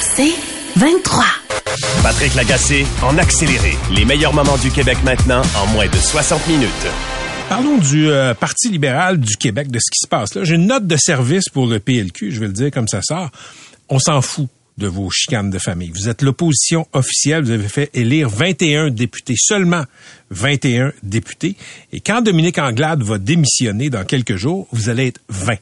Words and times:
C'est 0.00 0.34
23. 0.76 1.24
Patrick 2.02 2.34
Lagacé 2.34 2.86
en 3.02 3.18
accéléré. 3.18 3.76
Les 3.92 4.04
meilleurs 4.04 4.32
moments 4.32 4.56
du 4.58 4.70
Québec 4.70 4.98
maintenant 5.04 5.42
en 5.56 5.66
moins 5.68 5.86
de 5.86 5.96
60 5.96 6.46
minutes. 6.48 6.86
Parlons 7.48 7.78
du 7.78 8.10
euh, 8.10 8.34
Parti 8.34 8.68
libéral 8.68 9.18
du 9.20 9.36
Québec, 9.36 9.70
de 9.70 9.78
ce 9.78 9.90
qui 9.90 9.98
se 10.00 10.08
passe 10.08 10.34
là. 10.34 10.44
J'ai 10.44 10.56
une 10.56 10.66
note 10.66 10.86
de 10.86 10.96
service 10.96 11.48
pour 11.48 11.66
le 11.66 11.78
PLQ, 11.78 12.32
je 12.32 12.40
vais 12.40 12.46
le 12.46 12.52
dire 12.52 12.70
comme 12.70 12.88
ça 12.88 13.00
sort. 13.02 13.30
On 13.88 13.98
s'en 13.98 14.20
fout 14.20 14.48
de 14.78 14.86
vos 14.86 15.10
chicanes 15.10 15.50
de 15.50 15.58
famille. 15.58 15.90
Vous 15.90 16.08
êtes 16.08 16.22
l'opposition 16.22 16.86
officielle, 16.92 17.44
vous 17.44 17.50
avez 17.50 17.68
fait 17.68 17.90
élire 17.94 18.28
21 18.28 18.90
députés, 18.90 19.34
seulement 19.38 19.84
21 20.30 20.92
députés. 21.02 21.56
Et 21.92 22.00
quand 22.00 22.20
Dominique 22.20 22.58
Anglade 22.58 23.02
va 23.02 23.18
démissionner 23.18 23.90
dans 23.90 24.04
quelques 24.04 24.36
jours, 24.36 24.68
vous 24.72 24.88
allez 24.88 25.08
être 25.08 25.20
20 25.28 25.54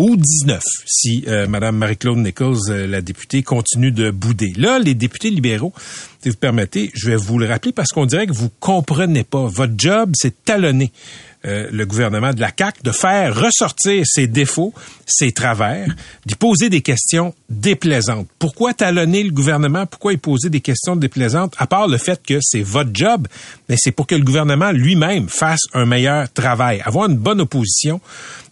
ou 0.00 0.16
19 0.16 0.62
si 0.86 1.24
euh, 1.28 1.46
Madame 1.46 1.76
Marie-Claude 1.76 2.16
Nichols, 2.16 2.70
euh, 2.70 2.86
la 2.86 3.02
députée, 3.02 3.42
continue 3.42 3.92
de 3.92 4.10
bouder. 4.10 4.54
Là, 4.56 4.78
les 4.78 4.94
députés 4.94 5.28
libéraux, 5.28 5.74
si 6.22 6.30
vous 6.30 6.36
permettez, 6.36 6.90
je 6.94 7.10
vais 7.10 7.16
vous 7.16 7.38
le 7.38 7.46
rappeler 7.46 7.72
parce 7.72 7.90
qu'on 7.90 8.06
dirait 8.06 8.26
que 8.26 8.32
vous 8.32 8.50
comprenez 8.60 9.24
pas. 9.24 9.44
Votre 9.44 9.74
job, 9.76 10.12
c'est 10.14 10.42
talonner 10.44 10.90
euh, 11.46 11.68
le 11.72 11.86
gouvernement 11.86 12.34
de 12.34 12.40
la 12.40 12.50
CAQ 12.56 12.82
de 12.82 12.92
faire 12.92 13.34
ressortir 13.34 14.04
ses 14.06 14.26
défauts, 14.26 14.74
ses 15.06 15.32
travers, 15.32 15.88
d'y 16.26 16.34
poser 16.34 16.68
des 16.68 16.82
questions 16.82 17.34
déplaisantes. 17.48 18.28
Pourquoi 18.38 18.74
talonner 18.74 19.22
le 19.22 19.30
gouvernement? 19.30 19.86
Pourquoi 19.86 20.12
y 20.12 20.18
poser 20.18 20.50
des 20.50 20.60
questions 20.60 20.96
déplaisantes? 20.96 21.54
À 21.56 21.66
part 21.66 21.88
le 21.88 21.96
fait 21.96 22.20
que 22.22 22.38
c'est 22.42 22.62
votre 22.62 22.90
job, 22.92 23.26
mais 23.70 23.76
c'est 23.78 23.92
pour 23.92 24.06
que 24.06 24.14
le 24.14 24.24
gouvernement 24.24 24.70
lui-même 24.70 25.30
fasse 25.30 25.62
un 25.72 25.86
meilleur 25.86 26.30
travail. 26.30 26.82
Avoir 26.84 27.08
une 27.08 27.16
bonne 27.16 27.40
opposition 27.40 28.02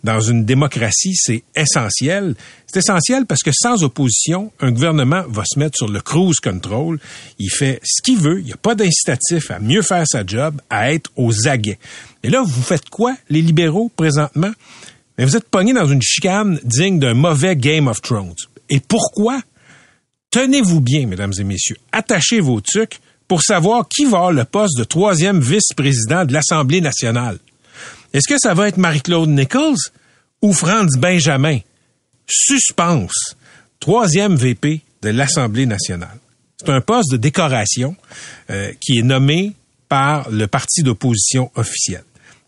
dans 0.04 0.20
une 0.20 0.44
démocratie, 0.44 1.14
c'est 1.16 1.42
essentiel. 1.56 2.34
C'est 2.66 2.78
essentiel 2.78 3.26
parce 3.26 3.42
que 3.42 3.50
sans 3.52 3.82
opposition, 3.82 4.52
un 4.60 4.70
gouvernement 4.70 5.24
va 5.28 5.42
se 5.44 5.58
mettre 5.58 5.76
sur 5.76 5.88
le 5.88 6.00
cruise 6.00 6.38
control. 6.40 6.98
Il 7.38 7.50
fait 7.50 7.80
ce 7.82 8.00
qu'il 8.02 8.18
veut. 8.18 8.40
Il 8.40 8.46
n'y 8.46 8.52
a 8.52 8.56
pas 8.56 8.74
d'incitatif 8.74 9.50
à 9.50 9.58
mieux 9.58 9.82
faire 9.82 10.04
sa 10.06 10.24
job, 10.24 10.60
à 10.70 10.92
être 10.92 11.10
aux 11.16 11.48
aguets. 11.48 11.78
Et 12.22 12.30
là, 12.30 12.42
vous 12.44 12.62
faites 12.62 12.88
quoi, 12.88 13.16
les 13.28 13.42
libéraux, 13.42 13.90
présentement? 13.96 14.52
Mais 15.16 15.24
vous 15.24 15.36
êtes 15.36 15.48
pognés 15.48 15.72
dans 15.72 15.88
une 15.88 16.02
chicane 16.02 16.60
digne 16.62 17.00
d'un 17.00 17.14
mauvais 17.14 17.56
Game 17.56 17.88
of 17.88 18.00
Thrones. 18.00 18.34
Et 18.70 18.80
pourquoi? 18.80 19.40
Tenez-vous 20.30 20.80
bien, 20.80 21.06
mesdames 21.06 21.32
et 21.38 21.44
messieurs. 21.44 21.76
Attachez 21.90 22.40
vos 22.40 22.60
trucs 22.60 23.00
pour 23.26 23.42
savoir 23.42 23.88
qui 23.88 24.04
va 24.04 24.18
avoir 24.18 24.32
le 24.32 24.44
poste 24.44 24.78
de 24.78 24.84
troisième 24.84 25.40
vice-président 25.40 26.24
de 26.24 26.32
l'Assemblée 26.32 26.80
nationale. 26.80 27.38
Est-ce 28.12 28.26
que 28.26 28.38
ça 28.38 28.54
va 28.54 28.68
être 28.68 28.78
Marie-Claude 28.78 29.28
Nichols 29.28 29.76
ou 30.40 30.52
Franz 30.52 30.98
Benjamin? 30.98 31.58
Suspense. 32.26 33.36
Troisième 33.80 34.34
VP 34.34 34.82
de 35.02 35.10
l'Assemblée 35.10 35.66
nationale. 35.66 36.18
C'est 36.58 36.70
un 36.70 36.80
poste 36.80 37.12
de 37.12 37.16
décoration 37.16 37.96
euh, 38.50 38.72
qui 38.80 38.98
est 38.98 39.02
nommé 39.02 39.54
par 39.88 40.30
le 40.30 40.46
parti 40.46 40.82
d'opposition 40.82 41.50
officiel. 41.54 42.02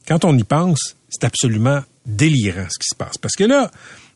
Quand 0.09 0.25
on 0.25 0.37
y 0.37 0.45
pense, 0.45 0.97
c'est 1.09 1.25
absolument 1.25 1.81
délirant 2.07 2.67
ce 2.69 2.79
qui 2.79 2.89
se 2.91 2.97
passe. 2.97 3.19
Parce 3.19 3.35
que 3.37 3.45
là, 3.45 3.71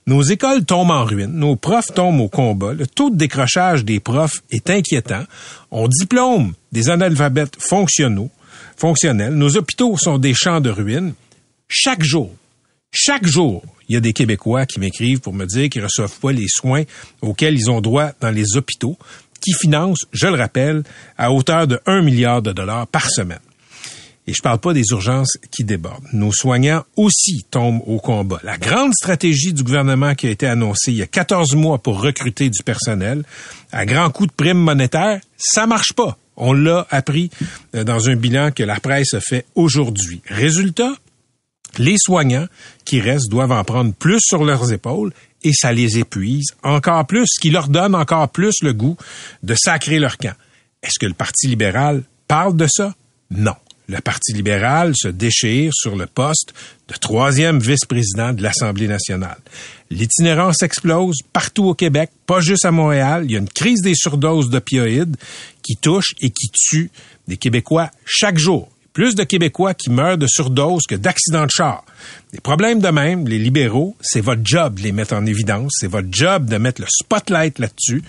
nos 0.06 0.22
écoles 0.22 0.64
tombent 0.64 0.90
en 0.90 1.04
ruine, 1.04 1.32
nos 1.32 1.56
profs 1.56 1.92
tombent 1.94 2.20
au 2.20 2.28
combat, 2.28 2.72
le 2.72 2.86
taux 2.86 3.10
de 3.10 3.16
décrochage 3.16 3.84
des 3.84 4.00
profs 4.00 4.42
est 4.50 4.68
inquiétant, 4.68 5.24
on 5.70 5.88
diplôme 5.88 6.54
des 6.72 6.90
analphabètes 6.90 7.56
fonctionnels, 7.58 8.28
fonctionnels, 8.76 9.34
nos 9.34 9.56
hôpitaux 9.56 9.96
sont 9.96 10.18
des 10.18 10.34
champs 10.34 10.60
de 10.60 10.70
ruines. 10.70 11.14
Chaque 11.76 12.04
jour, 12.04 12.30
chaque 12.92 13.26
jour, 13.26 13.64
il 13.88 13.94
y 13.94 13.96
a 13.96 14.00
des 14.00 14.12
Québécois 14.12 14.64
qui 14.64 14.78
m'écrivent 14.78 15.18
pour 15.18 15.32
me 15.32 15.44
dire 15.44 15.68
qu'ils 15.68 15.82
reçoivent 15.82 16.20
pas 16.20 16.30
les 16.30 16.46
soins 16.46 16.84
auxquels 17.20 17.56
ils 17.56 17.68
ont 17.68 17.80
droit 17.80 18.12
dans 18.20 18.30
les 18.30 18.56
hôpitaux, 18.56 18.96
qui 19.40 19.52
financent, 19.54 20.06
je 20.12 20.28
le 20.28 20.34
rappelle, 20.34 20.84
à 21.18 21.32
hauteur 21.32 21.66
de 21.66 21.80
1 21.84 22.02
milliard 22.02 22.42
de 22.42 22.52
dollars 22.52 22.86
par 22.86 23.10
semaine. 23.10 23.40
Et 24.28 24.32
je 24.32 24.40
parle 24.40 24.60
pas 24.60 24.72
des 24.72 24.84
urgences 24.92 25.36
qui 25.50 25.64
débordent. 25.64 26.06
Nos 26.12 26.30
soignants 26.30 26.84
aussi 26.94 27.44
tombent 27.50 27.82
au 27.86 27.98
combat. 27.98 28.38
La 28.44 28.56
grande 28.56 28.94
stratégie 28.94 29.52
du 29.52 29.64
gouvernement 29.64 30.14
qui 30.14 30.28
a 30.28 30.30
été 30.30 30.46
annoncée 30.46 30.92
il 30.92 30.98
y 30.98 31.02
a 31.02 31.08
14 31.08 31.56
mois 31.56 31.78
pour 31.78 32.00
recruter 32.00 32.50
du 32.50 32.62
personnel, 32.62 33.24
à 33.72 33.84
grand 33.84 34.10
coup 34.10 34.28
de 34.28 34.32
primes 34.32 34.58
monétaires, 34.58 35.20
ça 35.36 35.66
marche 35.66 35.92
pas. 35.92 36.16
On 36.36 36.52
l'a 36.52 36.86
appris 36.90 37.30
euh, 37.74 37.82
dans 37.82 38.08
un 38.08 38.14
bilan 38.14 38.52
que 38.52 38.62
la 38.62 38.78
presse 38.78 39.14
a 39.14 39.20
fait 39.20 39.44
aujourd'hui. 39.56 40.20
Résultat, 40.28 40.94
les 41.78 41.96
soignants 41.98 42.46
qui 42.84 43.00
restent 43.00 43.30
doivent 43.30 43.52
en 43.52 43.64
prendre 43.64 43.92
plus 43.92 44.20
sur 44.20 44.44
leurs 44.44 44.72
épaules 44.72 45.12
et 45.42 45.52
ça 45.52 45.72
les 45.72 45.98
épuise 45.98 46.52
encore 46.62 47.06
plus, 47.06 47.26
ce 47.26 47.40
qui 47.40 47.50
leur 47.50 47.68
donne 47.68 47.94
encore 47.94 48.30
plus 48.30 48.62
le 48.62 48.72
goût 48.72 48.96
de 49.42 49.54
sacrer 49.54 49.98
leur 49.98 50.16
camp. 50.16 50.34
Est-ce 50.82 50.98
que 50.98 51.06
le 51.06 51.14
Parti 51.14 51.48
libéral 51.48 52.02
parle 52.28 52.56
de 52.56 52.66
ça? 52.66 52.94
Non 53.30 53.54
le 53.88 54.00
Parti 54.00 54.32
libéral 54.32 54.94
se 54.96 55.08
déchire 55.08 55.70
sur 55.74 55.96
le 55.96 56.06
poste 56.06 56.54
de 56.88 56.94
troisième 56.94 57.58
vice-président 57.58 58.32
de 58.32 58.42
l'Assemblée 58.42 58.88
nationale. 58.88 59.38
L'itinérance 59.90 60.62
explose 60.62 61.18
partout 61.32 61.64
au 61.64 61.74
Québec, 61.74 62.10
pas 62.26 62.40
juste 62.40 62.64
à 62.64 62.70
Montréal. 62.70 63.24
Il 63.26 63.32
y 63.32 63.36
a 63.36 63.40
une 63.40 63.48
crise 63.48 63.82
des 63.82 63.94
surdoses 63.94 64.48
d'opioïdes 64.48 65.16
qui 65.62 65.76
touche 65.76 66.14
et 66.20 66.30
qui 66.30 66.48
tue 66.50 66.90
des 67.28 67.36
Québécois 67.36 67.90
chaque 68.06 68.38
jour 68.38 68.68
plus 68.94 69.16
de 69.16 69.24
Québécois 69.24 69.74
qui 69.74 69.90
meurent 69.90 70.16
de 70.16 70.28
surdose 70.28 70.84
que 70.88 70.94
d'accidents 70.94 71.44
de 71.44 71.50
char. 71.50 71.84
Des 72.32 72.40
problèmes 72.40 72.78
de 72.80 72.88
même, 72.88 73.26
les 73.26 73.38
libéraux, 73.38 73.96
c'est 74.00 74.20
votre 74.20 74.40
job 74.44 74.78
de 74.78 74.82
les 74.82 74.92
mettre 74.92 75.14
en 75.14 75.26
évidence, 75.26 75.72
c'est 75.80 75.88
votre 75.88 76.08
job 76.10 76.48
de 76.48 76.56
mettre 76.56 76.80
le 76.80 76.86
spotlight 76.88 77.58
là-dessus, 77.58 78.02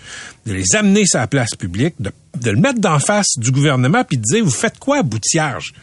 de 0.45 0.53
les 0.53 0.75
amener 0.75 1.06
sur 1.06 1.19
la 1.19 1.28
place 1.28 1.56
publique, 1.57 1.95
de, 2.00 2.12
le 2.50 2.57
mettre 2.57 2.79
d'en 2.79 3.00
face 3.00 3.38
du 3.38 3.51
gouvernement 3.51 4.03
puis 4.03 4.18
de 4.18 4.24
dire 4.24 4.45
vous 4.45 4.51
faites 4.51 4.78
quoi 4.78 5.00
à 5.00 5.03
boutillage 5.03 5.74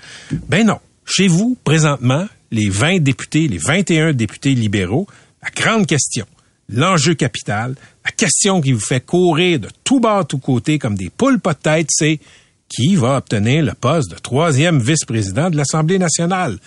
Ben 0.49 0.67
non. 0.67 0.79
Chez 1.05 1.27
vous, 1.27 1.59
présentement, 1.65 2.29
les 2.53 2.69
20 2.69 3.01
députés, 3.01 3.49
les 3.49 3.59
21 3.59 4.12
députés 4.12 4.55
libéraux, 4.55 5.09
la 5.43 5.51
grande 5.51 5.87
question, 5.87 6.27
l'enjeu 6.69 7.15
capital, 7.15 7.75
la 8.05 8.12
question 8.12 8.61
qui 8.61 8.73
vous 8.73 8.81
fait 8.81 9.05
courir 9.05 9.59
de 9.59 9.69
tout 9.83 9.99
bas, 9.99 10.23
tout 10.23 10.39
côté 10.39 10.79
comme 10.79 10.95
des 10.95 11.11
poules 11.11 11.41
pas 11.41 11.55
de 11.55 11.59
tête, 11.59 11.89
c'est 11.91 12.21
qui 12.75 12.97
va 12.97 13.19
obtenir 13.19 13.65
le 13.65 13.75
poste 13.75 14.10
de 14.10 14.16
troisième 14.16 14.81
vice-président 14.81 15.50
de 15.50 15.56
l'Assemblée 15.56 15.99
nationale. 15.99 16.59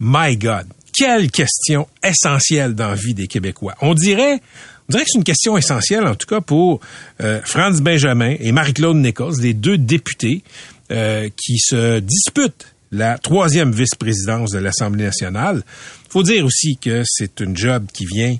My 0.00 0.36
God, 0.36 0.66
quelle 0.92 1.30
question 1.30 1.88
essentielle 2.02 2.74
dans 2.74 2.88
la 2.88 2.94
vie 2.94 3.14
des 3.14 3.26
Québécois. 3.26 3.74
On 3.80 3.94
dirait, 3.94 4.40
on 4.88 4.92
dirait 4.92 5.04
que 5.04 5.10
c'est 5.10 5.18
une 5.18 5.24
question 5.24 5.56
essentielle, 5.56 6.06
en 6.06 6.14
tout 6.14 6.26
cas 6.26 6.40
pour 6.40 6.80
euh, 7.20 7.40
Franz 7.44 7.82
Benjamin 7.82 8.34
et 8.38 8.52
Marie-Claude 8.52 8.96
Nichols, 8.96 9.40
les 9.40 9.54
deux 9.54 9.78
députés 9.78 10.42
euh, 10.90 11.28
qui 11.36 11.58
se 11.58 12.00
disputent 12.00 12.66
la 12.90 13.16
troisième 13.16 13.72
vice-présidence 13.72 14.50
de 14.50 14.58
l'Assemblée 14.58 15.04
nationale. 15.04 15.62
Il 16.06 16.12
faut 16.12 16.22
dire 16.22 16.44
aussi 16.44 16.76
que 16.76 17.02
c'est 17.06 17.40
une 17.40 17.56
job 17.56 17.86
qui 17.92 18.04
vient 18.04 18.36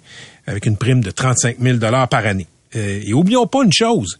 avec 0.46 0.66
une 0.66 0.76
prime 0.76 1.02
de 1.02 1.10
35 1.10 1.56
000 1.58 1.78
par 1.78 2.26
année. 2.26 2.46
Euh, 2.76 3.00
et 3.04 3.14
oublions 3.14 3.46
pas 3.46 3.64
une 3.64 3.72
chose, 3.72 4.18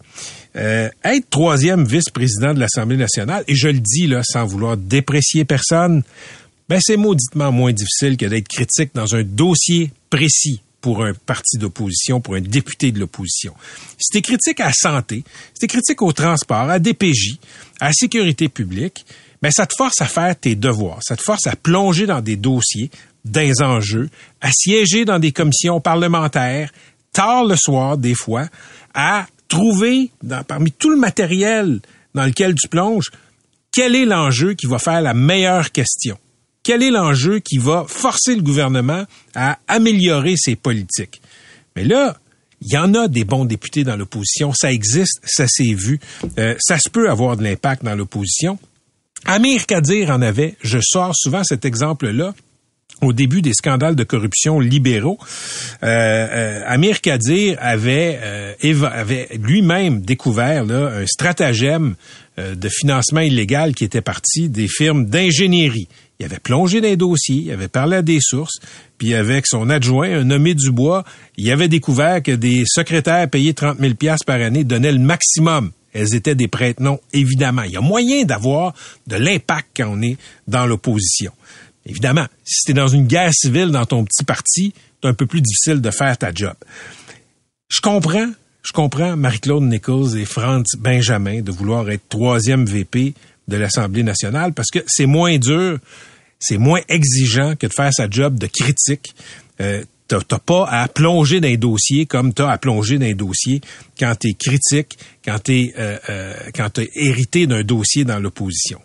euh, 0.56 0.88
être 1.04 1.30
troisième 1.30 1.84
vice-président 1.84 2.54
de 2.54 2.60
l'Assemblée 2.60 2.96
nationale, 2.96 3.44
et 3.48 3.54
je 3.54 3.68
le 3.68 3.80
dis 3.80 4.06
là 4.06 4.22
sans 4.22 4.44
vouloir 4.44 4.76
déprécier 4.76 5.44
personne, 5.44 6.02
ben 6.68 6.78
c'est 6.82 6.96
mauditement 6.96 7.52
moins 7.52 7.72
difficile 7.72 8.16
que 8.16 8.26
d'être 8.26 8.48
critique 8.48 8.90
dans 8.94 9.14
un 9.14 9.22
dossier 9.22 9.90
précis 10.10 10.60
pour 10.80 11.04
un 11.04 11.14
parti 11.14 11.58
d'opposition, 11.58 12.20
pour 12.20 12.34
un 12.34 12.40
député 12.40 12.92
de 12.92 12.98
l'opposition. 12.98 13.54
Si 13.98 14.10
t'es 14.12 14.20
critique 14.20 14.60
à 14.60 14.66
la 14.66 14.72
santé, 14.72 15.22
t'es 15.58 15.68
critique 15.68 16.02
au 16.02 16.12
transport, 16.12 16.68
à 16.68 16.78
DPJ, 16.78 17.38
à 17.80 17.86
la 17.86 17.92
sécurité 17.92 18.48
publique, 18.48 19.06
ben 19.40 19.50
ça 19.50 19.66
te 19.66 19.74
force 19.76 20.00
à 20.00 20.06
faire 20.06 20.38
tes 20.38 20.54
devoirs, 20.54 20.98
ça 21.02 21.16
te 21.16 21.22
force 21.22 21.46
à 21.46 21.56
plonger 21.56 22.06
dans 22.06 22.20
des 22.20 22.36
dossiers, 22.36 22.90
des 23.24 23.62
enjeux, 23.62 24.10
à 24.40 24.50
siéger 24.52 25.04
dans 25.04 25.18
des 25.18 25.32
commissions 25.32 25.80
parlementaires, 25.80 26.72
tard 27.12 27.44
le 27.44 27.56
soir 27.56 27.96
des 27.96 28.14
fois, 28.14 28.48
à 28.94 29.26
trouver, 29.52 30.10
parmi 30.48 30.72
tout 30.72 30.90
le 30.90 30.96
matériel 30.96 31.80
dans 32.14 32.24
lequel 32.24 32.54
tu 32.54 32.68
plonges, 32.68 33.10
quel 33.70 33.94
est 33.94 34.06
l'enjeu 34.06 34.54
qui 34.54 34.66
va 34.66 34.78
faire 34.78 35.02
la 35.02 35.14
meilleure 35.14 35.72
question? 35.72 36.18
Quel 36.62 36.82
est 36.82 36.90
l'enjeu 36.90 37.40
qui 37.40 37.58
va 37.58 37.84
forcer 37.86 38.34
le 38.34 38.42
gouvernement 38.42 39.04
à 39.34 39.58
améliorer 39.68 40.36
ses 40.36 40.56
politiques? 40.56 41.20
Mais 41.76 41.84
là, 41.84 42.16
Il 42.64 42.72
y 42.72 42.78
en 42.78 42.94
a 42.94 43.08
des 43.08 43.24
bons 43.24 43.44
députés 43.44 43.82
dans 43.82 43.96
l'opposition, 43.96 44.52
ça 44.52 44.70
existe, 44.70 45.20
ça 45.24 45.46
s'est 45.48 45.74
vu, 45.74 45.98
euh, 46.38 46.54
ça 46.60 46.78
se 46.78 46.88
peut 46.88 47.10
avoir 47.10 47.36
de 47.36 47.42
l'impact 47.42 47.84
dans 47.84 47.96
l'opposition. 47.96 48.56
Amir 49.24 49.66
Kadir 49.66 50.10
en 50.10 50.22
avait, 50.22 50.54
je 50.62 50.78
sors 50.80 51.12
souvent 51.16 51.42
cet 51.42 51.64
exemple-là, 51.64 52.34
au 53.02 53.12
début 53.12 53.42
des 53.42 53.52
scandales 53.52 53.96
de 53.96 54.04
corruption 54.04 54.60
libéraux, 54.60 55.18
euh, 55.82 55.86
euh, 55.86 56.62
Amir 56.66 57.00
Kadir 57.00 57.58
avait, 57.60 58.18
euh, 58.22 58.54
lui-même 59.38 60.00
découvert 60.00 60.64
un 60.70 61.06
stratagème 61.06 61.96
euh, 62.38 62.54
de 62.54 62.68
financement 62.68 63.20
illégal 63.20 63.74
qui 63.74 63.84
était 63.84 64.00
parti 64.00 64.48
des 64.48 64.68
firmes 64.68 65.06
d'ingénierie. 65.06 65.88
Il 66.20 66.26
avait 66.26 66.38
plongé 66.38 66.80
dans 66.80 66.88
les 66.88 66.96
dossiers, 66.96 67.42
il 67.46 67.50
avait 67.50 67.68
parlé 67.68 67.96
à 67.96 68.02
des 68.02 68.18
sources, 68.20 68.60
puis 68.96 69.14
avec 69.14 69.46
son 69.46 69.68
adjoint, 69.68 70.20
un 70.20 70.24
nommé 70.24 70.54
Dubois, 70.54 71.02
il 71.36 71.50
avait 71.50 71.68
découvert 71.68 72.22
que 72.22 72.30
des 72.30 72.62
secrétaires 72.64 73.28
payés 73.28 73.54
30 73.54 73.78
000 73.80 73.94
par 74.24 74.40
année 74.40 74.62
donnaient 74.62 74.92
le 74.92 75.00
maximum 75.00 75.72
elles 75.92 76.14
étaient 76.14 76.34
des 76.34 76.48
prête-noms, 76.48 77.00
évidemment. 77.12 77.62
Il 77.62 77.72
y 77.72 77.76
a 77.76 77.80
moyen 77.80 78.24
d'avoir 78.24 78.72
de 79.06 79.16
l'impact 79.16 79.68
quand 79.76 79.88
on 79.90 80.02
est 80.02 80.16
dans 80.48 80.66
l'opposition. 80.66 81.32
Évidemment, 81.86 82.26
si 82.44 82.66
tu 82.66 82.74
dans 82.74 82.88
une 82.88 83.06
guerre 83.06 83.32
civile 83.32 83.70
dans 83.70 83.86
ton 83.86 84.04
petit 84.04 84.24
parti, 84.24 84.72
c'est 85.02 85.08
un 85.08 85.14
peu 85.14 85.26
plus 85.26 85.40
difficile 85.40 85.80
de 85.80 85.90
faire 85.90 86.16
ta 86.16 86.32
job. 86.32 86.54
Je 87.68 87.80
comprends, 87.80 88.30
je 88.62 88.72
comprends 88.72 89.16
Marie-Claude 89.16 89.64
Nichols 89.64 90.18
et 90.18 90.24
Franz 90.24 90.76
Benjamin 90.78 91.42
de 91.42 91.50
vouloir 91.50 91.90
être 91.90 92.08
troisième 92.08 92.64
VP 92.64 93.14
de 93.48 93.56
l'Assemblée 93.56 94.02
nationale 94.02 94.52
parce 94.52 94.68
que 94.70 94.80
c'est 94.86 95.06
moins 95.06 95.38
dur, 95.38 95.78
c'est 96.38 96.58
moins 96.58 96.80
exigeant 96.88 97.56
que 97.56 97.66
de 97.66 97.72
faire 97.72 97.92
sa 97.92 98.08
job 98.08 98.38
de 98.38 98.46
critique. 98.46 99.14
Euh, 99.60 99.82
T'as 100.20 100.38
pas 100.38 100.66
à 100.68 100.88
plonger 100.88 101.40
dans 101.40 101.48
les 101.48 101.56
dossiers 101.56 102.04
comme 102.04 102.34
t'as 102.34 102.50
à 102.50 102.58
plonger 102.58 102.98
dans 102.98 103.06
les 103.06 103.14
dossiers 103.14 103.60
quand 103.98 104.14
t'es 104.18 104.34
critique, 104.34 104.98
quand 105.24 105.38
t'es 105.38 105.72
euh, 105.78 105.96
euh, 106.10 106.34
quand 106.54 106.78
hérité 106.94 107.46
d'un 107.46 107.62
dossier 107.62 108.04
dans 108.04 108.18
l'opposition. 108.18 108.78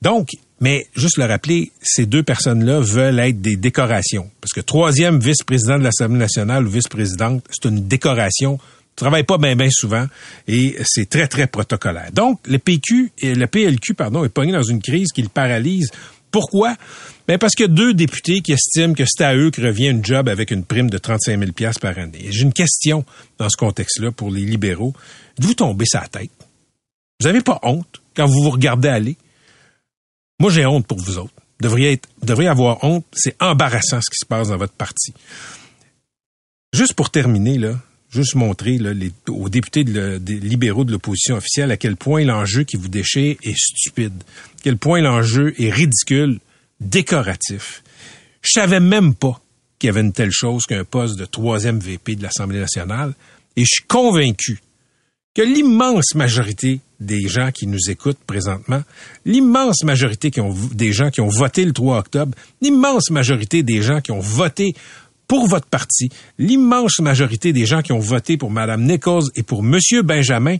Donc, 0.00 0.30
mais 0.60 0.86
juste 0.94 1.18
le 1.18 1.24
rappeler, 1.24 1.70
ces 1.80 2.06
deux 2.06 2.22
personnes-là 2.22 2.80
veulent 2.80 3.18
être 3.20 3.40
des 3.40 3.56
décorations. 3.56 4.30
Parce 4.40 4.52
que 4.52 4.60
troisième 4.60 5.20
vice-président 5.20 5.78
de 5.78 5.84
l'Assemblée 5.84 6.18
nationale 6.18 6.66
ou 6.66 6.70
vice-présidente, 6.70 7.44
c'est 7.50 7.68
une 7.68 7.86
décoration. 7.86 8.58
Tu 8.58 9.04
travailles 9.04 9.24
pas 9.24 9.38
bien 9.38 9.54
bien 9.54 9.68
souvent 9.70 10.06
et 10.48 10.76
c'est 10.84 11.08
très, 11.08 11.28
très 11.28 11.46
protocolaire. 11.46 12.10
Donc, 12.12 12.40
le 12.48 12.58
PQ, 12.58 13.12
et 13.18 13.34
le 13.34 13.46
PLQ, 13.46 13.94
pardon, 13.94 14.24
est 14.24 14.28
pogné 14.28 14.52
dans 14.52 14.62
une 14.62 14.82
crise 14.82 15.12
qui 15.14 15.22
le 15.22 15.28
paralyse. 15.28 15.90
Pourquoi? 16.32 16.76
Ben 17.28 17.38
parce 17.38 17.54
qu'il 17.54 17.66
y 17.66 17.68
a 17.68 17.72
deux 17.72 17.94
députés 17.94 18.40
qui 18.40 18.52
estiment 18.52 18.94
que 18.94 19.04
c'est 19.06 19.24
à 19.24 19.36
eux 19.36 19.50
que 19.50 19.62
revient 19.62 19.88
une 19.88 20.04
job 20.04 20.28
avec 20.28 20.50
une 20.50 20.64
prime 20.64 20.90
de 20.90 20.98
35 20.98 21.38
000 21.38 21.72
par 21.80 21.98
année. 21.98 22.26
J'ai 22.30 22.42
une 22.42 22.52
question 22.52 23.04
dans 23.38 23.48
ce 23.48 23.56
contexte-là 23.56 24.12
pour 24.12 24.30
les 24.30 24.42
libéraux. 24.42 24.94
Vous 25.38 25.54
tombez 25.54 25.86
sa 25.86 26.00
tête? 26.00 26.30
Vous 27.20 27.26
n'avez 27.26 27.40
pas 27.40 27.60
honte 27.62 28.02
quand 28.16 28.26
vous 28.26 28.42
vous 28.42 28.50
regardez 28.50 28.88
aller? 28.88 29.16
Moi, 30.40 30.50
j'ai 30.50 30.66
honte 30.66 30.86
pour 30.86 30.98
vous 30.98 31.18
autres. 31.18 31.34
Devriez, 31.60 31.92
être, 31.92 32.08
devriez 32.22 32.48
avoir 32.48 32.84
honte. 32.84 33.04
C'est 33.12 33.36
embarrassant 33.42 34.00
ce 34.00 34.10
qui 34.10 34.18
se 34.20 34.26
passe 34.26 34.48
dans 34.48 34.56
votre 34.56 34.74
parti. 34.74 35.12
Juste 36.72 36.94
pour 36.94 37.10
terminer, 37.10 37.58
là, 37.58 37.80
juste 38.10 38.34
montrer 38.34 38.78
là, 38.78 38.92
les, 38.92 39.12
aux 39.28 39.48
députés 39.48 39.82
libéraux 39.82 40.84
de 40.84 40.92
l'opposition 40.92 41.36
officielle 41.36 41.70
à 41.70 41.76
quel 41.76 41.96
point 41.96 42.24
l'enjeu 42.24 42.64
qui 42.64 42.76
vous 42.76 42.88
déchire 42.88 43.36
est 43.42 43.56
stupide, 43.58 44.22
à 44.22 44.60
quel 44.62 44.76
point 44.76 45.00
l'enjeu 45.00 45.54
est 45.60 45.70
ridicule, 45.70 46.38
décoratif. 46.80 47.82
Je 48.42 48.52
savais 48.52 48.80
même 48.80 49.14
pas 49.14 49.40
qu'il 49.78 49.88
y 49.88 49.90
avait 49.90 50.00
une 50.00 50.12
telle 50.12 50.30
chose 50.30 50.64
qu'un 50.66 50.84
poste 50.84 51.18
de 51.18 51.24
troisième 51.24 51.78
VP 51.78 52.16
de 52.16 52.22
l'Assemblée 52.22 52.60
nationale, 52.60 53.14
et 53.56 53.62
je 53.62 53.68
suis 53.68 53.84
convaincu 53.84 54.60
que 55.38 55.42
l'immense 55.44 56.16
majorité 56.16 56.80
des 56.98 57.28
gens 57.28 57.52
qui 57.52 57.68
nous 57.68 57.90
écoutent 57.90 58.18
présentement, 58.26 58.82
l'immense 59.24 59.84
majorité 59.84 60.32
qui 60.32 60.40
ont, 60.40 60.52
des 60.72 60.90
gens 60.90 61.10
qui 61.10 61.20
ont 61.20 61.28
voté 61.28 61.64
le 61.64 61.72
3 61.72 61.96
octobre, 61.96 62.36
l'immense 62.60 63.12
majorité 63.12 63.62
des 63.62 63.80
gens 63.80 64.00
qui 64.00 64.10
ont 64.10 64.18
voté 64.18 64.74
pour 65.28 65.46
votre 65.46 65.68
parti, 65.68 66.08
l'immense 66.40 66.98
majorité 66.98 67.52
des 67.52 67.66
gens 67.66 67.82
qui 67.82 67.92
ont 67.92 68.00
voté 68.00 68.36
pour 68.36 68.50
Mme 68.50 68.82
Nichols 68.82 69.30
et 69.36 69.44
pour 69.44 69.60
M. 69.60 69.78
Benjamin, 70.02 70.56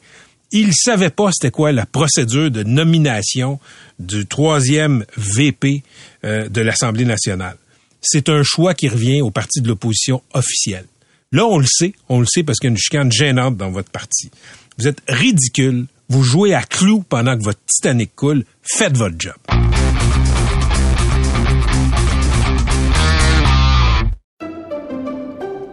ils 0.52 0.72
savaient 0.72 1.10
pas 1.10 1.30
c'était 1.32 1.50
quoi 1.50 1.72
la 1.72 1.84
procédure 1.84 2.52
de 2.52 2.62
nomination 2.62 3.58
du 3.98 4.26
troisième 4.26 5.04
VP 5.16 5.82
euh, 6.22 6.48
de 6.48 6.60
l'Assemblée 6.60 7.04
nationale. 7.04 7.56
C'est 8.00 8.28
un 8.28 8.44
choix 8.44 8.74
qui 8.74 8.88
revient 8.88 9.22
au 9.22 9.32
parti 9.32 9.60
de 9.60 9.66
l'opposition 9.66 10.22
officielle. 10.34 10.86
Là, 11.32 11.46
on 11.46 11.58
le 11.58 11.66
sait, 11.66 11.94
on 12.08 12.20
le 12.20 12.26
sait 12.26 12.44
parce 12.44 12.60
qu'il 12.60 12.68
y 12.68 12.70
a 12.70 12.74
une 12.74 12.78
chicane 12.78 13.10
gênante 13.10 13.56
dans 13.56 13.70
votre 13.70 13.90
parti. 13.90 14.30
Vous 14.78 14.86
êtes 14.86 15.02
ridicule, 15.08 15.86
vous 16.08 16.22
jouez 16.22 16.54
à 16.54 16.62
clou 16.62 17.02
pendant 17.02 17.36
que 17.36 17.42
votre 17.42 17.58
Titanic 17.66 18.14
coule, 18.14 18.44
faites 18.62 18.96
votre 18.96 19.16
job. 19.18 19.34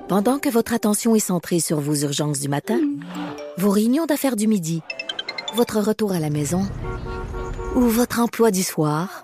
Pendant 0.07 0.39
que 0.39 0.49
votre 0.49 0.73
attention 0.73 1.13
est 1.13 1.19
centrée 1.19 1.59
sur 1.59 1.79
vos 1.79 1.93
urgences 1.93 2.39
du 2.39 2.49
matin, 2.49 2.79
vos 3.59 3.69
réunions 3.69 4.07
d'affaires 4.07 4.35
du 4.35 4.47
midi, 4.47 4.81
votre 5.53 5.79
retour 5.81 6.11
à 6.11 6.19
la 6.19 6.31
maison 6.31 6.67
ou 7.75 7.81
votre 7.81 8.19
emploi 8.19 8.49
du 8.49 8.63
soir, 8.63 9.23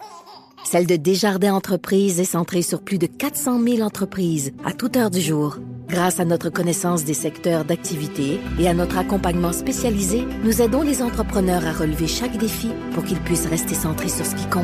celle 0.64 0.86
de 0.86 0.96
Desjardins 0.96 1.56
Entreprises 1.56 2.20
est 2.20 2.26
centrée 2.26 2.62
sur 2.62 2.84
plus 2.84 3.00
de 3.00 3.08
400 3.08 3.60
000 3.64 3.82
entreprises 3.82 4.52
à 4.64 4.74
toute 4.74 4.96
heure 4.96 5.10
du 5.10 5.22
jour. 5.22 5.58
Grâce 5.92 6.22
à 6.22 6.26
notre 6.26 6.50
connaissance 6.50 7.04
des 7.04 7.14
secteurs 7.14 7.66
d'activité 7.66 8.40
et 8.58 8.70
à 8.70 8.74
notre 8.74 8.98
accompagnement 8.98 9.52
spécialisé, 9.52 10.24
nous 10.46 10.62
aidons 10.62 10.84
les 10.84 11.02
entrepreneurs 11.02 11.66
à 11.66 11.74
relever 11.74 12.08
chaque 12.08 12.38
défi 12.38 12.70
pour 12.94 13.04
qu'ils 13.04 13.20
puissent 13.20 13.46
rester 13.46 13.76
centrés 13.76 14.08
sur 14.08 14.26
ce 14.26 14.36
qui 14.36 14.46
compte, 14.46 14.64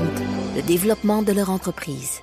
le 0.56 0.62
développement 0.62 1.24
de 1.24 1.34
leur 1.34 1.50
entreprise. 1.50 2.22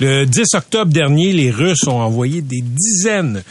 Le 0.00 0.24
10 0.24 0.54
octobre 0.54 0.90
dernier, 0.90 1.34
les 1.34 1.50
Russes 1.50 1.86
ont 1.86 2.00
envoyé 2.00 2.40
des 2.40 2.62
dizaines, 2.62 3.42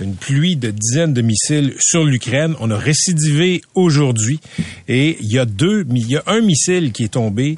une 0.00 0.14
pluie 0.14 0.56
de 0.56 0.70
dizaines 0.70 1.12
de 1.12 1.22
missiles 1.22 1.74
sur 1.78 2.04
l'Ukraine. 2.04 2.54
On 2.60 2.70
a 2.70 2.76
récidivé 2.76 3.60
aujourd'hui 3.74 4.40
et 4.88 5.18
il 5.20 5.30
y 5.30 5.38
a 5.38 5.44
deux, 5.44 5.86
il 5.90 6.08
y 6.10 6.16
a 6.16 6.22
un 6.26 6.40
missile 6.40 6.92
qui 6.92 7.04
est 7.04 7.14
tombé 7.14 7.56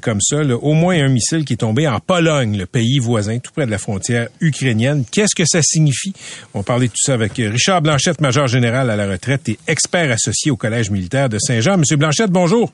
comme 0.00 0.20
ça, 0.20 0.42
au 0.42 0.72
moins 0.74 0.98
un 0.98 1.08
missile 1.08 1.44
qui 1.44 1.54
est 1.54 1.58
tombé 1.58 1.88
en 1.88 2.00
Pologne, 2.00 2.56
le 2.56 2.66
pays 2.66 2.98
voisin, 2.98 3.38
tout 3.38 3.52
près 3.52 3.66
de 3.66 3.70
la 3.70 3.78
frontière 3.78 4.28
ukrainienne. 4.40 5.04
Qu'est-ce 5.10 5.34
que 5.34 5.44
ça 5.46 5.60
signifie? 5.62 6.12
On 6.54 6.62
parlait 6.62 6.86
de 6.86 6.92
tout 6.92 7.02
ça 7.02 7.14
avec 7.14 7.32
Richard 7.36 7.82
Blanchette, 7.82 8.20
major 8.20 8.46
général 8.46 8.90
à 8.90 8.96
la 8.96 9.08
retraite 9.08 9.48
et 9.48 9.58
expert 9.66 10.10
associé 10.10 10.50
au 10.50 10.56
Collège 10.56 10.90
militaire 10.90 11.28
de 11.28 11.38
Saint-Jean. 11.38 11.78
Monsieur 11.78 11.96
Blanchette, 11.96 12.30
bonjour. 12.30 12.72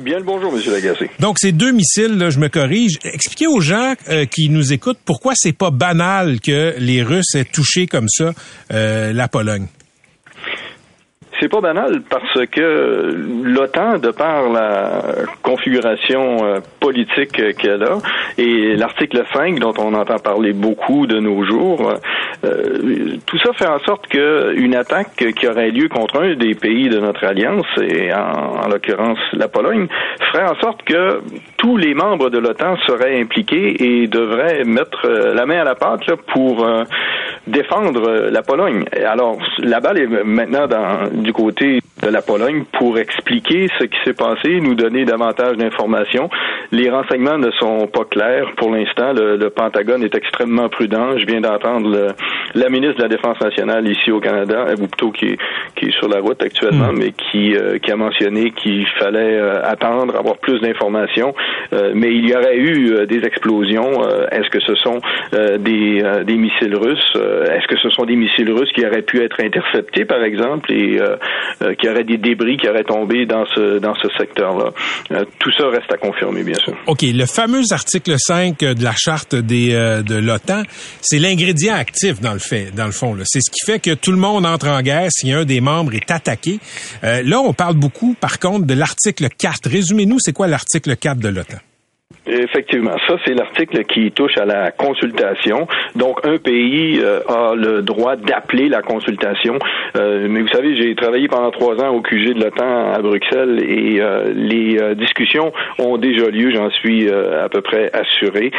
Bien 0.00 0.18
le 0.18 0.24
bonjour, 0.24 0.50
Monsieur 0.50 0.72
Lagacé. 0.72 1.10
Donc, 1.20 1.38
ces 1.38 1.52
deux 1.52 1.70
missiles, 1.70 2.16
là, 2.16 2.30
je 2.30 2.38
me 2.38 2.48
corrige. 2.48 2.98
Expliquez 3.04 3.46
aux 3.46 3.60
gens 3.60 3.92
euh, 4.08 4.24
qui 4.24 4.48
nous 4.48 4.72
écoutent 4.72 5.00
pourquoi 5.04 5.34
c'est 5.36 5.52
pas 5.52 5.70
banal 5.70 6.40
que 6.40 6.74
les 6.78 7.02
Russes 7.02 7.34
aient 7.34 7.44
touché 7.44 7.86
comme 7.86 8.08
ça 8.08 8.32
euh, 8.72 9.12
la 9.12 9.28
Pologne? 9.28 9.66
C'est 11.42 11.48
pas 11.48 11.60
banal 11.60 12.02
parce 12.08 12.46
que 12.52 13.16
l'OTAN, 13.42 13.98
de 13.98 14.12
par 14.12 14.48
la 14.48 15.02
configuration 15.42 16.44
euh, 16.44 16.60
politique 16.78 17.56
qu'elle 17.56 17.82
a 17.82 17.98
et 18.38 18.76
l'article 18.76 19.24
5 19.32 19.58
dont 19.58 19.74
on 19.76 19.92
entend 19.94 20.20
parler 20.20 20.52
beaucoup 20.52 21.08
de 21.08 21.18
nos 21.18 21.42
jours, 21.44 21.94
euh, 22.44 23.16
tout 23.26 23.38
ça 23.38 23.52
fait 23.54 23.66
en 23.66 23.80
sorte 23.80 24.06
qu'une 24.06 24.76
attaque 24.76 25.16
qui 25.34 25.48
aurait 25.48 25.72
lieu 25.72 25.88
contre 25.88 26.22
un 26.22 26.36
des 26.36 26.54
pays 26.54 26.88
de 26.88 27.00
notre 27.00 27.24
alliance, 27.24 27.66
et 27.80 28.14
en, 28.14 28.68
l'occurrence 28.68 29.18
la 29.32 29.48
Pologne, 29.48 29.88
ferait 30.30 30.48
en 30.48 30.54
sorte 30.60 30.84
que 30.84 31.22
tous 31.56 31.76
les 31.76 31.94
membres 31.94 32.30
de 32.30 32.38
l'OTAN 32.38 32.76
seraient 32.86 33.20
impliqués 33.20 34.02
et 34.02 34.06
devraient 34.06 34.62
mettre 34.62 35.06
euh, 35.06 35.34
la 35.34 35.44
main 35.44 35.62
à 35.62 35.64
la 35.64 35.74
pâte 35.74 36.08
pour 36.32 36.64
défendre 37.46 38.30
la 38.30 38.42
Pologne. 38.42 38.84
Alors, 39.04 39.38
la 39.58 39.80
balle 39.80 39.98
est 39.98 40.24
maintenant 40.24 40.66
dans, 40.66 41.08
du 41.12 41.32
côté 41.32 41.81
de 42.02 42.08
la 42.08 42.20
Pologne 42.22 42.64
pour 42.78 42.98
expliquer 42.98 43.68
ce 43.78 43.84
qui 43.84 43.98
s'est 44.04 44.14
passé, 44.14 44.60
nous 44.60 44.74
donner 44.74 45.04
davantage 45.04 45.56
d'informations. 45.56 46.28
Les 46.72 46.90
renseignements 46.90 47.38
ne 47.38 47.50
sont 47.52 47.86
pas 47.86 48.04
clairs 48.04 48.52
pour 48.56 48.70
l'instant. 48.70 49.12
Le, 49.12 49.48
Pentagone 49.50 50.02
est 50.02 50.14
extrêmement 50.14 50.68
prudent. 50.68 51.16
Je 51.18 51.26
viens 51.26 51.40
d'entendre 51.40 52.14
la 52.54 52.68
ministre 52.68 52.96
de 52.96 53.02
la 53.02 53.08
Défense 53.08 53.40
nationale 53.40 53.86
ici 53.86 54.10
au 54.10 54.20
Canada, 54.20 54.66
ou 54.74 54.86
plutôt 54.86 55.10
qui 55.10 55.36
qui 55.76 55.86
est 55.86 55.98
sur 55.98 56.08
la 56.08 56.20
route 56.20 56.42
actuellement, 56.42 56.92
mais 56.92 57.12
qui, 57.12 57.54
qui 57.82 57.90
a 57.90 57.96
mentionné 57.96 58.50
qu'il 58.50 58.86
fallait 58.98 59.38
attendre, 59.64 60.16
avoir 60.16 60.38
plus 60.38 60.60
d'informations. 60.60 61.34
mais 61.94 62.12
il 62.14 62.28
y 62.28 62.34
aurait 62.34 62.56
eu 62.56 63.06
des 63.06 63.24
explosions. 63.24 64.02
Est-ce 64.30 64.50
que 64.50 64.60
ce 64.60 64.74
sont 64.76 64.98
des, 65.32 66.02
des 66.24 66.36
missiles 66.36 66.76
russes? 66.76 67.16
Est-ce 67.16 67.66
que 67.68 67.78
ce 67.78 67.90
sont 67.90 68.04
des 68.04 68.16
missiles 68.16 68.50
russes 68.50 68.72
qui 68.72 68.84
auraient 68.84 69.02
pu 69.02 69.22
être 69.22 69.40
interceptés, 69.42 70.04
par 70.04 70.22
exemple, 70.22 70.72
et 70.72 70.98
qui 71.78 71.88
auraient 71.92 72.04
des 72.04 72.18
débris 72.18 72.56
qui 72.56 72.68
auraient 72.68 72.84
tombé 72.84 73.26
dans 73.26 73.46
ce 73.54 73.78
dans 73.78 73.94
ce 73.94 74.08
secteur-là? 74.18 74.72
tout 75.38 75.52
ça 75.56 75.68
reste 75.68 75.92
à 75.92 75.96
confirmer, 75.96 76.42
bien 76.42 76.58
sûr. 76.58 76.74
OK. 76.86 77.02
Le 77.02 77.26
fameux 77.26 77.62
article 77.70 78.14
5 78.18 78.58
de 78.60 78.82
la 78.82 78.94
charte 78.96 79.34
des, 79.34 79.74
euh, 79.74 80.02
de 80.02 80.16
l'OTAN, 80.16 80.62
c'est 81.00 81.18
l'ingrédient 81.18 81.74
actif 81.74 82.20
dans 82.20 82.32
le 82.32 82.38
fait, 82.38 82.74
dans 82.74 82.86
le 82.86 82.92
fond. 82.92 83.16
C'est 83.24 83.40
ce 83.40 83.50
qui 83.50 83.64
fait 83.64 83.78
que 83.78 83.94
tout 83.94 84.12
le 84.12 84.18
monde 84.18 84.46
entre 84.46 84.68
en 84.68 84.80
guerre 84.82 85.08
si 85.10 85.32
un 85.32 85.44
des 85.44 85.60
membres 85.60 85.94
est 85.94 86.10
attaqué. 86.10 86.58
Euh, 87.04 87.22
là, 87.22 87.40
on 87.40 87.52
parle 87.52 87.74
beaucoup, 87.74 88.14
par 88.18 88.38
contre, 88.38 88.66
de 88.66 88.74
l'article 88.74 89.28
4. 89.36 89.68
Résumez-nous, 89.68 90.18
c'est 90.20 90.32
quoi 90.32 90.46
l'article 90.46 90.96
4 90.96 91.18
de 91.18 91.28
l'OTAN? 91.28 91.58
Effectivement, 92.26 92.96
ça 93.08 93.16
c'est 93.24 93.34
l'article 93.34 93.82
qui 93.84 94.12
touche 94.12 94.38
à 94.38 94.44
la 94.44 94.70
consultation. 94.70 95.66
Donc 95.96 96.24
un 96.24 96.38
pays 96.38 97.00
euh, 97.00 97.20
a 97.28 97.54
le 97.56 97.82
droit 97.82 98.14
d'appeler 98.14 98.68
la 98.68 98.80
consultation. 98.80 99.58
Euh, 99.96 100.28
mais 100.30 100.40
vous 100.42 100.48
savez, 100.48 100.76
j'ai 100.76 100.94
travaillé 100.94 101.26
pendant 101.26 101.50
trois 101.50 101.82
ans 101.82 101.88
au 101.88 102.00
QG 102.00 102.34
de 102.34 102.44
l'OTAN 102.44 102.92
à 102.92 103.00
Bruxelles 103.00 103.64
et 103.68 104.00
euh, 104.00 104.32
les 104.34 104.94
discussions 104.94 105.52
ont 105.80 105.98
déjà 105.98 106.28
lieu, 106.28 106.52
j'en 106.54 106.70
suis 106.70 107.10
à 107.10 107.48
peu 107.48 107.60
près 107.60 107.90
assuré. 107.92 108.52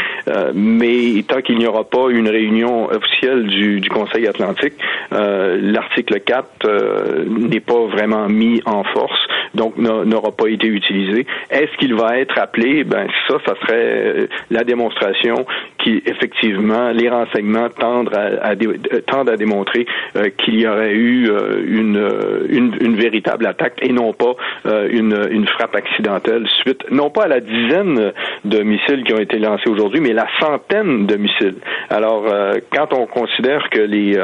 mais 0.54 1.24
tant 1.28 1.42
qu'il 1.42 1.58
n'y 1.58 1.66
aura 1.66 1.84
pas 1.84 2.10
une 2.10 2.28
réunion 2.28 2.90
officielle 2.90 3.48
du, 3.48 3.80
du 3.80 3.90
Conseil 3.90 4.28
Atlantique, 4.28 4.74
l'article 5.12 6.20
4 6.20 7.26
n'est 7.28 7.60
pas 7.60 7.86
vraiment 7.88 8.28
mis 8.28 8.62
en 8.66 8.84
force, 8.84 9.20
donc 9.54 9.78
n'aura 9.78 10.32
pas 10.32 10.48
été 10.48 10.68
utilisé. 10.68 11.26
Est-ce 11.50 11.76
qu'il 11.78 11.96
va 11.96 12.20
être 12.20 12.38
appelé? 12.38 12.84
Ben 12.84 13.08
ça 13.28 13.38
serait 13.62 13.74
euh, 13.74 14.28
la 14.50 14.64
démonstration 14.64 15.46
qui, 15.78 16.02
effectivement, 16.06 16.92
les 16.92 17.10
renseignements 17.10 17.70
tendent 17.70 18.14
à, 18.14 18.52
euh, 18.52 19.38
démontrer 19.38 19.86
euh, 20.16 20.30
qu'il 20.38 20.60
y 20.60 20.68
aurait 20.68 20.94
eu 20.94 21.30
une, 21.68 22.96
véritable 22.96 23.46
attaque 23.48 23.80
et 23.82 23.92
non 23.92 24.14
pas 24.14 24.36
une, 24.66 25.28
une 25.32 25.48
frappe 25.48 25.76
accidentelle 25.76 26.48
suite, 26.62 26.86
non 26.92 27.10
pas 27.10 27.24
à 27.24 27.28
la 27.28 27.40
dizaine 27.40 28.14
de 28.46 28.60
missiles 28.60 29.04
qui 29.04 29.14
ont 29.14 29.20
été 29.20 29.40
lancés 29.40 29.70
aujourd'hui, 29.70 30.00
mais 30.00 30.14
la 30.14 30.28
centaine 30.40 31.06
de 31.06 31.16
missiles. 31.16 31.56
Alors, 31.90 32.26
quand 32.72 32.94
on 32.94 33.06
considère 33.08 33.70
que 33.70 33.80
les, 33.80 34.18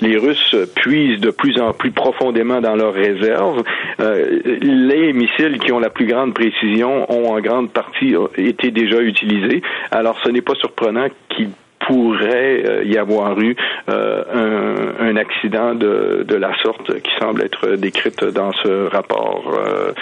les 0.00 0.16
Russes 0.16 0.56
puisent 0.76 1.20
de 1.20 1.30
plus 1.30 1.60
en 1.60 1.72
plus 1.72 1.90
profondément 1.90 2.60
dans 2.60 2.74
leurs 2.74 2.94
réserves, 2.94 3.62
les 3.98 5.12
missiles 5.12 5.58
qui 5.58 5.72
ont 5.72 5.78
la 5.78 5.90
plus 5.90 6.06
grande 6.06 6.34
précision 6.34 7.10
ont 7.12 7.32
en 7.32 7.40
grande 7.40 7.70
partie 7.70 8.14
été 8.36 8.65
déjà 8.70 9.00
utilisé. 9.00 9.62
Alors, 9.90 10.18
ce 10.22 10.28
n'est 10.28 10.42
pas 10.42 10.54
surprenant 10.54 11.08
qu'il 11.28 11.50
pourrait 11.86 12.62
euh, 12.64 12.84
y 12.84 12.98
avoir 12.98 13.38
eu 13.38 13.56
euh, 13.88 14.92
un, 14.98 15.16
accident 15.16 15.74
de, 15.74 16.24
de, 16.26 16.34
la 16.34 16.52
sorte 16.62 17.00
qui 17.00 17.10
semble 17.18 17.42
être 17.42 17.76
décrite 17.76 18.24
dans 18.24 18.52
ce 18.62 18.88
rapport 18.88 19.44
euh, 19.54 19.92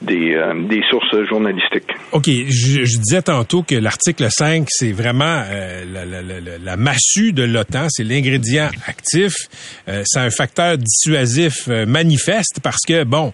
des, 0.00 0.40
des, 0.68 0.82
sources 0.88 1.24
journalistiques. 1.28 1.90
OK. 2.12 2.26
Je, 2.26 2.98
disais 2.98 3.22
tantôt 3.22 3.62
que 3.62 3.74
l'article 3.74 4.28
5, 4.30 4.66
c'est 4.68 4.92
vraiment 4.92 5.42
la, 5.92 6.58
la, 6.62 6.76
massue 6.76 7.32
de 7.32 7.42
l'OTAN, 7.42 7.86
c'est 7.88 8.04
l'ingrédient 8.04 8.70
actif. 8.86 9.34
c'est 9.86 10.20
un 10.20 10.30
facteur 10.30 10.78
dissuasif 10.78 11.68
manifeste 11.86 12.60
parce 12.62 12.84
que, 12.86 13.04
bon, 13.04 13.32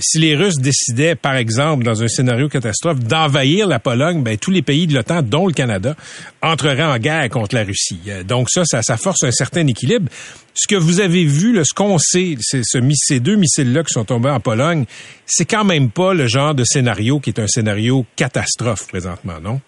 si 0.00 0.18
les 0.18 0.34
Russes 0.34 0.58
décidaient, 0.58 1.14
par 1.14 1.36
exemple, 1.36 1.84
dans 1.84 2.02
un 2.02 2.08
scénario 2.08 2.48
catastrophe, 2.48 3.00
d'envahir 3.00 3.66
la 3.66 3.78
Pologne, 3.78 4.22
ben, 4.22 4.36
tous 4.36 4.50
les 4.50 4.62
pays 4.62 4.86
de 4.86 4.94
l'OTAN, 4.94 5.22
dont 5.22 5.46
le 5.46 5.52
Canada, 5.52 5.94
entreraient 6.42 6.84
en 6.84 6.98
guerre 6.98 7.28
contre 7.28 7.49
la 7.52 7.64
Russie. 7.64 8.00
Euh, 8.08 8.22
donc 8.22 8.48
ça, 8.50 8.64
ça, 8.64 8.96
force 8.96 9.22
un 9.24 9.30
certain 9.30 9.66
équilibre. 9.66 10.08
Ce 10.54 10.66
que 10.66 10.76
vous 10.76 11.00
avez 11.00 11.24
vu, 11.24 11.60
ce 11.64 11.74
qu'on 11.74 11.98
sait, 11.98 12.36
c'est 12.40 12.62
ce, 12.64 12.78
ces 12.94 13.20
deux 13.20 13.36
missiles-là 13.36 13.82
qui 13.84 13.92
sont 13.92 14.04
tombés 14.04 14.30
en 14.30 14.40
Pologne, 14.40 14.84
c'est 15.26 15.44
quand 15.44 15.64
même 15.64 15.90
pas 15.90 16.14
le 16.14 16.26
genre 16.26 16.54
de 16.54 16.64
scénario 16.64 17.20
qui 17.20 17.30
est 17.30 17.40
un 17.40 17.46
scénario 17.46 18.04
catastrophe 18.16 18.88
présentement, 18.88 19.40
non? 19.42 19.60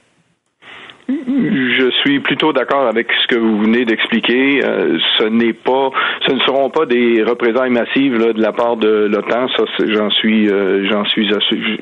Je 1.42 1.90
suis 2.02 2.20
plutôt 2.20 2.52
d'accord 2.52 2.87
avec 2.87 3.08
ce 3.22 3.26
que 3.26 3.37
vous 3.37 3.58
venez 3.62 3.84
d'expliquer. 3.84 4.64
Euh, 4.64 4.99
ce 5.18 5.25
n'est 5.25 5.52
pas, 5.52 5.90
ce 6.26 6.32
ne 6.32 6.40
seront 6.40 6.70
pas 6.70 6.87
des 6.87 7.22
représailles 7.25 7.70
massives 7.70 8.16
là, 8.16 8.32
de 8.32 8.40
la 8.40 8.52
part 8.52 8.76
de 8.76 9.08
l'OTAN. 9.11 9.49
Ça, 9.56 9.64
j'en 9.87 10.11
suis, 10.11 10.49
euh, 10.49 10.88
j'en 10.88 11.04
suis, 11.06 11.28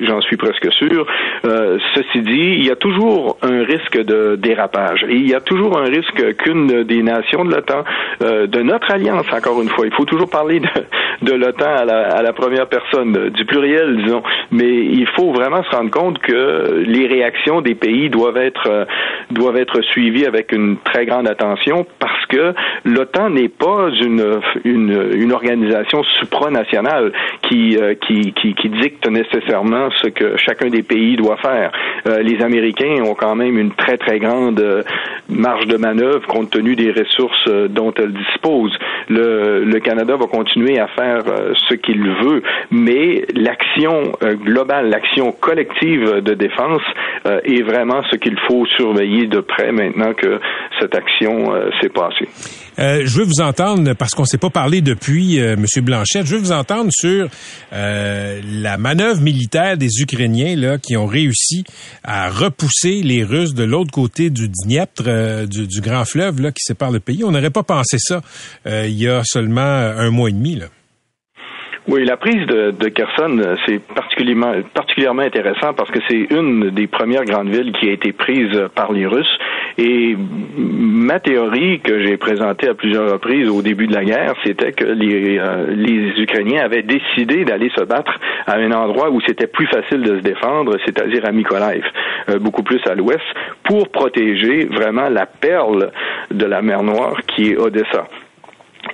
j'en 0.01 0.21
suis 0.21 0.37
presque 0.37 0.71
sûr. 0.73 1.05
Euh, 1.45 1.77
ceci 1.93 2.21
dit, 2.21 2.55
il 2.57 2.65
y 2.65 2.71
a 2.71 2.75
toujours 2.75 3.37
un 3.43 3.63
risque 3.63 4.03
de 4.03 4.35
dérapage 4.35 5.05
et 5.07 5.15
il 5.15 5.29
y 5.29 5.35
a 5.35 5.41
toujours 5.41 5.77
un 5.77 5.85
risque 5.85 6.35
qu'une 6.37 6.83
des 6.83 7.03
nations 7.03 7.45
de 7.45 7.53
l'OTAN, 7.53 7.83
de 8.21 8.61
notre 8.61 8.91
alliance, 8.91 9.25
encore 9.31 9.61
une 9.61 9.69
fois, 9.69 9.85
il 9.85 9.93
faut 9.93 10.05
toujours 10.05 10.29
parler 10.29 10.61
de, 11.21 11.33
l'OTAN 11.33 11.75
à 11.75 12.21
la, 12.21 12.33
première 12.33 12.67
personne, 12.67 13.29
du 13.29 13.45
pluriel, 13.45 13.97
disons. 13.97 14.23
Mais 14.51 14.69
il 14.69 15.07
faut 15.15 15.31
vraiment 15.31 15.63
se 15.63 15.75
rendre 15.75 15.91
compte 15.91 16.19
que 16.19 16.83
les 16.85 17.05
réactions 17.05 17.61
des 17.61 17.75
pays 17.75 18.09
doivent 18.09 18.37
être 18.37 18.87
être 19.57 19.81
suivies 19.81 20.25
avec 20.25 20.51
une 20.51 20.77
très 20.77 21.05
grande 21.05 21.27
attention 21.27 21.85
parce 21.99 22.25
que 22.27 22.53
l'OTAN 22.85 23.29
n'est 23.31 23.49
pas 23.49 23.89
une, 24.01 24.39
une, 24.63 25.09
une 25.13 25.33
organisation 25.33 26.03
supranationale 26.19 27.11
qui, 27.43 27.77
euh, 27.77 27.95
qui, 27.95 28.33
qui, 28.33 28.53
qui, 28.53 28.69
dicte 28.69 29.07
nécessairement 29.09 29.89
ce 30.01 30.07
que 30.07 30.37
chacun 30.37 30.69
des 30.69 30.83
pays 30.83 31.15
doit 31.17 31.37
faire. 31.37 31.71
Euh, 32.07 32.21
les 32.21 32.41
Américains 32.41 33.03
ont 33.03 33.13
quand 33.13 33.35
même 33.35 33.57
une 33.57 33.71
très 33.71 33.97
très 33.97 34.19
grande 34.19 34.59
euh, 34.59 34.83
marge 35.29 35.67
de 35.67 35.77
manœuvre 35.77 36.25
compte 36.27 36.49
tenu 36.51 36.75
des 36.75 36.91
ressources 36.91 37.47
dont 37.69 37.93
elles 37.97 38.13
disposent. 38.13 38.77
Le, 39.09 39.63
le 39.65 39.79
Canada 39.79 40.15
va 40.15 40.27
continuer 40.27 40.79
à 40.79 40.87
faire 40.87 41.23
ce 41.69 41.73
qu'il 41.75 42.01
veut, 42.01 42.41
mais 42.71 43.25
l'action 43.35 44.13
globale, 44.43 44.89
l'action 44.89 45.31
collective 45.31 46.21
de 46.21 46.33
défense 46.33 46.81
est 47.25 47.61
vraiment 47.63 48.01
ce 48.09 48.15
qu'il 48.15 48.37
faut 48.39 48.65
surveiller 48.65 49.27
de 49.27 49.40
près 49.41 49.71
maintenant 49.71 50.13
que 50.13 50.39
cette 50.79 50.95
action 50.95 51.53
euh, 51.53 51.69
s'est 51.81 51.89
passée. 51.89 52.27
Euh, 52.79 53.01
je 53.05 53.17
veux 53.17 53.25
vous 53.25 53.41
entendre, 53.41 53.93
parce 53.93 54.11
qu'on 54.11 54.23
ne 54.23 54.27
s'est 54.27 54.37
pas 54.37 54.49
parlé 54.49 54.81
depuis, 54.81 55.39
euh, 55.39 55.53
M. 55.53 55.65
Blanchette, 55.83 56.25
je 56.25 56.35
veux 56.35 56.41
vous 56.41 56.51
entendre 56.51 56.89
sur 56.91 57.27
la 57.71 58.77
manœuvre 58.77 59.21
militaire 59.21 59.77
des 59.77 59.89
Ukrainiens 60.01 60.55
là, 60.55 60.77
qui 60.77 60.97
ont 60.97 61.05
réussi 61.05 61.63
à 62.03 62.29
repousser 62.29 63.01
les 63.03 63.23
Russes 63.23 63.53
de 63.53 63.63
l'autre 63.63 63.91
côté 63.91 64.29
du 64.29 64.47
Dniepr, 64.49 65.47
du, 65.47 65.81
grand 65.81 66.05
fleuve 66.05 66.41
là, 66.41 66.51
qui 66.51 66.61
sépare 66.61 66.91
le 66.91 66.99
pays. 66.99 67.23
On 67.23 67.31
n'aurait 67.31 67.49
pas 67.49 67.63
pensé 67.63 67.97
ça 67.99 68.21
il 68.65 68.97
y 68.97 69.07
a 69.07 69.21
seulement 69.23 69.61
un 69.61 70.09
mois 70.09 70.29
et 70.29 70.33
demi. 70.33 70.55
Là. 70.55 70.65
Oui, 71.91 72.05
la 72.05 72.15
prise 72.15 72.45
de, 72.45 72.71
de 72.71 72.87
Kherson, 72.87 73.37
euh, 73.39 73.57
c'est 73.65 73.81
particulièrement, 73.83 74.53
particulièrement 74.73 75.23
intéressant 75.23 75.73
parce 75.73 75.91
que 75.91 75.99
c'est 76.07 76.25
une 76.31 76.69
des 76.69 76.87
premières 76.87 77.25
grandes 77.25 77.49
villes 77.49 77.73
qui 77.73 77.89
a 77.89 77.91
été 77.91 78.13
prise 78.13 78.57
par 78.73 78.93
les 78.93 79.05
Russes. 79.05 79.37
Et 79.77 80.15
ma 80.55 81.19
théorie 81.19 81.81
que 81.81 82.01
j'ai 82.01 82.15
présentée 82.15 82.69
à 82.69 82.75
plusieurs 82.75 83.11
reprises 83.11 83.49
au 83.49 83.61
début 83.61 83.87
de 83.87 83.93
la 83.93 84.05
guerre, 84.05 84.35
c'était 84.45 84.71
que 84.71 84.85
les, 84.85 85.37
euh, 85.37 85.65
les 85.67 86.13
Ukrainiens 86.23 86.63
avaient 86.63 86.83
décidé 86.83 87.43
d'aller 87.43 87.69
se 87.75 87.83
battre 87.83 88.17
à 88.47 88.55
un 88.55 88.71
endroit 88.71 89.09
où 89.09 89.19
c'était 89.27 89.47
plus 89.47 89.67
facile 89.67 90.01
de 90.01 90.15
se 90.15 90.23
défendre, 90.23 90.77
c'est-à-dire 90.85 91.25
à 91.25 91.33
Mykolaiv, 91.33 91.83
euh, 92.29 92.39
beaucoup 92.39 92.63
plus 92.63 92.79
à 92.89 92.95
l'ouest, 92.95 93.19
pour 93.63 93.89
protéger 93.89 94.63
vraiment 94.63 95.09
la 95.09 95.25
perle 95.25 95.91
de 96.31 96.45
la 96.45 96.61
mer 96.61 96.83
Noire 96.83 97.17
qui 97.27 97.51
est 97.51 97.57
Odessa. 97.57 98.07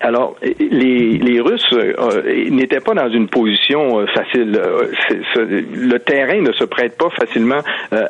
Alors, 0.01 0.35
les, 0.41 1.17
les 1.17 1.39
Russes 1.39 1.65
euh, 1.73 2.49
n'étaient 2.49 2.79
pas 2.79 2.93
dans 2.93 3.09
une 3.09 3.27
position 3.27 3.99
euh, 3.99 4.05
facile. 4.07 4.57
Euh, 4.57 5.61
le 5.73 5.97
terrain 5.99 6.41
ne 6.41 6.51
se 6.51 6.63
prête 6.63 6.97
pas 6.97 7.09
facilement 7.09 7.59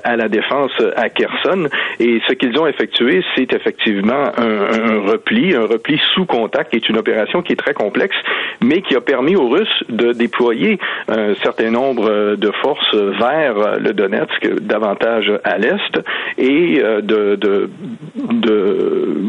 à 0.04 0.16
la 0.16 0.28
défense 0.28 0.72
à 0.96 1.10
Kherson. 1.10 1.68
Et 2.00 2.22
ce 2.28 2.34
qu'ils 2.34 2.58
ont 2.60 2.68
effectué, 2.68 3.24
c'est 3.36 3.54
effectivement 3.54 4.32
un, 4.38 5.00
repli, 5.10 5.56
un 5.56 5.66
repli 5.66 6.00
sous 6.14 6.26
contact, 6.26 6.72
qui 6.72 6.78
est 6.78 6.90
une 6.90 6.98
opération 6.98 7.42
qui 7.42 7.54
est 7.54 7.58
très 7.58 7.74
complexe, 7.74 8.16
mais 8.62 8.82
qui 8.82 8.96
a 8.96 9.02
permis 9.02 9.36
aux 9.36 9.50
Russes 9.50 9.84
de 9.90 10.14
déployer 10.14 10.80
un 11.08 11.36
certain 11.36 11.70
nombre 11.70 12.36
de 12.36 12.52
forces 12.62 12.96
vers 12.96 13.80
le 13.80 13.94
Donetsk, 13.94 14.62
davantage 14.62 15.32
à 15.44 15.58
l'est, 15.58 16.00
et 16.38 16.82
de 17.02 17.38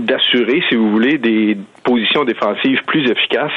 d'assurer, 0.07 0.63
si 0.69 0.75
vous 0.75 0.91
voulez, 0.91 1.19
des 1.19 1.57
position 1.83 2.25
défensive 2.25 2.79
plus 2.87 3.11
efficace 3.11 3.53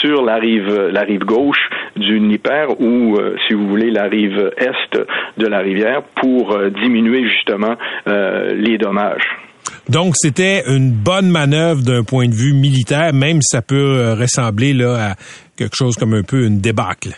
sur 0.00 0.22
la 0.22 0.36
rive, 0.36 0.90
la 0.92 1.02
rive 1.02 1.24
gauche 1.24 1.68
du 1.96 2.18
Dnieper 2.18 2.66
ou, 2.78 3.16
euh, 3.16 3.36
si 3.46 3.54
vous 3.54 3.66
voulez, 3.66 3.90
la 3.90 4.04
rive 4.04 4.52
est 4.56 4.98
de 5.38 5.46
la 5.46 5.58
rivière 5.58 6.02
pour 6.14 6.52
euh, 6.52 6.70
diminuer 6.70 7.28
justement 7.28 7.76
euh, 8.06 8.54
les 8.54 8.78
dommages. 8.78 9.26
Donc, 9.88 10.14
c'était 10.16 10.62
une 10.68 10.90
bonne 10.90 11.28
manœuvre 11.28 11.82
d'un 11.82 12.02
point 12.02 12.26
de 12.26 12.34
vue 12.34 12.52
militaire, 12.52 13.12
même 13.12 13.40
si 13.40 13.56
ça 13.56 13.62
peut 13.62 14.14
ressembler 14.18 14.72
là, 14.72 15.10
à 15.10 15.14
quelque 15.56 15.74
chose 15.76 15.96
comme 15.96 16.14
un 16.14 16.22
peu 16.22 16.44
une 16.44 16.60
débâcle. 16.60 17.10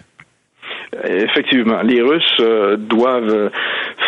Effectivement, 1.04 1.80
les 1.82 2.02
Russes 2.02 2.78
doivent 2.78 3.50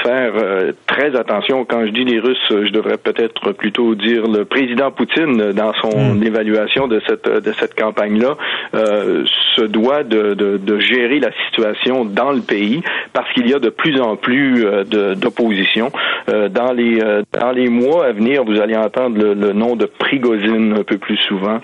faire 0.02 0.32
euh, 0.36 0.72
très 0.86 1.16
attention. 1.16 1.64
Quand 1.64 1.84
je 1.86 1.90
dis 1.90 2.04
les 2.04 2.18
Russes, 2.18 2.38
je 2.50 2.70
devrais 2.70 2.96
peut-être 2.98 3.52
plutôt 3.52 3.94
dire 3.94 4.26
le 4.26 4.44
président 4.44 4.90
Poutine 4.90 5.52
dans 5.52 5.72
son 5.74 5.90
Mm. 6.14 6.22
évaluation 6.22 6.88
de 6.88 7.00
cette 7.06 7.28
de 7.28 7.52
cette 7.52 7.74
campagne-là 7.74 8.36
se 8.72 9.62
doit 9.62 10.04
de, 10.04 10.34
de, 10.34 10.56
de, 10.56 10.78
gérer 10.78 11.18
la 11.18 11.30
situation 11.46 12.04
dans 12.04 12.30
le 12.30 12.40
pays 12.40 12.82
parce 13.12 13.30
qu'il 13.32 13.48
y 13.48 13.54
a 13.54 13.58
de 13.58 13.68
plus 13.68 14.00
en 14.00 14.16
plus 14.16 14.64
de, 14.64 15.14
d'opposition. 15.14 15.90
dans 16.28 16.72
les 16.72 17.00
dans 17.38 17.52
les 17.52 17.68
mois 17.68 18.06
à 18.06 18.12
venir, 18.12 18.44
vous 18.44 18.60
allez 18.60 18.76
entendre 18.76 19.18
le, 19.18 19.34
le 19.34 19.52
nom 19.52 19.76
de 19.76 19.86
Prigozhin 19.86 20.72
un 20.72 20.82
peu 20.82 20.98
plus 20.98 21.18
souvent. 21.28 21.60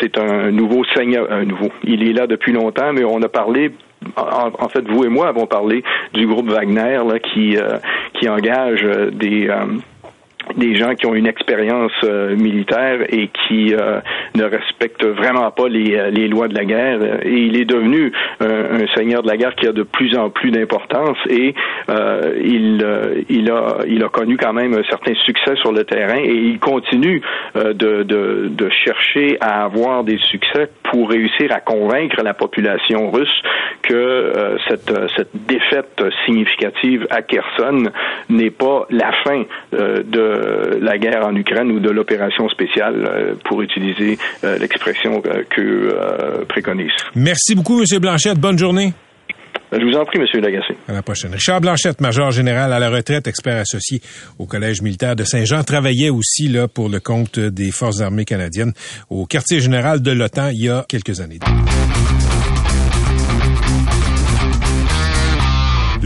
c'est 0.00 0.18
un 0.18 0.50
nouveau 0.50 0.84
seigneur, 0.96 1.30
un 1.30 1.44
nouveau. 1.44 1.70
Il 1.84 2.06
est 2.08 2.12
là 2.12 2.26
depuis 2.26 2.52
longtemps, 2.52 2.92
mais 2.92 3.04
on 3.04 3.22
a 3.22 3.28
parlé 3.28 3.70
en, 4.16 4.68
fait, 4.68 4.88
vous 4.88 5.04
et 5.04 5.08
moi 5.08 5.28
avons 5.28 5.46
parlé 5.46 5.82
du 6.14 6.26
groupe 6.26 6.50
Wagner 6.50 7.00
là, 7.06 7.18
qui 7.18 7.56
euh, 7.56 7.78
qui 8.14 8.28
engage 8.28 8.84
euh, 8.84 9.10
des 9.10 9.48
euh, 9.48 9.66
des 10.54 10.76
gens 10.76 10.94
qui 10.94 11.06
ont 11.06 11.14
une 11.14 11.26
expérience 11.26 11.92
euh, 12.04 12.36
militaire 12.36 13.00
et 13.08 13.28
qui 13.28 13.74
euh, 13.74 14.00
ne 14.34 14.44
respectent 14.44 15.04
vraiment 15.04 15.50
pas 15.50 15.68
les, 15.68 16.10
les, 16.10 16.28
lois 16.28 16.48
de 16.48 16.54
la 16.54 16.64
guerre. 16.64 17.00
Et 17.24 17.38
il 17.38 17.58
est 17.58 17.64
devenu 17.64 18.12
un, 18.40 18.82
un, 18.82 18.86
seigneur 18.94 19.22
de 19.22 19.28
la 19.28 19.36
guerre 19.36 19.54
qui 19.56 19.66
a 19.66 19.72
de 19.72 19.82
plus 19.82 20.16
en 20.16 20.30
plus 20.30 20.50
d'importance 20.50 21.18
et 21.28 21.54
euh, 21.88 22.34
il, 22.42 22.84
il, 23.28 23.50
a, 23.50 23.78
il 23.86 24.02
a 24.04 24.08
connu 24.08 24.36
quand 24.36 24.52
même 24.52 24.74
un 24.74 24.84
certain 24.84 25.14
succès 25.24 25.56
sur 25.56 25.72
le 25.72 25.84
terrain 25.84 26.18
et 26.18 26.34
il 26.34 26.58
continue 26.58 27.20
de, 27.54 28.02
de, 28.02 28.48
de 28.50 28.70
chercher 28.84 29.38
à 29.40 29.64
avoir 29.64 30.04
des 30.04 30.18
succès 30.18 30.70
pour 30.84 31.10
réussir 31.10 31.52
à 31.52 31.60
convaincre 31.60 32.22
la 32.22 32.34
population 32.34 33.10
russe 33.10 33.42
que 33.82 34.56
cette, 34.68 34.92
cette 35.16 35.30
défaite 35.46 36.02
significative 36.24 37.06
à 37.10 37.22
Kherson 37.22 37.84
n'est 38.28 38.50
pas 38.50 38.86
la 38.90 39.12
fin 39.24 39.44
de 39.72 40.35
la 40.80 40.98
guerre 40.98 41.26
en 41.26 41.34
Ukraine 41.34 41.70
ou 41.72 41.80
de 41.80 41.90
l'opération 41.90 42.48
spéciale, 42.48 43.36
pour 43.44 43.62
utiliser 43.62 44.18
l'expression 44.42 45.20
que 45.20 46.44
préconise. 46.44 46.92
Merci 47.14 47.54
beaucoup, 47.54 47.80
M. 47.80 47.98
Blanchette. 48.00 48.38
Bonne 48.38 48.58
journée. 48.58 48.92
Je 49.72 49.84
vous 49.84 49.96
en 49.96 50.04
prie, 50.04 50.20
M. 50.20 50.40
Lagacé. 50.40 50.76
À 50.86 50.92
la 50.92 51.02
prochaine. 51.02 51.32
Richard 51.32 51.60
Blanchette, 51.60 52.00
major 52.00 52.30
général 52.30 52.72
à 52.72 52.78
la 52.78 52.88
retraite, 52.88 53.26
expert 53.26 53.56
associé 53.56 54.00
au 54.38 54.46
Collège 54.46 54.80
militaire 54.80 55.16
de 55.16 55.24
Saint-Jean, 55.24 55.64
travaillait 55.64 56.10
aussi 56.10 56.48
là 56.48 56.68
pour 56.68 56.88
le 56.88 57.00
compte 57.00 57.40
des 57.40 57.72
Forces 57.72 58.00
armées 58.00 58.24
canadiennes 58.24 58.72
au 59.10 59.26
quartier 59.26 59.58
général 59.60 60.02
de 60.02 60.12
l'OTAN 60.12 60.50
il 60.52 60.64
y 60.64 60.68
a 60.68 60.84
quelques 60.88 61.20
années. 61.20 61.40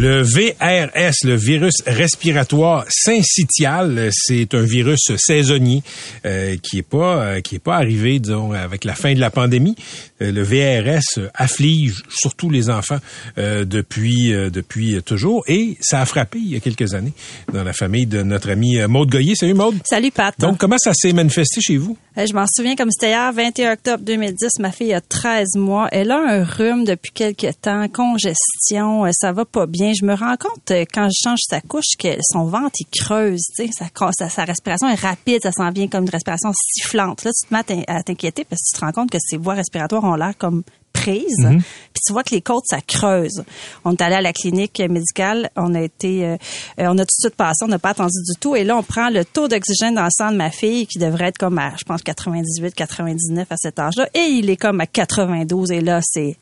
Le 0.02 0.22
VRS, 0.22 1.12
le 1.24 1.36
virus 1.36 1.74
respiratoire 1.86 2.86
syncytial, 2.88 4.08
c'est 4.10 4.54
un 4.54 4.62
virus 4.62 5.12
saisonnier 5.18 5.82
euh, 6.24 6.56
qui 6.56 6.78
est 6.78 6.82
pas 6.82 7.22
euh, 7.22 7.40
qui 7.42 7.56
est 7.56 7.58
pas 7.58 7.76
arrivé 7.76 8.18
disons 8.18 8.52
avec 8.52 8.86
la 8.86 8.94
fin 8.94 9.12
de 9.12 9.20
la 9.20 9.28
pandémie. 9.28 9.76
Euh, 10.22 10.32
le 10.32 10.42
VRS 10.42 11.28
afflige 11.34 12.02
surtout 12.08 12.48
les 12.48 12.70
enfants 12.70 12.96
euh, 13.36 13.66
depuis 13.66 14.30
depuis 14.50 15.02
toujours 15.02 15.44
et 15.46 15.76
ça 15.82 16.00
a 16.00 16.06
frappé 16.06 16.38
il 16.38 16.48
y 16.48 16.56
a 16.56 16.60
quelques 16.60 16.94
années 16.94 17.12
dans 17.52 17.62
la 17.62 17.74
famille 17.74 18.06
de 18.06 18.22
notre 18.22 18.48
ami 18.48 18.78
Maude 18.88 19.10
Goyer. 19.10 19.34
Salut 19.34 19.52
Maude. 19.52 19.76
Salut 19.84 20.12
Pat. 20.12 20.34
Donc 20.38 20.56
comment 20.56 20.78
ça 20.78 20.92
s'est 20.94 21.12
manifesté 21.12 21.60
chez 21.60 21.76
vous? 21.76 21.98
Je 22.16 22.34
m'en 22.34 22.44
souviens 22.46 22.74
comme 22.74 22.90
c'était 22.90 23.10
hier 23.10 23.32
21 23.32 23.72
octobre 23.72 24.04
2010, 24.04 24.58
ma 24.58 24.72
fille 24.72 24.92
a 24.92 25.00
13 25.00 25.54
mois, 25.54 25.88
elle 25.92 26.10
a 26.10 26.18
un 26.18 26.44
rhume 26.44 26.84
depuis 26.84 27.12
quelques 27.12 27.60
temps, 27.62 27.88
congestion, 27.88 29.06
ça 29.12 29.32
va 29.32 29.44
pas 29.44 29.66
bien. 29.66 29.92
Je 29.98 30.04
me 30.04 30.14
rends 30.14 30.36
compte 30.36 30.72
quand 30.92 31.08
je 31.08 31.20
change 31.22 31.38
sa 31.48 31.60
couche 31.60 31.96
que 31.98 32.08
son 32.20 32.44
ventre 32.44 32.74
il 32.80 32.86
creuse, 32.86 33.40
sa, 33.54 34.28
sa, 34.28 34.44
respiration 34.44 34.88
est 34.88 35.00
rapide, 35.00 35.40
ça 35.42 35.52
s'en 35.52 35.70
vient 35.70 35.86
comme 35.86 36.04
une 36.04 36.10
respiration 36.10 36.52
sifflante. 36.52 37.24
Là, 37.24 37.30
tu 37.32 37.46
te 37.46 37.54
mets 37.54 37.84
à 37.88 38.02
t'inquiéter 38.02 38.44
parce 38.44 38.60
que 38.60 38.74
tu 38.74 38.80
te 38.80 38.84
rends 38.84 38.92
compte 38.92 39.10
que 39.10 39.18
ses 39.20 39.36
voies 39.36 39.54
respiratoires 39.54 40.04
ont 40.04 40.16
l'air 40.16 40.34
comme 40.36 40.64
Mm 40.96 41.56
-hmm. 41.56 41.58
Puis 41.92 42.02
tu 42.06 42.12
vois 42.12 42.22
que 42.22 42.34
les 42.34 42.42
côtes 42.42 42.66
ça 42.66 42.80
creuse. 42.80 43.42
On 43.84 43.92
est 43.92 44.02
allé 44.02 44.16
à 44.16 44.20
la 44.20 44.32
clinique 44.32 44.78
médicale, 44.80 45.50
on 45.56 45.74
a 45.74 45.80
été 45.80 46.24
euh, 46.24 46.36
on 46.78 46.98
a 46.98 47.04
tout 47.04 47.16
de 47.18 47.22
suite 47.26 47.36
passé, 47.36 47.64
on 47.64 47.68
n'a 47.68 47.78
pas 47.78 47.90
attendu 47.90 48.18
du 48.30 48.38
tout 48.38 48.54
et 48.54 48.64
là 48.64 48.76
on 48.76 48.82
prend 48.82 49.08
le 49.10 49.24
taux 49.24 49.48
d'oxygène 49.48 49.94
dans 49.94 50.04
le 50.04 50.10
sang 50.10 50.30
de 50.30 50.36
ma 50.36 50.50
fille 50.50 50.86
qui 50.86 50.98
devrait 50.98 51.28
être 51.28 51.38
comme 51.38 51.58
à 51.58 51.72
je 51.76 51.84
pense 51.84 52.02
98 52.02 52.74
99 52.74 53.46
à 53.50 53.56
cet 53.56 53.78
âge-là 53.78 54.08
et 54.14 54.26
il 54.38 54.50
est 54.50 54.56
comme 54.56 54.80
à 54.80 54.86
92 54.86 55.70
et 55.72 55.80
là 55.80 56.00
c'est 56.02 56.36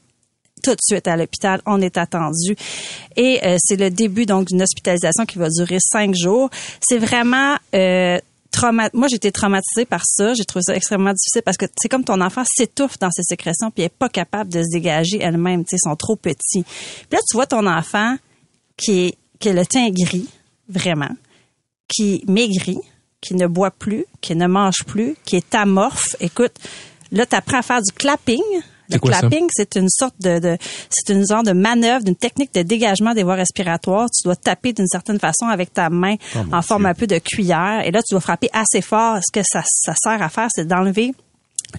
tout 0.62 0.72
de 0.72 0.80
suite 0.82 1.08
à 1.08 1.16
l'hôpital. 1.16 1.60
On 1.66 1.80
est 1.80 1.96
attendu. 1.96 2.56
Et 3.16 3.40
euh, 3.44 3.56
c'est 3.58 3.76
le 3.76 3.90
début 3.90 4.26
donc 4.26 4.48
d'une 4.48 4.62
hospitalisation 4.62 5.24
qui 5.24 5.38
va 5.38 5.48
durer 5.48 5.78
cinq 5.80 6.14
jours. 6.14 6.50
C'est 6.80 6.98
vraiment 6.98 7.56
euh, 7.74 8.18
Trauma 8.50 8.88
moi, 8.94 9.08
j'ai 9.08 9.16
été 9.16 9.30
traumatisée 9.30 9.84
par 9.84 10.02
ça. 10.04 10.34
J'ai 10.34 10.44
trouvé 10.44 10.62
ça 10.62 10.74
extrêmement 10.74 11.12
difficile 11.12 11.42
parce 11.44 11.56
que 11.56 11.66
c'est 11.80 11.88
comme 11.88 12.04
ton 12.04 12.20
enfant 12.20 12.42
s'étouffe 12.46 12.98
dans 12.98 13.10
ses 13.10 13.22
sécrétions 13.22 13.70
puis 13.70 13.84
est 13.84 13.94
pas 13.94 14.08
capable 14.08 14.50
de 14.50 14.62
se 14.62 14.70
dégager 14.72 15.20
elle-même. 15.20 15.64
Tu 15.64 15.76
sais, 15.76 15.78
sont 15.82 15.96
trop 15.96 16.16
petits. 16.16 16.62
Puis 16.62 17.08
là, 17.12 17.18
tu 17.28 17.36
vois 17.36 17.46
ton 17.46 17.66
enfant 17.66 18.16
qui 18.76 19.06
est 19.06 19.18
qui 19.38 19.52
le 19.52 19.64
teint 19.64 19.90
gris, 19.90 20.28
vraiment, 20.68 21.10
qui 21.88 22.24
maigrit, 22.26 22.80
qui 23.20 23.34
ne 23.34 23.46
boit 23.46 23.70
plus, 23.70 24.04
qui 24.20 24.34
ne 24.34 24.46
mange 24.46 24.84
plus, 24.86 25.16
qui 25.24 25.36
est 25.36 25.54
amorphe. 25.54 26.16
Écoute, 26.20 26.54
là, 27.12 27.26
tu 27.26 27.36
apprends 27.36 27.58
à 27.58 27.62
faire 27.62 27.82
du 27.82 27.92
clapping. 27.92 28.42
Le 28.90 28.98
clapping, 28.98 29.46
c'est 29.50 29.76
une 29.76 29.88
sorte 29.88 30.14
de, 30.20 30.38
de 30.38 30.56
c'est 30.88 31.12
une 31.12 31.26
sorte 31.26 31.46
de 31.46 31.52
manœuvre, 31.52 32.04
d'une 32.04 32.16
technique 32.16 32.54
de 32.54 32.62
dégagement 32.62 33.14
des 33.14 33.22
voies 33.22 33.34
respiratoires. 33.34 34.08
Tu 34.10 34.24
dois 34.24 34.36
taper 34.36 34.72
d'une 34.72 34.86
certaine 34.86 35.18
façon 35.18 35.46
avec 35.46 35.72
ta 35.72 35.90
main 35.90 36.16
oh, 36.36 36.38
en 36.52 36.62
forme 36.62 36.82
Dieu. 36.82 36.90
un 36.90 36.94
peu 36.94 37.06
de 37.06 37.18
cuillère. 37.18 37.82
Et 37.84 37.90
là, 37.90 38.00
tu 38.02 38.14
dois 38.14 38.20
frapper 38.20 38.48
assez 38.52 38.80
fort. 38.80 39.18
Ce 39.18 39.32
que 39.32 39.44
ça, 39.44 39.62
ça 39.66 39.94
sert 39.96 40.22
à 40.22 40.28
faire, 40.28 40.48
c'est 40.54 40.66
d'enlever 40.66 41.12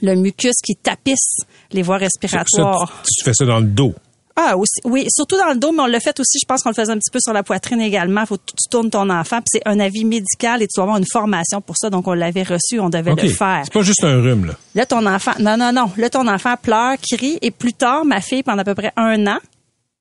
le 0.02 0.15
mucus 0.15 0.56
qui 0.63 0.76
tapisse 0.76 1.38
les 1.72 1.82
voies 1.82 1.98
respiratoires. 1.98 2.88
Ça, 2.88 3.04
tu, 3.04 3.15
tu 3.17 3.24
fais 3.26 3.34
ça 3.34 3.45
dans 3.45 3.60
le 3.60 3.67
dos. 3.67 3.93
Ah, 4.41 4.56
aussi, 4.56 4.80
oui, 4.86 5.06
surtout 5.10 5.36
dans 5.38 5.49
le 5.49 5.58
dos, 5.58 5.73
mais 5.73 5.82
on 5.82 5.86
l'a 5.86 5.99
fait 5.99 6.17
aussi, 6.17 6.39
je 6.41 6.45
pense 6.45 6.63
qu'on 6.63 6.69
le 6.69 6.75
faisait 6.75 6.93
un 6.93 6.97
petit 6.97 7.12
peu 7.12 7.19
sur 7.19 7.34
la 7.34 7.43
poitrine 7.43 7.82
également. 7.82 8.25
Faut 8.25 8.38
que 8.38 8.43
tu 8.45 8.69
tournes 8.71 8.89
ton 8.89 9.10
enfant, 9.10 9.38
puis 9.38 9.47
c'est 9.47 9.67
un 9.67 9.82
avis 9.82 10.06
médical 10.06 10.62
et 10.62 10.67
tu 10.67 10.75
dois 10.78 10.84
avoir 10.84 10.97
une 10.97 11.08
formation 11.12 11.60
pour 11.60 11.75
ça, 11.78 11.89
donc 11.89 12.08
on 12.08 12.13
l'avait 12.13 12.43
reçu, 12.43 12.80
on 12.80 12.89
devait 12.89 13.12
okay. 13.12 13.28
le 13.28 13.34
faire. 13.34 13.62
C'est 13.65 13.73
pas 13.73 13.82
juste 13.82 14.04
un 14.06 14.21
rhume, 14.21 14.45
là. 14.45 14.54
Là, 14.75 14.86
ton 14.86 15.06
enfant, 15.06 15.34
non, 15.39 15.58
non, 15.58 15.73
non, 15.73 15.91
là, 15.97 16.10
ton 16.10 16.25
enfant 16.28 16.56
pleure, 16.62 16.95
crie, 17.02 17.38
et 17.41 17.52
plus 17.52 17.73
tard, 17.73 18.06
ma 18.06 18.21
fille, 18.21 18.43
pendant 18.43 18.62
à 18.62 18.63
peu 18.63 18.75
près 18.75 18.93
un 18.95 19.28
an, 19.28 19.39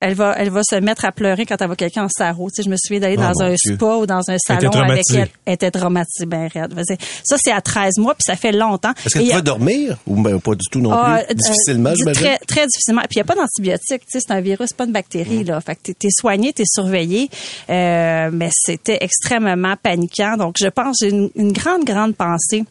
elle 0.01 0.15
va, 0.15 0.35
elle 0.39 0.51
va 0.51 0.61
se 0.63 0.77
mettre 0.77 1.05
à 1.05 1.13
pleurer 1.13 1.45
quand 1.45 1.61
elle 1.61 1.67
voit 1.67 1.77
quelqu'un 1.77 2.05
en 2.05 2.09
sarreau. 2.09 2.51
Tu 2.51 2.57
sais, 2.57 2.63
je 2.63 2.71
me 2.71 2.77
souviens 2.77 3.01
d'aller 3.01 3.17
oh, 3.19 3.23
dans 3.23 3.43
un 3.43 3.55
Dieu. 3.55 3.75
spa 3.75 3.97
ou 3.97 4.07
dans 4.07 4.31
un 4.31 4.39
salon 4.39 4.71
avec 4.71 5.03
elle. 5.13 5.29
Elle 5.45 5.55
était 5.55 5.73
traumatisée, 5.73 6.27
ben 6.27 6.49
raide. 6.53 6.73
Ça, 7.25 7.37
c'est 7.37 7.51
à 7.51 7.61
13 7.61 7.99
mois, 7.99 8.15
puis 8.15 8.23
ça 8.25 8.37
fait 8.37 8.53
longtemps. 8.53 8.93
Est-ce 9.05 9.19
qu'elle 9.19 9.33
peut 9.33 9.43
dormir? 9.43 9.97
Ou 10.07 10.23
ben, 10.23 10.39
pas 10.39 10.55
du 10.55 10.69
tout 10.71 10.81
non 10.81 10.93
ah, 10.93 11.23
plus? 11.27 11.35
Difficilement, 11.35 11.91
euh, 11.91 11.95
j'imagine? 11.97 12.23
Très, 12.23 12.39
très 12.39 12.67
difficilement. 12.67 13.03
Puis 13.03 13.17
il 13.17 13.19
n'y 13.19 13.23
a 13.23 13.25
pas 13.25 13.35
d'antibiotiques. 13.35 14.07
Tu 14.07 14.13
sais, 14.13 14.21
c'est 14.21 14.33
un 14.33 14.41
virus, 14.41 14.73
pas 14.73 14.85
une 14.85 14.93
bactérie. 14.93 15.43
Là. 15.43 15.61
Fait 15.61 15.75
que 15.75 15.91
t'es, 15.93 16.07
es 16.07 16.11
soigné, 16.11 16.53
t'es 16.53 16.65
surveillé. 16.65 17.29
Euh, 17.69 18.31
mais 18.33 18.51
c'était 18.53 18.99
extrêmement 19.01 19.75
paniquant. 19.83 20.37
Donc, 20.37 20.57
je 20.61 20.69
pense, 20.69 20.99
j'ai 21.01 21.11
une, 21.11 21.31
une 21.35 21.53
grande, 21.53 21.85
grande 21.85 22.15
pensée 22.15 22.65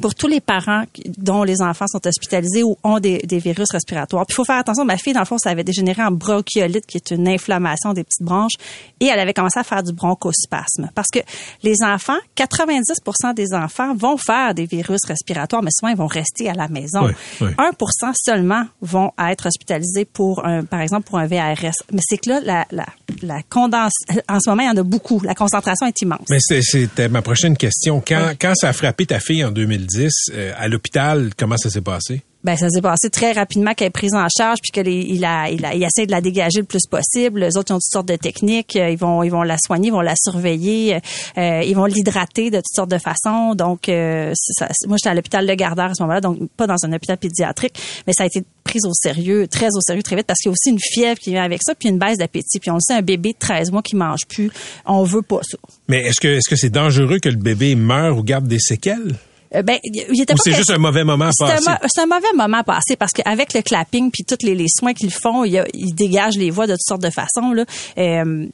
pour 0.00 0.14
tous 0.14 0.28
les 0.28 0.40
parents 0.40 0.84
dont 1.18 1.42
les 1.42 1.62
enfants 1.62 1.86
sont 1.88 2.06
hospitalisés 2.06 2.62
ou 2.62 2.76
ont 2.84 2.98
des, 2.98 3.18
des 3.18 3.38
virus 3.38 3.70
respiratoires. 3.70 4.26
Puis 4.26 4.34
il 4.34 4.36
faut 4.36 4.44
faire 4.44 4.58
attention, 4.58 4.84
ma 4.84 4.96
fille, 4.96 5.12
dans 5.12 5.20
le 5.20 5.26
fond, 5.26 5.38
ça 5.38 5.50
avait 5.50 5.64
dégénéré 5.64 6.02
en 6.02 6.10
bronchiolite, 6.10 6.86
qui 6.86 6.96
est 6.96 7.10
une 7.10 7.28
inflammation 7.28 7.92
des 7.92 8.04
petites 8.04 8.22
branches, 8.22 8.54
et 9.00 9.06
elle 9.06 9.18
avait 9.18 9.34
commencé 9.34 9.58
à 9.58 9.64
faire 9.64 9.82
du 9.82 9.92
bronchospasme. 9.92 10.90
Parce 10.94 11.08
que 11.08 11.20
les 11.62 11.76
enfants, 11.82 12.18
90% 12.36 13.34
des 13.34 13.54
enfants 13.54 13.94
vont 13.94 14.16
faire 14.16 14.54
des 14.54 14.66
virus 14.66 15.00
respiratoires, 15.06 15.62
mais 15.62 15.70
souvent, 15.72 15.90
ils 15.90 15.96
vont 15.96 16.06
rester 16.06 16.48
à 16.48 16.54
la 16.54 16.68
maison. 16.68 17.06
Oui, 17.06 17.12
oui. 17.40 17.48
1% 17.58 18.12
seulement 18.14 18.64
vont 18.80 19.12
être 19.18 19.46
hospitalisés 19.46 20.04
pour, 20.04 20.44
un, 20.46 20.64
par 20.64 20.80
exemple, 20.80 21.08
pour 21.08 21.18
un 21.18 21.26
VRS. 21.26 21.74
Mais 21.92 22.00
c'est 22.02 22.18
que 22.18 22.30
là, 22.30 22.40
la, 22.44 22.66
la, 22.70 22.86
la 23.22 23.42
condense... 23.42 23.92
En 24.28 24.40
ce 24.40 24.50
moment, 24.50 24.62
il 24.62 24.66
y 24.66 24.70
en 24.70 24.76
a 24.76 24.82
beaucoup. 24.82 25.20
La 25.22 25.34
concentration 25.34 25.86
est 25.86 26.00
immense. 26.00 26.26
Mais 26.30 26.38
c'était 26.40 27.08
ma 27.08 27.22
prochaine 27.22 27.56
question. 27.56 28.02
Quand, 28.06 28.28
oui. 28.28 28.36
quand 28.40 28.54
ça 28.54 28.68
a 28.68 28.72
frappé 28.72 29.06
ta 29.06 29.20
fille 29.20 29.44
en 29.44 29.52
2010, 29.82 30.12
euh, 30.32 30.52
à 30.56 30.68
l'hôpital, 30.68 31.30
comment 31.36 31.56
ça 31.56 31.70
s'est 31.70 31.80
passé? 31.80 32.22
Ben 32.44 32.56
ça 32.56 32.68
s'est 32.68 32.82
passé 32.82 33.08
très 33.08 33.30
rapidement 33.32 33.72
qu'elle 33.72 33.86
est 33.86 33.90
prise 33.90 34.14
en 34.14 34.26
charge 34.28 34.58
puis 34.60 34.72
qu'il 34.72 34.88
il 34.88 35.24
a, 35.24 35.48
il 35.48 35.64
a, 35.64 35.74
il 35.74 35.82
essaie 35.84 36.06
de 36.06 36.10
la 36.10 36.20
dégager 36.20 36.58
le 36.58 36.64
plus 36.64 36.86
possible. 36.90 37.40
Les 37.40 37.56
autres 37.56 37.70
ils 37.70 37.74
ont 37.74 37.78
toutes 37.78 37.92
sortes 37.92 38.08
de 38.08 38.16
techniques. 38.16 38.74
Ils 38.74 38.96
vont, 38.96 39.22
ils 39.22 39.30
vont 39.30 39.44
la 39.44 39.56
soigner, 39.64 39.88
ils 39.88 39.92
vont 39.92 40.00
la 40.00 40.16
surveiller, 40.16 40.98
euh, 41.38 41.62
ils 41.64 41.74
vont 41.76 41.84
l'hydrater 41.84 42.50
de 42.50 42.56
toutes 42.56 42.74
sortes 42.74 42.90
de 42.90 42.98
façons. 42.98 43.54
Donc, 43.54 43.88
euh, 43.88 44.32
ça, 44.34 44.68
moi 44.88 44.96
j'étais 44.96 45.10
à 45.10 45.14
l'hôpital 45.14 45.46
Le 45.46 45.54
Gardeur 45.54 45.90
à 45.90 45.94
ce 45.94 46.02
moment-là, 46.02 46.20
donc 46.20 46.38
pas 46.56 46.66
dans 46.66 46.84
un 46.84 46.92
hôpital 46.92 47.16
pédiatrique, 47.16 47.78
mais 48.08 48.12
ça 48.12 48.24
a 48.24 48.26
été 48.26 48.42
prise 48.64 48.84
au 48.86 48.92
sérieux, 48.92 49.46
très 49.46 49.68
au 49.76 49.80
sérieux, 49.80 50.02
très 50.02 50.16
vite, 50.16 50.26
parce 50.26 50.40
qu'il 50.40 50.48
y 50.48 50.52
a 50.52 50.54
aussi 50.54 50.70
une 50.70 50.80
fièvre 50.80 51.20
qui 51.20 51.30
vient 51.30 51.44
avec 51.44 51.62
ça, 51.62 51.76
puis 51.76 51.90
une 51.90 51.98
baisse 51.98 52.18
d'appétit. 52.18 52.58
Puis 52.58 52.70
on 52.72 52.76
le 52.76 52.80
sait, 52.80 52.94
un 52.94 53.02
bébé 53.02 53.34
de 53.34 53.38
13 53.38 53.70
mois 53.70 53.82
qui 53.82 53.94
mange 53.94 54.26
plus, 54.28 54.50
on 54.84 55.04
veut 55.04 55.22
pas 55.22 55.40
ça. 55.42 55.58
Mais 55.86 56.02
est-ce 56.02 56.20
que 56.20 56.28
est-ce 56.28 56.50
que 56.50 56.56
c'est 56.56 56.70
dangereux 56.70 57.20
que 57.20 57.28
le 57.28 57.36
bébé 57.36 57.76
meure 57.76 58.18
ou 58.18 58.24
garde 58.24 58.48
des 58.48 58.58
séquelles? 58.58 59.14
Euh, 59.54 59.62
ben, 59.62 59.78
il 59.84 60.20
était 60.22 60.34
c'est 60.42 60.52
juste 60.52 60.70
un 60.70 60.78
mauvais 60.78 61.04
moment 61.04 61.26
à 61.26 61.30
C'est 61.32 61.44
un, 61.44 61.48
passer? 61.56 61.70
mo- 61.70 61.88
c'est 61.92 62.00
un 62.00 62.06
mauvais 62.06 62.32
moment 62.34 62.58
à 62.58 62.64
passer 62.64 62.96
parce 62.96 63.12
qu'avec 63.12 63.52
le 63.54 63.62
clapping 63.62 64.10
puis 64.10 64.24
tous 64.24 64.44
les, 64.46 64.54
les 64.54 64.66
soins 64.68 64.94
qu'ils 64.94 65.12
font, 65.12 65.44
il 65.44 65.62
ils 65.74 65.94
dégagent 65.94 66.36
les 66.36 66.50
voix 66.50 66.66
de 66.66 66.72
toutes 66.72 66.86
sortes 66.86 67.02
de 67.02 67.10
façons. 67.10 67.52
Là. 67.52 67.64
Euh, 67.98 68.46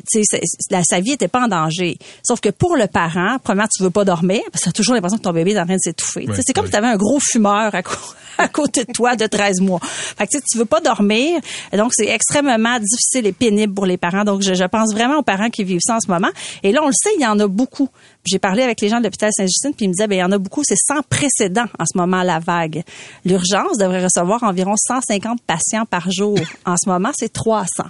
la- 0.70 0.82
sa 0.82 1.00
vie 1.00 1.12
était 1.12 1.28
pas 1.28 1.44
en 1.44 1.48
danger. 1.48 1.98
Sauf 2.22 2.40
que 2.40 2.48
pour 2.48 2.76
le 2.76 2.86
parent, 2.86 3.36
premièrement, 3.42 3.68
tu 3.74 3.82
veux 3.82 3.90
pas 3.90 4.04
dormir 4.04 4.40
parce 4.52 4.64
que 4.64 4.64
tu 4.64 4.68
as 4.70 4.72
toujours 4.72 4.94
l'impression 4.94 5.18
que 5.18 5.22
ton 5.22 5.32
bébé 5.32 5.52
est 5.52 5.60
en 5.60 5.64
train 5.66 5.74
de 5.76 5.80
s'étouffer. 5.80 6.26
C'est 6.44 6.52
comme 6.52 6.66
si 6.66 6.72
tu 6.72 6.76
avais 6.76 6.86
un 6.88 6.96
gros 6.96 7.18
fumeur 7.20 7.72
à, 8.38 8.48
côté 8.48 8.84
de 8.84 8.92
toi 8.92 9.16
de 9.16 9.26
13 9.26 9.60
mois. 9.60 9.80
Fait 9.82 10.26
que 10.26 10.30
tu 10.32 10.38
sais, 10.38 10.44
tu 10.50 10.58
veux 10.58 10.64
pas 10.64 10.80
dormir. 10.80 11.40
Donc, 11.76 11.90
c'est 11.94 12.08
extrêmement 12.08 12.78
difficile 12.78 13.26
et 13.26 13.32
pénible 13.32 13.74
pour 13.74 13.86
les 13.86 13.96
parents. 13.96 14.24
Donc, 14.24 14.42
je, 14.42 14.54
je 14.54 14.64
pense 14.64 14.92
vraiment 14.94 15.18
aux 15.18 15.22
parents 15.22 15.50
qui 15.50 15.64
vivent 15.64 15.80
ça 15.82 15.96
en 15.96 16.00
ce 16.00 16.08
moment. 16.10 16.28
Et 16.62 16.72
là, 16.72 16.80
on 16.82 16.86
le 16.86 16.92
sait, 16.92 17.10
il 17.18 17.22
y 17.22 17.26
en 17.26 17.38
a 17.40 17.46
beaucoup. 17.48 17.88
J'ai 18.30 18.38
parlé 18.38 18.62
avec 18.62 18.80
les 18.80 18.88
gens 18.88 18.98
de 18.98 19.04
l'hôpital 19.04 19.30
Saint-Justine, 19.32 19.72
puis 19.74 19.86
ils 19.86 19.88
me 19.88 19.94
disaient, 19.94 20.06
ben, 20.06 20.16
il 20.16 20.20
y 20.20 20.24
en 20.24 20.32
a 20.32 20.38
beaucoup, 20.38 20.62
c'est 20.64 20.76
sans 20.76 21.02
précédent 21.02 21.66
en 21.78 21.84
ce 21.90 21.96
moment, 21.96 22.22
la 22.22 22.38
vague. 22.38 22.82
L'urgence 23.24 23.78
devrait 23.78 24.04
recevoir 24.04 24.42
environ 24.42 24.74
150 24.76 25.42
patients 25.42 25.86
par 25.86 26.10
jour. 26.10 26.38
En 26.66 26.76
ce 26.76 26.88
moment, 26.88 27.10
c'est 27.16 27.32
300. 27.32 27.84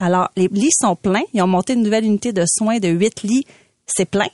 Alors, 0.00 0.28
les 0.36 0.48
lits 0.48 0.70
sont 0.72 0.96
pleins. 0.96 1.22
Ils 1.32 1.42
ont 1.42 1.46
monté 1.46 1.74
une 1.74 1.82
nouvelle 1.82 2.04
unité 2.04 2.32
de 2.32 2.44
soins 2.46 2.78
de 2.78 2.88
8 2.88 3.22
lits. 3.22 3.46
C'est 3.86 4.08
plein. 4.08 4.28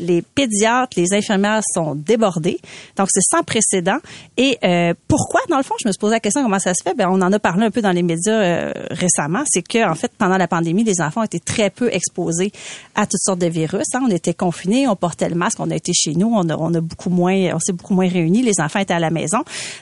Les 0.00 0.22
pédiatres, 0.22 0.96
les 0.96 1.12
infirmières 1.12 1.62
sont 1.74 1.94
débordés. 1.94 2.58
Donc, 2.96 3.08
c'est 3.10 3.20
sans 3.22 3.42
précédent. 3.42 3.98
Et 4.36 4.58
euh, 4.64 4.94
pourquoi, 5.06 5.40
dans 5.48 5.58
le 5.58 5.62
fond, 5.62 5.74
je 5.80 5.86
me 5.86 5.92
suis 5.92 5.98
posé 5.98 6.14
la 6.14 6.20
question 6.20 6.42
comment 6.42 6.58
ça 6.58 6.74
se 6.74 6.82
fait? 6.82 6.94
Ben, 6.94 7.08
on 7.08 7.20
en 7.22 7.32
a 7.32 7.38
parlé 7.38 7.66
un 7.66 7.70
peu 7.70 7.82
dans 7.82 7.92
les 7.92 8.02
médias 8.02 8.32
euh, 8.32 8.72
récemment. 8.90 9.42
C'est 9.46 9.62
que, 9.62 9.88
en 9.88 9.94
fait, 9.94 10.10
pendant 10.18 10.36
la 10.36 10.48
pandémie, 10.48 10.84
les 10.84 11.00
enfants 11.00 11.22
étaient 11.22 11.38
très 11.38 11.70
peu 11.70 11.92
exposés 11.92 12.50
à 12.94 13.06
toutes 13.06 13.20
sortes 13.20 13.38
de 13.38 13.46
virus. 13.46 13.86
hein. 13.94 14.00
On 14.02 14.10
était 14.10 14.34
confinés, 14.34 14.88
on 14.88 14.96
portait 14.96 15.28
le 15.28 15.34
masque, 15.34 15.60
on 15.60 15.70
a 15.70 15.76
été 15.76 15.92
chez 15.92 16.14
nous, 16.14 16.32
on 16.34 16.48
a, 16.48 16.56
on 16.56 16.72
a 16.74 16.80
beaucoup 16.80 17.10
moins, 17.10 17.54
on 17.54 17.58
s'est 17.58 17.72
beaucoup 17.72 17.94
moins 17.94 18.08
réunis. 18.08 18.42
Les 18.42 18.60
enfants 18.60 18.80
étaient 18.80 18.94
à 18.94 18.98
la 18.98 19.10
maison, 19.10 19.38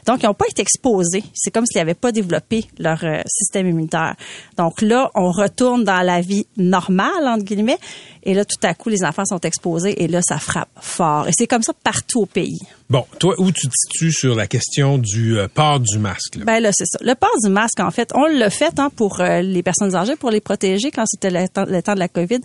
donc 0.07 0.23
ils 0.23 0.27
n'ont 0.27 0.35
pas 0.35 0.47
été 0.51 0.63
exposés. 0.63 1.23
C'est 1.35 1.51
comme 1.51 1.65
s'ils 1.67 1.81
n'avaient 1.81 1.95
pas 1.95 2.13
développé 2.13 2.67
leur 2.79 3.05
euh, 3.05 3.21
système 3.27 3.69
immunitaire. 3.69 4.17
Donc 4.57 4.83
là, 4.83 5.11
on 5.15 5.31
retourne 5.31 5.85
dans 5.85 6.03
la 6.03 6.21
vie 6.21 6.47
normale 6.57 7.27
entre 7.27 7.45
guillemets. 7.45 7.79
Et 8.25 8.35
là, 8.35 8.45
tout 8.45 8.59
à 8.67 8.75
coup, 8.75 8.89
les 8.89 9.05
enfants 9.05 9.25
sont 9.25 9.41
exposés 9.41 10.03
là, 10.09 10.21
ça 10.23 10.38
frappe 10.38 10.68
fort. 10.81 11.29
Et 11.29 11.33
c'est 11.33 11.47
comme 11.47 11.62
ça 11.62 11.73
partout 11.85 12.21
au 12.21 12.27
pays. 12.27 12.59
Bon, 12.90 13.05
toi, 13.18 13.35
où 13.38 13.53
tu 13.53 13.68
te 13.68 13.75
situes 13.75 14.12
sur 14.12 14.35
la 14.35 14.47
question 14.47 14.97
du 14.97 15.38
euh, 15.38 15.47
port 15.47 15.79
du 15.79 15.99
masque? 15.99 16.37
là? 16.37 16.44
Ben 16.47 16.61
là, 16.61 16.71
c'est 16.73 16.87
ça. 16.87 16.99
Le 17.03 17.14
port 17.14 17.35
du 17.44 17.51
masque, 17.51 17.81
en 17.81 17.90
fait, 17.90 18.11
on 18.14 18.25
l'a 18.25 18.49
fait 18.49 18.79
hein, 18.79 18.88
pour 18.94 19.21
euh, 19.21 19.42
les 19.42 19.62
personnes 19.62 19.94
âgées, 19.94 20.16
pour 20.16 20.31
les 20.31 20.40
protéger 20.40 20.90
quand 20.90 21.05
c'était 21.07 21.31
le 21.31 21.47
temps, 21.49 21.66
le 21.66 21.83
temps 21.83 21.94
de 21.94 21.99
la 21.99 22.09
COVID. 22.09 22.40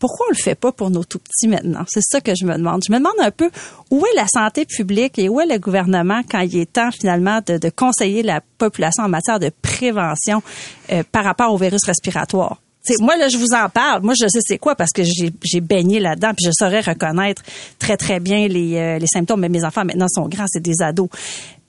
Pourquoi 0.00 0.26
on 0.26 0.30
le 0.32 0.42
fait 0.42 0.56
pas 0.56 0.72
pour 0.72 0.90
nos 0.90 1.04
tout 1.04 1.20
petits 1.20 1.46
maintenant? 1.46 1.84
C'est 1.86 2.02
ça 2.02 2.20
que 2.20 2.32
je 2.34 2.44
me 2.44 2.56
demande. 2.56 2.82
Je 2.86 2.92
me 2.92 2.98
demande 2.98 3.14
un 3.20 3.30
peu 3.30 3.50
où 3.90 4.04
est 4.04 4.16
la 4.16 4.26
santé 4.26 4.64
publique 4.64 5.18
et 5.18 5.28
où 5.28 5.40
est 5.40 5.46
le 5.46 5.58
gouvernement 5.58 6.22
quand 6.28 6.40
il 6.40 6.58
est 6.58 6.72
temps 6.72 6.90
finalement 6.90 7.40
de, 7.46 7.58
de 7.58 7.70
conseiller 7.70 8.24
la 8.24 8.40
population 8.58 9.04
en 9.04 9.08
matière 9.08 9.38
de 9.38 9.50
prévention 9.62 10.42
euh, 10.90 11.04
par 11.12 11.24
rapport 11.24 11.52
au 11.52 11.56
virus 11.56 11.84
respiratoire? 11.84 12.58
Moi, 13.00 13.16
là, 13.16 13.28
je 13.28 13.38
vous 13.38 13.54
en 13.54 13.68
parle. 13.68 14.02
Moi, 14.02 14.14
je 14.20 14.28
sais 14.28 14.40
c'est 14.42 14.58
quoi 14.58 14.74
parce 14.74 14.90
que 14.92 15.02
j'ai 15.02 15.60
baigné 15.60 16.00
là-dedans, 16.00 16.32
puis 16.36 16.44
je 16.46 16.50
saurais 16.52 16.80
reconnaître 16.80 17.42
très, 17.78 17.96
très 17.96 18.20
bien 18.20 18.46
les, 18.48 18.76
euh, 18.76 18.98
les 18.98 19.06
symptômes. 19.06 19.40
Mais 19.40 19.48
mes 19.48 19.64
enfants, 19.64 19.84
maintenant, 19.84 20.08
sont 20.08 20.28
grands, 20.28 20.46
c'est 20.46 20.62
des 20.62 20.82
ados. 20.82 21.08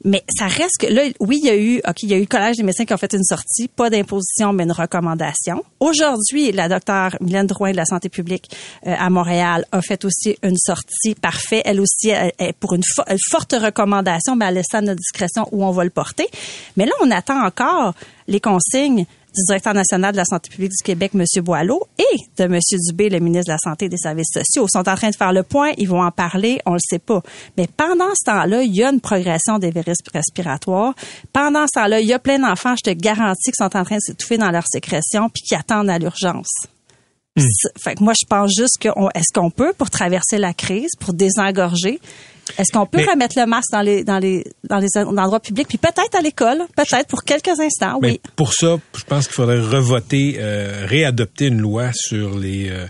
Mais 0.03 0.23
ça 0.37 0.45
reste 0.45 0.77
que 0.79 0.85
là, 0.85 1.01
oui, 1.19 1.39
il 1.41 1.47
y 1.47 1.49
a 1.49 1.57
eu, 1.57 1.81
ok, 1.87 2.03
il 2.03 2.09
y 2.09 2.13
a 2.13 2.17
eu 2.17 2.21
le 2.21 2.25
collège 2.27 2.57
des 2.57 2.63
médecins 2.63 2.85
qui 2.85 2.93
ont 2.93 2.97
fait 2.97 3.13
une 3.13 3.23
sortie, 3.23 3.67
pas 3.67 3.89
d'imposition, 3.89 4.53
mais 4.53 4.63
une 4.63 4.71
recommandation. 4.71 5.63
Aujourd'hui, 5.79 6.51
la 6.51 6.69
docteure 6.69 7.15
Mylène 7.21 7.47
Drouin 7.47 7.71
de 7.71 7.77
la 7.77 7.85
santé 7.85 8.09
publique 8.09 8.55
euh, 8.85 8.93
à 8.95 9.09
Montréal 9.09 9.65
a 9.71 9.81
fait 9.81 10.05
aussi 10.05 10.37
une 10.43 10.57
sortie 10.57 11.15
parfait. 11.15 11.63
Elle 11.65 11.81
aussi, 11.81 12.09
elle, 12.09 12.31
pour 12.59 12.73
une, 12.73 12.83
une 13.09 13.17
forte 13.31 13.53
recommandation, 13.53 14.35
mais 14.35 14.45
elle 14.45 14.55
laisse 14.55 14.73
à 14.73 14.81
notre 14.81 14.99
discrétion 14.99 15.47
où 15.51 15.65
on 15.65 15.71
va 15.71 15.83
le 15.83 15.89
porter. 15.89 16.27
Mais 16.77 16.85
là, 16.85 16.91
on 17.01 17.09
attend 17.09 17.43
encore 17.43 17.95
les 18.27 18.39
consignes 18.39 19.07
du 19.35 19.43
directeur 19.45 19.73
national 19.73 20.11
de 20.13 20.17
la 20.17 20.25
santé 20.25 20.49
publique 20.49 20.71
du 20.71 20.83
Québec, 20.83 21.11
M. 21.13 21.23
Boileau, 21.43 21.83
et 21.99 22.17
de 22.37 22.43
M. 22.45 22.59
Dubé, 22.87 23.09
le 23.09 23.19
ministre 23.19 23.47
de 23.47 23.51
la 23.53 23.57
Santé 23.57 23.85
et 23.85 23.89
des 23.89 23.97
Services 23.97 24.31
sociaux. 24.33 24.65
Ils 24.67 24.71
sont 24.71 24.87
en 24.89 24.95
train 24.95 25.09
de 25.09 25.15
faire 25.15 25.33
le 25.33 25.43
point, 25.43 25.71
ils 25.77 25.87
vont 25.87 26.01
en 26.01 26.11
parler, 26.11 26.59
on 26.65 26.73
le 26.73 26.79
sait 26.79 26.99
pas. 26.99 27.21
Mais 27.57 27.67
pendant 27.67 28.13
ce 28.15 28.25
temps-là, 28.25 28.63
il 28.63 28.75
y 28.75 28.83
a 28.83 28.89
une 28.91 29.01
progression 29.01 29.59
des 29.59 29.71
virus 29.71 29.97
respiratoires. 30.13 30.93
Pendant 31.33 31.65
ce 31.67 31.79
temps-là, 31.79 31.99
il 31.99 32.07
y 32.07 32.13
a 32.13 32.19
plein 32.19 32.39
d'enfants, 32.39 32.75
je 32.77 32.91
te 32.91 32.95
garantis, 32.95 33.51
qui 33.51 33.57
sont 33.57 33.75
en 33.77 33.83
train 33.83 33.95
de 33.97 34.01
s'étouffer 34.01 34.37
dans 34.37 34.51
leur 34.51 34.65
sécrétion 34.67 35.29
puis 35.29 35.43
qui 35.43 35.55
attendent 35.55 35.89
à 35.89 35.99
l'urgence. 35.99 36.49
C'est- 37.37 37.77
Fait 37.77 37.95
que 37.95 38.03
moi, 38.03 38.13
je 38.13 38.25
pense 38.25 38.53
juste 38.55 38.77
que 38.79 38.87
est-ce 39.13 39.33
qu'on 39.33 39.49
peut, 39.51 39.73
pour 39.77 39.89
traverser 39.89 40.37
la 40.37 40.53
crise, 40.53 40.91
pour 40.99 41.13
désengorger, 41.13 41.99
est-ce 42.57 42.71
qu'on 42.71 42.85
peut 42.85 42.99
Mais- 42.99 43.05
remettre 43.11 43.39
le 43.39 43.45
masque 43.47 43.71
dans 43.71 43.81
les 43.81 44.03
dans 44.03 44.19
les 44.19 44.43
dans 44.69 44.77
les 44.77 44.87
endroits 44.97 45.39
publics, 45.39 45.67
puis 45.67 45.77
peut-être 45.77 46.15
à 46.17 46.21
l'école, 46.21 46.59
peut-être 46.75 47.07
pour 47.07 47.23
quelques 47.23 47.59
instants, 47.59 47.99
Mais 48.01 48.11
oui. 48.11 48.21
pour 48.35 48.53
ça, 48.53 48.77
je 48.95 49.03
pense 49.03 49.25
qu'il 49.25 49.33
faudrait 49.35 49.59
revoter, 49.59 50.35
euh, 50.39 50.85
réadopter 50.87 51.47
une 51.47 51.59
loi 51.59 51.89
sur 51.93 52.37
les 52.37 52.69
euh, 52.69 52.85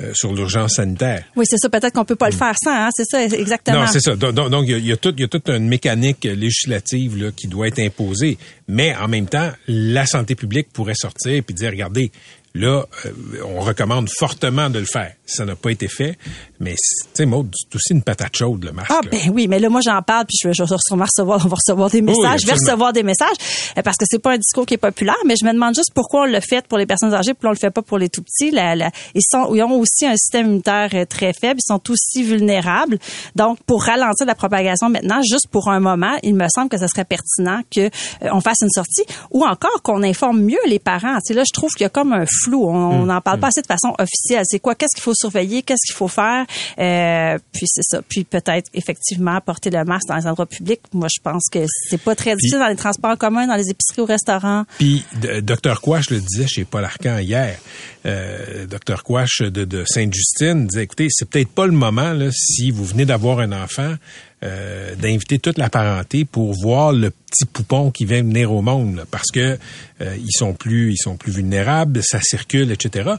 euh, 0.00 0.10
sur 0.14 0.32
l'urgence 0.34 0.74
sanitaire. 0.76 1.24
Oui, 1.36 1.44
c'est 1.48 1.58
ça. 1.58 1.68
Peut-être 1.68 1.94
qu'on 1.94 2.04
peut 2.04 2.16
pas 2.16 2.30
le 2.30 2.36
faire 2.36 2.54
sans. 2.62 2.70
Hein? 2.74 2.88
C'est 2.94 3.04
ça, 3.04 3.22
exactement. 3.24 3.80
Non, 3.82 3.86
c'est 3.86 4.00
ça. 4.00 4.16
Donc, 4.16 4.64
il 4.66 4.70
y 4.70 4.74
a- 4.74 4.78
il 4.78 4.86
y, 4.86 4.92
a 4.92 4.96
tout- 4.96 5.14
il 5.16 5.20
y 5.20 5.24
a 5.24 5.28
toute 5.28 5.48
une 5.48 5.68
mécanique 5.68 6.24
législative 6.24 7.22
là, 7.22 7.30
qui 7.32 7.46
doit 7.48 7.68
être 7.68 7.78
imposée. 7.80 8.38
Mais 8.68 8.94
en 8.96 9.08
même 9.08 9.26
temps, 9.26 9.50
la 9.68 10.06
santé 10.06 10.34
publique 10.34 10.68
pourrait 10.72 10.94
sortir 10.94 11.32
et 11.32 11.52
dire, 11.52 11.70
regardez, 11.70 12.10
là, 12.54 12.84
euh, 13.06 13.10
on 13.46 13.60
recommande 13.60 14.08
fortement 14.18 14.70
de 14.70 14.78
le 14.80 14.84
faire. 14.86 15.12
Ça 15.26 15.44
n'a 15.44 15.54
pas 15.56 15.70
été 15.70 15.88
fait. 15.88 16.18
Mais, 16.58 16.74
tu 16.74 17.24
sais, 17.24 17.24
c'est 17.24 17.74
aussi 17.76 17.92
une 17.92 18.02
patate 18.02 18.36
chaude, 18.36 18.64
le 18.64 18.72
masque. 18.72 18.90
Ah 18.90 19.00
là. 19.04 19.08
ben 19.10 19.30
oui, 19.32 19.46
mais 19.48 19.58
là 19.58 19.68
moi 19.70 19.80
j'en 19.80 20.02
parle 20.02 20.26
puis 20.26 20.36
je 20.42 20.48
vais, 20.48 20.54
je 20.54 20.62
vais 20.62 20.68
sûrement 20.86 21.04
recevoir, 21.06 21.40
on 21.44 21.48
va 21.48 21.56
recevoir 21.56 21.88
des 21.90 22.02
messages, 22.02 22.42
je 22.42 22.46
vais 22.46 22.52
recevoir 22.52 22.92
des 22.92 23.02
messages 23.02 23.36
euh, 23.78 23.82
parce 23.82 23.96
que 23.96 24.04
c'est 24.06 24.18
pas 24.18 24.32
un 24.32 24.36
discours 24.38 24.66
qui 24.66 24.74
est 24.74 24.78
populaire, 24.78 25.16
mais 25.26 25.34
je 25.40 25.46
me 25.46 25.52
demande 25.52 25.74
juste 25.74 25.92
pourquoi 25.94 26.22
on 26.22 26.26
le 26.26 26.40
fait 26.40 26.66
pour 26.66 26.76
les 26.76 26.86
personnes 26.86 27.14
âgées 27.14 27.32
puis 27.34 27.46
on 27.46 27.50
le 27.50 27.56
fait 27.56 27.70
pas 27.70 27.80
pour 27.82 27.96
les 27.98 28.08
tout 28.08 28.22
petits. 28.22 28.50
La- 28.50 28.74
la- 28.76 28.90
ils 29.14 29.22
sont, 29.26 29.54
ils 29.54 29.62
ont 29.62 29.78
aussi 29.78 30.04
un 30.06 30.16
système 30.16 30.46
immunitaire 30.46 30.90
euh, 30.94 31.04
très 31.06 31.32
faible, 31.32 31.60
ils 31.64 31.72
sont 31.72 31.80
aussi 31.90 32.22
vulnérables. 32.24 32.98
Donc 33.36 33.58
pour 33.64 33.84
ralentir 33.84 34.26
la 34.26 34.34
propagation 34.34 34.90
maintenant, 34.90 35.22
juste 35.22 35.46
pour 35.50 35.68
un 35.70 35.80
moment, 35.80 36.18
il 36.22 36.34
me 36.34 36.46
semble 36.54 36.68
que 36.68 36.78
ce 36.78 36.88
serait 36.88 37.04
pertinent 37.06 37.62
que 37.74 37.86
euh, 38.24 38.40
fasse 38.40 38.58
une 38.62 38.70
sortie 38.70 39.04
ou 39.30 39.44
encore 39.46 39.82
qu'on 39.82 40.02
informe 40.02 40.40
mieux 40.42 40.58
les 40.66 40.78
parents. 40.78 41.16
Tu 41.20 41.28
sais, 41.28 41.34
là 41.34 41.42
je 41.46 41.52
trouve 41.52 41.70
qu'il 41.70 41.84
y 41.84 41.86
a 41.86 41.90
comme 41.90 42.12
un 42.12 42.24
flou, 42.44 42.64
on 42.68 43.00
Hum, 43.02 43.06
n'en 43.06 43.20
parle 43.20 43.38
pas 43.40 43.48
assez 43.48 43.62
de 43.62 43.66
façon 43.66 43.94
officielle. 43.98 44.42
C'est 44.46 44.58
quoi, 44.60 44.74
qu'est-ce 44.74 44.94
qu'il 44.94 45.02
faut 45.02 45.14
surveiller, 45.14 45.62
qu'est-ce 45.62 45.86
qu'il 45.86 45.96
faut 45.96 46.08
faire, 46.08 46.44
euh, 46.78 47.38
puis 47.52 47.66
c'est 47.66 47.82
ça. 47.84 48.00
Puis 48.08 48.24
peut-être 48.24 48.68
effectivement 48.74 49.40
porter 49.40 49.70
le 49.70 49.84
masque 49.84 50.08
dans 50.08 50.16
les 50.16 50.26
endroits 50.26 50.46
publics. 50.46 50.80
Moi, 50.92 51.08
je 51.14 51.20
pense 51.22 51.44
que 51.50 51.64
c'est 51.88 52.00
pas 52.00 52.14
très 52.14 52.34
difficile 52.36 52.58
dans 52.58 52.68
les 52.68 52.76
transports 52.76 53.10
en 53.12 53.16
commun, 53.16 53.46
dans 53.46 53.56
les 53.56 53.68
épiceries, 53.70 54.02
au 54.02 54.06
restaurant. 54.06 54.64
Puis, 54.78 55.04
d- 55.20 55.42
Dr. 55.42 55.80
Quash 55.80 56.10
le 56.10 56.20
disait 56.20 56.46
chez 56.46 56.64
Paul 56.64 56.84
Arcan 56.84 57.18
hier. 57.18 57.58
Euh, 58.06 58.66
Dr. 58.66 59.02
Quash 59.02 59.40
de, 59.42 59.64
de 59.64 59.84
Sainte-Justine 59.86 60.66
disait, 60.66 60.84
écoutez, 60.84 61.08
c'est 61.10 61.28
peut-être 61.28 61.50
pas 61.50 61.66
le 61.66 61.72
moment, 61.72 62.12
là, 62.12 62.30
si 62.32 62.70
vous 62.70 62.84
venez 62.84 63.04
d'avoir 63.04 63.40
un 63.40 63.52
enfant, 63.52 63.94
euh, 64.42 64.94
d'inviter 64.94 65.38
toute 65.38 65.58
la 65.58 65.68
parenté 65.68 66.24
pour 66.24 66.54
voir 66.54 66.92
le 66.92 67.10
petit 67.10 67.44
poupon 67.44 67.90
qui 67.90 68.04
vient 68.04 68.22
venir 68.22 68.52
au 68.52 68.62
monde, 68.62 68.96
là, 68.96 69.04
parce 69.10 69.30
que 69.30 69.58
euh, 70.00 70.16
ils 70.16 70.32
sont 70.32 70.54
plus, 70.54 70.92
ils 70.92 70.96
sont 70.96 71.16
plus 71.16 71.32
vulnérables, 71.32 72.00
ça 72.02 72.20
circule, 72.22 72.72
etc. 72.72 73.10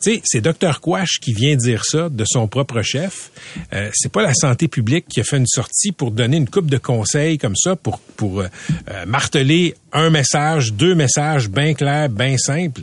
Tu 0.00 0.14
sais, 0.14 0.22
c'est 0.24 0.40
Dr. 0.40 0.80
Quash 0.80 1.18
qui 1.20 1.32
vient 1.32 1.56
dire 1.56 1.84
ça 1.84 2.08
de 2.08 2.24
son 2.24 2.46
propre 2.46 2.82
chef. 2.82 3.30
Euh, 3.72 3.90
c'est 3.94 4.12
pas 4.12 4.22
la 4.22 4.34
santé 4.34 4.68
publique 4.68 5.06
qui 5.08 5.20
a 5.20 5.24
fait 5.24 5.38
une 5.38 5.46
sortie 5.46 5.92
pour 5.92 6.12
donner 6.12 6.36
une 6.36 6.48
coupe 6.48 6.70
de 6.70 6.78
conseils 6.78 7.38
comme 7.38 7.56
ça 7.56 7.74
pour 7.74 7.98
pour 8.16 8.40
euh, 8.40 8.48
euh, 8.90 9.06
marteler 9.06 9.74
un 9.92 10.10
message, 10.10 10.72
deux 10.74 10.94
messages 10.94 11.48
bien 11.48 11.74
clairs, 11.74 12.08
bien 12.08 12.36
simples. 12.38 12.82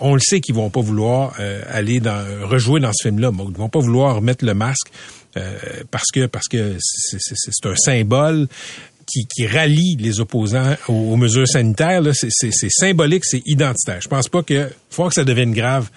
On 0.00 0.14
le 0.14 0.20
sait 0.20 0.40
qu'ils 0.40 0.54
vont 0.54 0.70
pas 0.70 0.80
vouloir 0.80 1.34
aller 1.68 1.98
dans 1.98 2.24
rejouer 2.46 2.80
dans 2.80 2.92
ce 2.92 3.08
film-là. 3.08 3.30
Ils 3.32 3.56
vont 3.56 3.68
pas 3.68 3.80
vouloir 3.80 4.20
mettre 4.22 4.44
le 4.44 4.54
masque 4.54 4.90
euh, 5.36 5.58
parce 5.90 6.10
que 6.12 6.26
parce 6.26 6.48
que 6.48 6.76
c'est 6.80 7.66
un 7.66 7.76
symbole 7.76 8.48
qui, 9.06 9.26
qui 9.26 9.46
rallie 9.46 9.96
les 9.98 10.20
opposants 10.20 10.76
aux, 10.88 11.12
aux 11.12 11.16
mesures 11.16 11.48
sanitaires. 11.48 12.02
c'est 12.12 12.70
symbolique, 12.70 13.24
c'est 13.24 13.42
identitaire. 13.46 14.00
Je 14.00 14.08
pense 14.08 14.28
pas 14.28 14.42
que 14.42 14.70
faut 14.90 15.08
que 15.08 15.14
ça 15.14 15.24
devienne 15.24 15.52
grave 15.52 15.88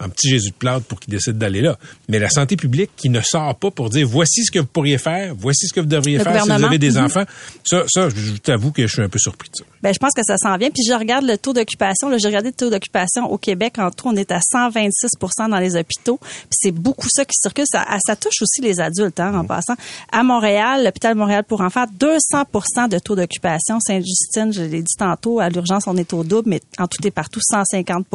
un 0.00 0.08
petit 0.08 0.28
Jésus 0.30 0.50
de 0.50 0.54
plâtre 0.54 0.84
pour 0.86 0.98
qu'il 0.98 1.12
décide 1.12 1.38
d'aller 1.38 1.60
là. 1.60 1.78
Mais 2.08 2.18
la 2.18 2.28
santé 2.28 2.56
publique 2.56 2.90
qui 2.96 3.08
ne 3.08 3.20
sort 3.20 3.54
pas 3.54 3.70
pour 3.70 3.88
dire 3.88 4.08
voici 4.08 4.44
ce 4.44 4.50
que 4.50 4.58
vous 4.58 4.66
pourriez 4.66 4.98
faire, 4.98 5.32
voici 5.38 5.68
ce 5.68 5.72
que 5.72 5.78
vous 5.78 5.86
devriez 5.86 6.18
Le 6.18 6.24
faire 6.24 6.42
si 6.42 6.48
vous 6.50 6.64
avez 6.64 6.78
des 6.78 6.92
Mhm. 6.96 7.04
enfants, 7.04 7.22
ça, 7.64 7.84
ça, 7.88 8.08
je 8.08 8.32
t'avoue 8.38 8.72
que 8.72 8.84
je 8.84 8.92
suis 8.92 9.02
un 9.02 9.08
peu 9.08 9.20
surpris 9.20 9.48
de 9.50 9.58
ça. 9.58 9.64
Ben, 9.80 9.94
je 9.94 9.98
pense 10.00 10.12
que 10.12 10.22
ça 10.26 10.36
s'en 10.38 10.56
vient. 10.56 10.70
Puis 10.70 10.82
je 10.88 10.92
regarde 10.92 11.24
le 11.24 11.38
taux 11.38 11.52
d'occupation. 11.52 12.08
Là, 12.08 12.18
j'ai 12.18 12.26
regardé 12.26 12.48
le 12.48 12.54
taux 12.54 12.70
d'occupation 12.70 13.30
au 13.30 13.38
Québec. 13.38 13.78
En 13.78 13.90
tout, 13.92 14.08
on 14.08 14.16
est 14.16 14.32
à 14.32 14.40
126% 14.40 15.48
dans 15.48 15.58
les 15.58 15.76
hôpitaux. 15.76 16.18
Puis 16.20 16.48
c'est 16.50 16.72
beaucoup 16.72 17.08
ça 17.08 17.24
qui 17.24 17.34
circule. 17.40 17.64
Ça, 17.68 17.84
ah, 17.88 17.98
ça 18.04 18.16
touche 18.16 18.42
aussi 18.42 18.60
les 18.60 18.80
adultes, 18.80 19.20
hein, 19.20 19.32
en 19.34 19.44
passant. 19.44 19.74
À 20.10 20.24
Montréal, 20.24 20.82
l'hôpital 20.84 21.14
Montréal 21.14 21.44
pour 21.46 21.60
enfants, 21.60 21.84
200% 21.98 22.88
de 22.88 22.98
taux 22.98 23.14
d'occupation. 23.14 23.78
Sainte-Justine, 23.80 24.52
je 24.52 24.62
l'ai 24.62 24.82
dit 24.82 24.96
tantôt, 24.98 25.38
à 25.38 25.48
l'urgence, 25.48 25.84
on 25.86 25.96
est 25.96 26.12
au 26.12 26.24
double, 26.24 26.48
mais 26.50 26.60
en 26.78 26.88
tout 26.88 27.04
et 27.06 27.10
partout, 27.12 27.40
150 27.40 28.06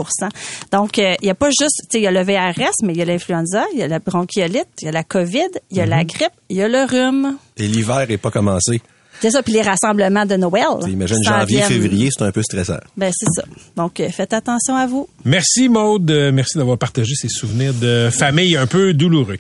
Donc, 0.72 1.00
euh, 1.00 1.14
il 1.22 1.26
n'y 1.26 1.30
a 1.32 1.36
pas 1.36 1.50
juste, 1.50 1.82
tu 1.84 1.88
sais, 1.92 2.00
il 2.00 2.04
y 2.04 2.08
a 2.08 2.12
le 2.12 2.22
VRS, 2.24 2.72
mais 2.84 2.94
il 2.94 2.98
y 3.00 3.02
a 3.02 3.06
l'influenza, 3.06 3.66
il 3.74 3.80
y 3.80 3.84
a 3.84 3.88
la 3.88 4.00
bronchiolite, 4.00 4.68
il 4.82 4.86
y 4.86 4.88
a 4.88 4.92
la 4.92 5.04
COVID, 5.04 5.48
il 5.72 5.78
y 5.78 5.82
a 5.82 5.86
la 5.86 6.04
grippe, 6.04 6.32
il 6.50 6.58
y 6.58 6.62
a 6.62 6.68
le 6.68 6.84
rhume. 6.86 7.38
Et 7.58 7.68
l'hiver 7.68 8.06
n'est 8.08 8.18
pas 8.18 8.32
commencé. 8.32 8.82
C'est 9.20 9.32
ça, 9.32 9.42
puis 9.42 9.54
les 9.54 9.64
rassemblements 9.64 10.28
de 10.28 10.36
Noël. 10.36 10.64
Imagine 10.88 11.24
janvier, 11.24 11.58
vient- 11.58 11.68
février, 11.68 12.10
c'est 12.16 12.24
un 12.24 12.32
peu 12.32 12.44
stressant. 12.44 12.78
Ben, 12.96 13.12
c'est 13.16 13.26
ça. 13.36 13.44
Donc, 13.76 14.00
euh, 14.00 14.10
faites 14.10 14.32
attention 14.34 14.76
à 14.76 14.86
vous. 14.86 15.10
Merci 15.26 15.70
Maude, 15.70 16.12
Euh, 16.12 16.32
merci 16.32 16.58
d'avoir 16.60 16.78
partagé 16.78 17.16
ces 17.16 17.28
souvenirs 17.30 17.74
de 17.74 18.10
famille 18.12 18.56
un 18.56 18.68
peu 18.68 18.94
douloureux. 18.94 19.38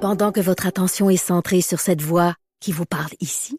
Pendant 0.00 0.32
que 0.32 0.40
votre 0.40 0.66
attention 0.66 1.08
est 1.08 1.16
centrée 1.16 1.62
sur 1.62 1.80
cette 1.80 2.02
voix 2.02 2.34
qui 2.60 2.72
vous 2.72 2.84
parle 2.84 3.10
ici, 3.20 3.58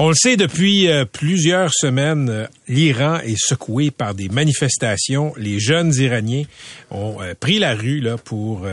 On 0.00 0.10
le 0.10 0.14
sait 0.14 0.36
depuis 0.36 0.86
euh, 0.86 1.04
plusieurs 1.04 1.74
semaines, 1.74 2.28
euh, 2.30 2.46
l'Iran 2.68 3.18
est 3.18 3.36
secoué 3.36 3.90
par 3.90 4.14
des 4.14 4.28
manifestations. 4.28 5.34
Les 5.36 5.58
jeunes 5.58 5.92
Iraniens 5.92 6.44
ont 6.92 7.20
euh, 7.20 7.34
pris 7.34 7.58
la 7.58 7.74
rue 7.74 7.98
là 7.98 8.16
pour 8.16 8.64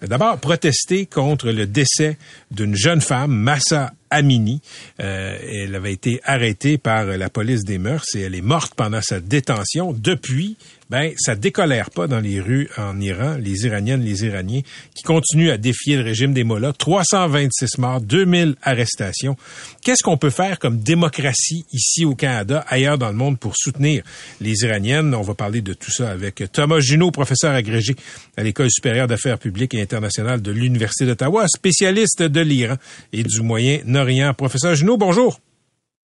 d'abord 0.00 0.38
protester 0.38 1.04
contre 1.04 1.50
le 1.50 1.66
décès 1.66 2.16
d'une 2.50 2.74
jeune 2.74 3.02
femme, 3.02 3.30
Massa 3.30 3.92
Amini. 4.08 4.62
Elle 4.96 5.74
avait 5.74 5.92
été 5.92 6.20
arrêtée 6.24 6.78
par 6.78 7.04
la 7.04 7.28
police 7.28 7.64
des 7.64 7.76
mœurs 7.76 8.06
et 8.14 8.22
elle 8.22 8.34
est 8.34 8.40
morte 8.40 8.72
pendant 8.74 9.02
sa 9.02 9.20
détention. 9.20 9.92
Depuis, 9.92 10.56
ben 10.90 11.12
ça 11.16 11.36
décolère 11.36 11.90
pas 11.90 12.08
dans 12.08 12.18
les 12.18 12.40
rues 12.40 12.68
en 12.76 13.00
Iran, 13.00 13.36
les 13.38 13.64
Iraniennes, 13.64 14.02
les 14.02 14.24
Iraniens 14.24 14.62
qui 14.94 15.02
continuent 15.04 15.50
à 15.50 15.56
défier 15.56 15.96
le 15.96 16.02
régime 16.02 16.34
des 16.34 16.44
mollahs. 16.44 16.72
326 16.72 17.78
morts, 17.78 18.00
2000 18.00 18.56
arrestations. 18.62 19.36
Qu'est-ce 19.82 20.02
qu'on 20.02 20.16
peut 20.16 20.30
faire 20.30 20.58
comme 20.58 20.78
démocratie 20.80 21.64
ici 21.72 22.04
au 22.04 22.14
Canada, 22.14 22.64
ailleurs 22.68 22.98
dans 22.98 23.08
le 23.08 23.14
monde 23.14 23.38
pour 23.38 23.54
soutenir 23.56 24.02
les 24.40 24.64
Iraniennes? 24.64 25.14
On 25.14 25.22
va 25.22 25.34
parler 25.34 25.62
de 25.62 25.72
tout 25.72 25.92
ça 25.92 26.10
avec 26.10 26.42
Thomas 26.52 26.80
Junot, 26.80 27.12
professeur 27.12 27.54
agrégé 27.54 27.94
à 28.36 28.42
l'École 28.42 28.70
supérieure 28.70 29.06
d'affaires 29.06 29.38
publiques 29.38 29.74
et 29.74 29.80
internationales 29.80 30.42
de 30.42 30.50
l'Université 30.50 31.06
d'Ottawa, 31.06 31.46
spécialiste 31.48 32.22
de 32.22 32.40
l'Iran 32.40 32.76
et 33.12 33.22
du 33.22 33.40
Moyen-Orient. 33.42 34.34
Professeur 34.34 34.74
Junot, 34.74 34.96
bonjour. 34.96 35.40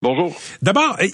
Bonjour. 0.03 0.37
D'abord, 0.61 0.97
euh, 1.01 1.09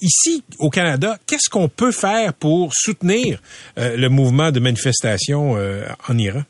ici 0.00 0.44
au 0.58 0.70
Canada, 0.70 1.16
qu'est-ce 1.26 1.50
qu'on 1.50 1.68
peut 1.68 1.92
faire 1.92 2.34
pour 2.34 2.72
soutenir 2.74 3.40
euh, 3.78 3.96
le 3.96 4.08
mouvement 4.08 4.50
de 4.50 4.60
manifestation 4.60 5.56
euh, 5.56 5.84
en 6.08 6.18
Iran? 6.18 6.42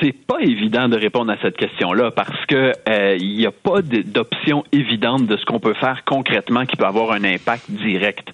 c'est 0.00 0.12
pas 0.12 0.40
évident 0.40 0.88
de 0.88 0.96
répondre 0.96 1.32
à 1.32 1.36
cette 1.42 1.56
question-là 1.56 2.10
parce 2.10 2.46
que 2.46 2.72
euh, 2.88 3.16
il 3.20 3.36
n'y 3.36 3.46
a 3.46 3.50
pas 3.50 3.82
d'option 3.82 4.64
évidente 4.72 5.26
de 5.26 5.36
ce 5.36 5.44
qu'on 5.44 5.60
peut 5.60 5.74
faire 5.74 6.04
concrètement 6.04 6.64
qui 6.64 6.76
peut 6.76 6.86
avoir 6.86 7.12
un 7.12 7.24
impact 7.24 7.70
direct. 7.70 8.28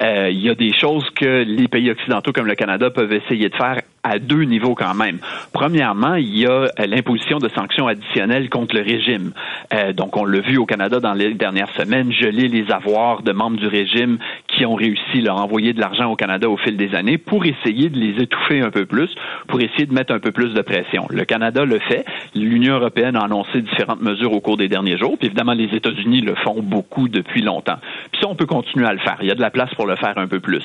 Euh, 0.00 0.30
Il 0.30 0.40
y 0.40 0.48
a 0.48 0.54
des 0.54 0.72
choses 0.78 1.08
que 1.16 1.44
les 1.44 1.68
pays 1.68 1.90
occidentaux 1.90 2.32
comme 2.32 2.46
le 2.46 2.54
Canada 2.54 2.90
peuvent 2.90 3.12
essayer 3.12 3.48
de 3.48 3.56
faire 3.56 3.80
à 4.08 4.18
deux 4.18 4.42
niveaux 4.42 4.74
quand 4.74 4.94
même. 4.94 5.18
Premièrement, 5.52 6.14
il 6.14 6.36
y 6.36 6.46
a 6.46 6.50
euh, 6.50 6.68
l'imposition 6.86 7.38
de 7.38 7.48
sanctions 7.48 7.86
additionnelles 7.86 8.48
contre 8.48 8.74
le 8.74 8.82
régime. 8.82 9.32
Euh, 9.72 9.92
donc, 9.92 10.16
on 10.16 10.24
l'a 10.24 10.40
vu 10.40 10.58
au 10.58 10.66
Canada 10.66 11.00
dans 11.00 11.14
les 11.14 11.34
dernières 11.34 11.70
semaines, 11.76 12.12
geler 12.12 12.48
les 12.48 12.70
avoirs 12.72 13.22
de 13.22 13.32
membres 13.32 13.56
du 13.56 13.66
régime 13.66 14.18
qui 14.48 14.64
ont 14.64 14.74
réussi 14.74 15.26
à 15.26 15.34
envoyer 15.34 15.72
de 15.72 15.80
l'argent 15.80 16.10
au 16.10 16.16
Canada 16.16 16.48
au 16.48 16.56
fil 16.56 16.76
des 16.76 16.94
années 16.94 17.18
pour 17.18 17.44
essayer 17.44 17.88
de 17.88 17.98
les 17.98 18.22
étouffer 18.22 18.60
un 18.60 18.70
peu 18.70 18.86
plus, 18.86 19.10
pour 19.46 19.60
essayer 19.60 19.86
de 19.86 19.94
mettre 19.94 20.12
un 20.12 20.18
peu 20.18 20.32
plus 20.32 20.54
de 20.54 20.62
pression. 20.62 21.06
Le 21.10 21.24
Canada 21.24 21.64
le 21.64 21.78
fait. 21.78 22.04
L'Union 22.34 22.74
européenne 22.74 23.16
a 23.16 23.24
annoncé 23.24 23.60
différentes 23.60 24.00
mesures 24.00 24.32
au 24.32 24.40
cours 24.40 24.56
des 24.56 24.68
derniers 24.68 24.96
jours. 24.96 25.16
Puis 25.18 25.26
évidemment, 25.26 25.52
les 25.52 25.74
États-Unis 25.74 26.22
le 26.22 26.34
font 26.36 26.62
beaucoup 26.62 27.08
depuis 27.08 27.42
longtemps. 27.42 27.78
Puis 28.12 28.20
ça, 28.20 28.28
on 28.28 28.34
peut 28.34 28.46
continuer 28.46 28.86
à 28.86 28.92
le 28.92 28.98
faire. 28.98 29.18
Il 29.20 29.28
y 29.28 29.30
a 29.30 29.34
de 29.34 29.40
la 29.40 29.50
place 29.50 29.72
pour 29.74 29.86
le 29.86 29.96
faire 29.96 30.16
un 30.16 30.26
peu 30.26 30.40
plus. 30.40 30.64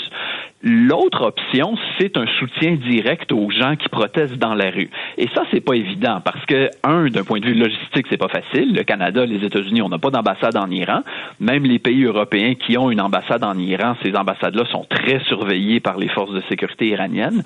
L'autre 0.63 1.23
option, 1.23 1.75
c'est 1.97 2.15
un 2.15 2.25
soutien 2.39 2.75
direct 2.75 3.32
aux 3.33 3.49
gens 3.49 3.75
qui 3.75 3.89
protestent 3.89 4.37
dans 4.37 4.53
la 4.53 4.69
rue. 4.69 4.89
Et 5.17 5.27
ça, 5.33 5.43
c'est 5.51 5.61
pas 5.61 5.73
évident 5.73 6.21
parce 6.23 6.45
que, 6.45 6.69
un, 6.83 7.07
d'un 7.07 7.23
point 7.23 7.39
de 7.39 7.45
vue 7.45 7.53
logistique, 7.53 8.05
c'est 8.09 8.17
pas 8.17 8.29
facile. 8.29 8.73
Le 8.73 8.83
Canada, 8.83 9.25
les 9.25 9.45
États-Unis, 9.45 9.81
on 9.81 9.89
n'a 9.89 9.99
pas 9.99 10.11
d'ambassade 10.11 10.55
en 10.55 10.69
Iran. 10.69 11.01
Même 11.39 11.63
les 11.63 11.79
pays 11.79 12.03
européens 12.03 12.55
qui 12.55 12.77
ont 12.77 12.91
une 12.91 13.01
ambassade 13.01 13.43
en 13.43 13.57
Iran, 13.57 13.95
ces 14.03 14.15
ambassades-là 14.15 14.65
sont 14.71 14.85
très 14.89 15.19
surveillées 15.25 15.79
par 15.79 15.97
les 15.97 16.09
forces 16.09 16.33
de 16.33 16.41
sécurité 16.49 16.87
iraniennes. 16.87 17.43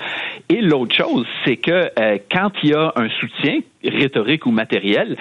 Et 0.49 0.61
l'autre 0.61 0.95
chose, 0.95 1.25
c'est 1.45 1.57
que 1.57 1.89
euh, 1.99 2.17
quand 2.31 2.51
il 2.63 2.69
y 2.69 2.73
a 2.73 2.93
un 2.95 3.09
soutien 3.19 3.59
rhétorique 3.83 4.45
ou 4.45 4.51
matériel, 4.51 5.17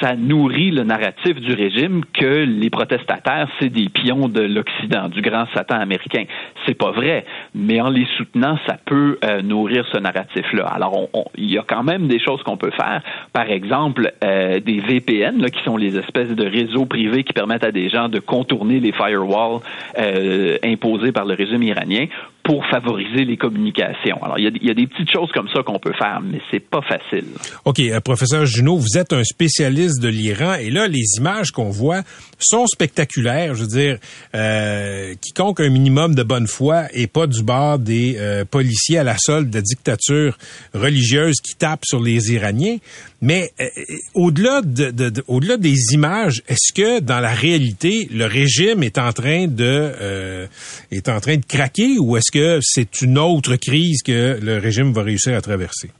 ça 0.00 0.16
nourrit 0.16 0.70
le 0.70 0.84
narratif 0.84 1.40
du 1.40 1.52
régime 1.54 2.02
que 2.12 2.44
les 2.44 2.70
protestataires, 2.70 3.48
c'est 3.60 3.68
des 3.68 3.88
pions 3.88 4.28
de 4.28 4.40
l'Occident, 4.40 5.08
du 5.08 5.20
grand 5.20 5.46
Satan 5.54 5.76
américain. 5.80 6.24
C'est 6.66 6.74
pas 6.74 6.90
vrai, 6.90 7.24
mais 7.54 7.80
en 7.80 7.90
les 7.90 8.06
soutenant, 8.16 8.58
ça 8.66 8.76
peut 8.84 9.18
euh, 9.24 9.42
nourrir 9.42 9.86
ce 9.92 9.98
narratif-là. 9.98 10.66
Alors, 10.66 11.08
il 11.36 11.50
y 11.50 11.58
a 11.58 11.64
quand 11.66 11.82
même 11.82 12.08
des 12.08 12.18
choses 12.18 12.42
qu'on 12.42 12.56
peut 12.56 12.70
faire. 12.70 13.02
Par 13.32 13.50
exemple, 13.50 14.12
euh, 14.22 14.60
des 14.60 14.80
VPN, 14.80 15.40
là, 15.40 15.50
qui 15.50 15.62
sont 15.62 15.76
les 15.76 15.96
espèces 15.96 16.30
de 16.30 16.46
réseaux 16.46 16.86
privés 16.86 17.24
qui 17.24 17.32
permettent 17.32 17.64
à 17.64 17.72
des 17.72 17.88
gens 17.88 18.08
de 18.08 18.18
contourner 18.18 18.80
les 18.80 18.92
firewalls 18.92 19.60
euh, 19.98 20.58
imposés 20.64 21.12
par 21.12 21.24
le 21.24 21.34
régime 21.34 21.62
iranien 21.62 22.06
pour 22.44 22.64
favoriser 22.66 23.24
les 23.24 23.38
communications. 23.38 24.22
Alors, 24.22 24.38
il 24.38 24.44
y 24.62 24.70
a, 24.70 24.74
des 24.74 24.86
petites 24.86 25.10
choses 25.10 25.32
comme 25.32 25.48
ça 25.48 25.62
qu'on 25.62 25.78
peut 25.78 25.94
faire, 25.98 26.20
mais 26.22 26.40
c'est 26.50 26.60
pas 26.60 26.82
facile. 26.82 27.24
OK, 27.64 27.80
euh, 27.80 28.00
professeur 28.00 28.44
Junot, 28.44 28.76
vous 28.76 28.98
êtes 28.98 29.14
un 29.14 29.24
spécialiste 29.24 30.02
de 30.02 30.08
l'Iran 30.08 30.54
et 30.54 30.70
là, 30.70 30.86
les 30.86 31.04
images 31.16 31.50
qu'on 31.50 31.70
voit 31.70 32.02
sont 32.44 32.66
spectaculaires. 32.66 33.54
Je 33.54 33.62
veux 33.62 33.68
dire, 33.68 33.98
euh, 34.34 35.14
quiconque 35.20 35.60
a 35.60 35.64
un 35.64 35.70
minimum 35.70 36.14
de 36.14 36.22
bonne 36.22 36.46
foi 36.46 36.84
et 36.92 37.06
pas 37.06 37.26
du 37.26 37.42
bord 37.42 37.78
des 37.78 38.16
euh, 38.18 38.44
policiers 38.44 38.98
à 38.98 39.04
la 39.04 39.16
solde 39.18 39.50
de 39.50 39.60
dictature 39.60 40.36
religieuse 40.74 41.36
qui 41.42 41.54
tapent 41.56 41.84
sur 41.86 42.00
les 42.00 42.32
Iraniens. 42.32 42.78
Mais 43.20 43.50
euh, 43.60 43.66
au-delà 44.14 44.60
de, 44.62 44.90
de- 44.90 45.10
de- 45.10 45.24
au-delà 45.28 45.56
des 45.56 45.76
images, 45.92 46.42
est-ce 46.48 46.72
que 46.72 47.00
dans 47.00 47.20
la 47.20 47.32
réalité, 47.32 48.08
le 48.12 48.26
régime 48.26 48.82
est 48.82 48.98
en 48.98 49.12
train 49.12 49.46
de 49.46 50.48
est 50.90 51.08
en 51.08 51.20
train 51.20 51.36
de 51.36 51.44
craquer 51.46 51.98
ou 51.98 52.16
est-ce 52.16 52.30
que 52.32 52.58
c'est 52.62 53.02
une 53.02 53.18
autre 53.18 53.56
crise 53.56 54.02
que 54.02 54.38
le 54.42 54.58
régime 54.58 54.92
va 54.92 55.02
réussir 55.02 55.34
à 55.36 55.40
traverser? 55.40 55.90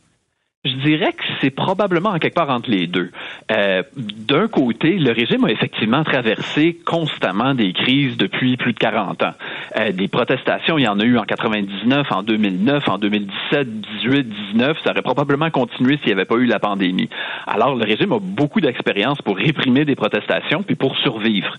Je 0.64 0.76
dirais 0.76 1.12
que 1.12 1.22
c'est 1.42 1.50
probablement 1.50 2.10
en 2.10 2.18
quelque 2.18 2.34
part 2.34 2.48
entre 2.48 2.70
les 2.70 2.86
deux. 2.86 3.10
Euh, 3.52 3.82
D'un 3.96 4.48
côté, 4.48 4.92
le 4.92 5.12
régime 5.12 5.44
a 5.44 5.50
effectivement 5.50 6.02
traversé 6.04 6.78
constamment 6.86 7.54
des 7.54 7.74
crises 7.74 8.16
depuis 8.16 8.56
plus 8.56 8.72
de 8.72 8.78
40 8.78 9.22
ans. 9.24 9.34
Euh, 9.76 9.92
des 9.92 10.08
protestations, 10.08 10.78
il 10.78 10.84
y 10.84 10.88
en 10.88 10.98
a 11.00 11.04
eu 11.04 11.18
en 11.18 11.24
99, 11.24 12.10
en 12.10 12.22
2009, 12.22 12.88
en 12.88 12.96
2017, 12.96 13.80
18, 14.02 14.28
19. 14.52 14.78
Ça 14.82 14.92
aurait 14.92 15.02
probablement 15.02 15.50
continué 15.50 15.98
s'il 15.98 16.06
n'y 16.06 16.12
avait 16.12 16.24
pas 16.24 16.36
eu 16.36 16.46
la 16.46 16.58
pandémie. 16.58 17.10
Alors, 17.46 17.74
le 17.74 17.84
régime 17.84 18.12
a 18.12 18.18
beaucoup 18.18 18.62
d'expérience 18.62 19.20
pour 19.20 19.36
réprimer 19.36 19.84
des 19.84 19.96
protestations 19.96 20.62
puis 20.62 20.76
pour 20.76 20.96
survivre. 20.96 21.58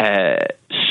Euh, 0.00 0.36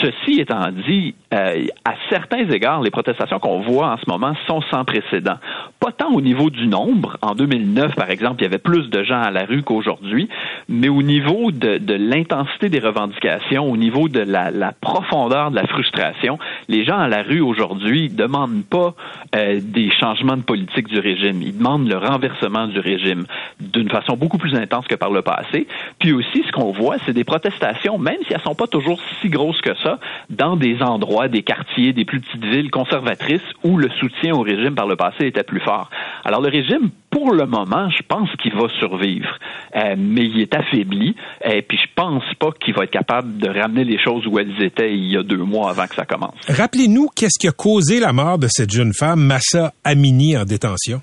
ceci 0.03 0.41
étant 0.41 0.69
dit, 0.85 1.15
euh, 1.33 1.65
à 1.85 1.93
certains 2.09 2.49
égards, 2.49 2.81
les 2.81 2.91
protestations 2.91 3.39
qu'on 3.39 3.61
voit 3.61 3.91
en 3.93 3.97
ce 3.97 4.03
moment 4.07 4.33
sont 4.47 4.61
sans 4.69 4.83
précédent. 4.83 5.37
pas 5.79 5.91
tant 5.91 6.11
au 6.11 6.21
niveau 6.21 6.49
du 6.49 6.67
nombre. 6.67 7.17
En 7.21 7.35
2009, 7.35 7.95
par 7.95 8.09
exemple, 8.09 8.41
il 8.41 8.43
y 8.43 8.47
avait 8.47 8.57
plus 8.57 8.89
de 8.89 9.03
gens 9.03 9.21
à 9.21 9.31
la 9.31 9.45
rue 9.45 9.63
qu'aujourd'hui, 9.63 10.29
mais 10.67 10.89
au 10.89 11.01
niveau 11.01 11.51
de, 11.51 11.79
l'intensité 11.93 12.69
des 12.69 12.79
revendications, 12.79 13.69
au 13.69 13.77
niveau 13.77 14.09
de 14.09 14.19
la, 14.19 14.51
la, 14.51 14.71
profondeur 14.71 15.51
de 15.51 15.55
la 15.55 15.67
frustration, 15.67 16.37
les 16.67 16.85
gens 16.85 16.97
à 16.97 17.07
la 17.07 17.21
rue 17.21 17.41
aujourd'hui 17.41 18.09
demandent 18.09 18.63
pas 18.63 18.93
euh, 19.35 19.59
des 19.61 19.89
changements 19.91 20.37
de 20.37 20.41
politique 20.41 20.87
du 20.87 20.99
régime, 20.99 21.41
ils 21.41 21.57
demandent 21.57 21.87
le 21.87 21.97
renversement 21.97 22.67
du 22.67 22.79
régime 22.79 23.25
d'une 23.59 23.89
façon 23.89 24.15
beaucoup 24.15 24.37
plus 24.37 24.55
intense 24.55 24.87
que 24.87 24.95
par 24.95 25.11
le 25.11 25.21
passé. 25.21 25.67
Puis 25.99 26.13
aussi, 26.13 26.43
ce 26.45 26.51
qu'on 26.51 26.71
voit, 26.71 26.97
c'est 27.05 27.13
des 27.13 27.23
protestations, 27.23 27.97
même 27.97 28.17
si 28.27 28.33
elles 28.33 28.41
sont 28.41 28.55
pas 28.55 28.67
toujours 28.67 28.99
si 29.21 29.29
grosses 29.29 29.61
que 29.61 29.75
ça, 29.83 29.92
dans 30.29 30.55
des 30.55 30.81
endroits, 30.81 31.27
des 31.27 31.43
quartiers, 31.43 31.93
des 31.93 32.05
plus 32.05 32.21
petites 32.21 32.43
villes 32.43 32.71
conservatrices 32.71 33.41
où 33.63 33.77
le 33.77 33.89
soutien 33.99 34.33
au 34.33 34.41
régime 34.41 34.75
par 34.75 34.87
le 34.87 34.95
passé 34.95 35.25
était 35.25 35.43
plus 35.43 35.59
fort. 35.59 35.89
Alors 36.23 36.41
le 36.41 36.49
régime, 36.49 36.89
pour 37.09 37.33
le 37.33 37.45
moment, 37.45 37.89
je 37.89 38.01
pense 38.07 38.29
qu'il 38.41 38.53
va 38.53 38.67
survivre, 38.79 39.29
euh, 39.75 39.95
mais 39.97 40.23
il 40.25 40.41
est 40.41 40.55
affaibli. 40.55 41.15
Et 41.45 41.61
puis 41.61 41.77
je 41.77 41.87
pense 41.95 42.23
pas 42.39 42.51
qu'il 42.51 42.73
va 42.73 42.83
être 42.85 42.91
capable 42.91 43.37
de 43.37 43.49
ramener 43.49 43.83
les 43.83 43.99
choses 43.99 44.25
où 44.27 44.39
elles 44.39 44.61
étaient 44.61 44.93
il 44.93 45.11
y 45.11 45.17
a 45.17 45.23
deux 45.23 45.37
mois 45.37 45.69
avant 45.69 45.87
que 45.87 45.95
ça 45.95 46.05
commence. 46.05 46.35
Rappelez-nous 46.47 47.09
qu'est-ce 47.15 47.39
qui 47.39 47.47
a 47.47 47.51
causé 47.51 47.99
la 47.99 48.13
mort 48.13 48.37
de 48.37 48.47
cette 48.49 48.71
jeune 48.71 48.93
femme, 48.93 49.21
Massa 49.21 49.73
Amini, 49.83 50.37
en 50.37 50.45
détention. 50.45 51.01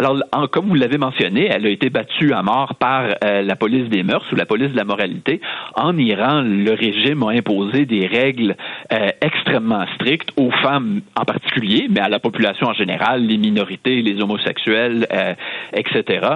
Alors, 0.00 0.22
comme 0.52 0.68
vous 0.68 0.76
l'avez 0.76 0.96
mentionné, 0.96 1.48
elle 1.50 1.66
a 1.66 1.70
été 1.70 1.90
battue 1.90 2.32
à 2.32 2.40
mort 2.40 2.76
par 2.76 3.02
euh, 3.24 3.42
la 3.42 3.56
police 3.56 3.88
des 3.88 4.04
mœurs 4.04 4.24
ou 4.30 4.36
la 4.36 4.46
police 4.46 4.70
de 4.70 4.76
la 4.76 4.84
moralité. 4.84 5.40
En 5.74 5.98
Iran, 5.98 6.42
le 6.42 6.70
régime 6.72 7.24
a 7.24 7.30
imposé 7.30 7.84
des 7.84 8.06
règles 8.06 8.54
euh, 8.92 9.08
extrêmement 9.20 9.84
strictes 9.96 10.30
aux 10.36 10.52
femmes 10.62 11.00
en 11.16 11.24
particulier, 11.24 11.88
mais 11.90 11.98
à 11.98 12.08
la 12.08 12.20
population 12.20 12.68
en 12.68 12.74
général, 12.74 13.26
les 13.26 13.38
minorités, 13.38 14.00
les 14.02 14.22
homosexuels, 14.22 15.08
euh, 15.12 15.34
etc. 15.72 16.28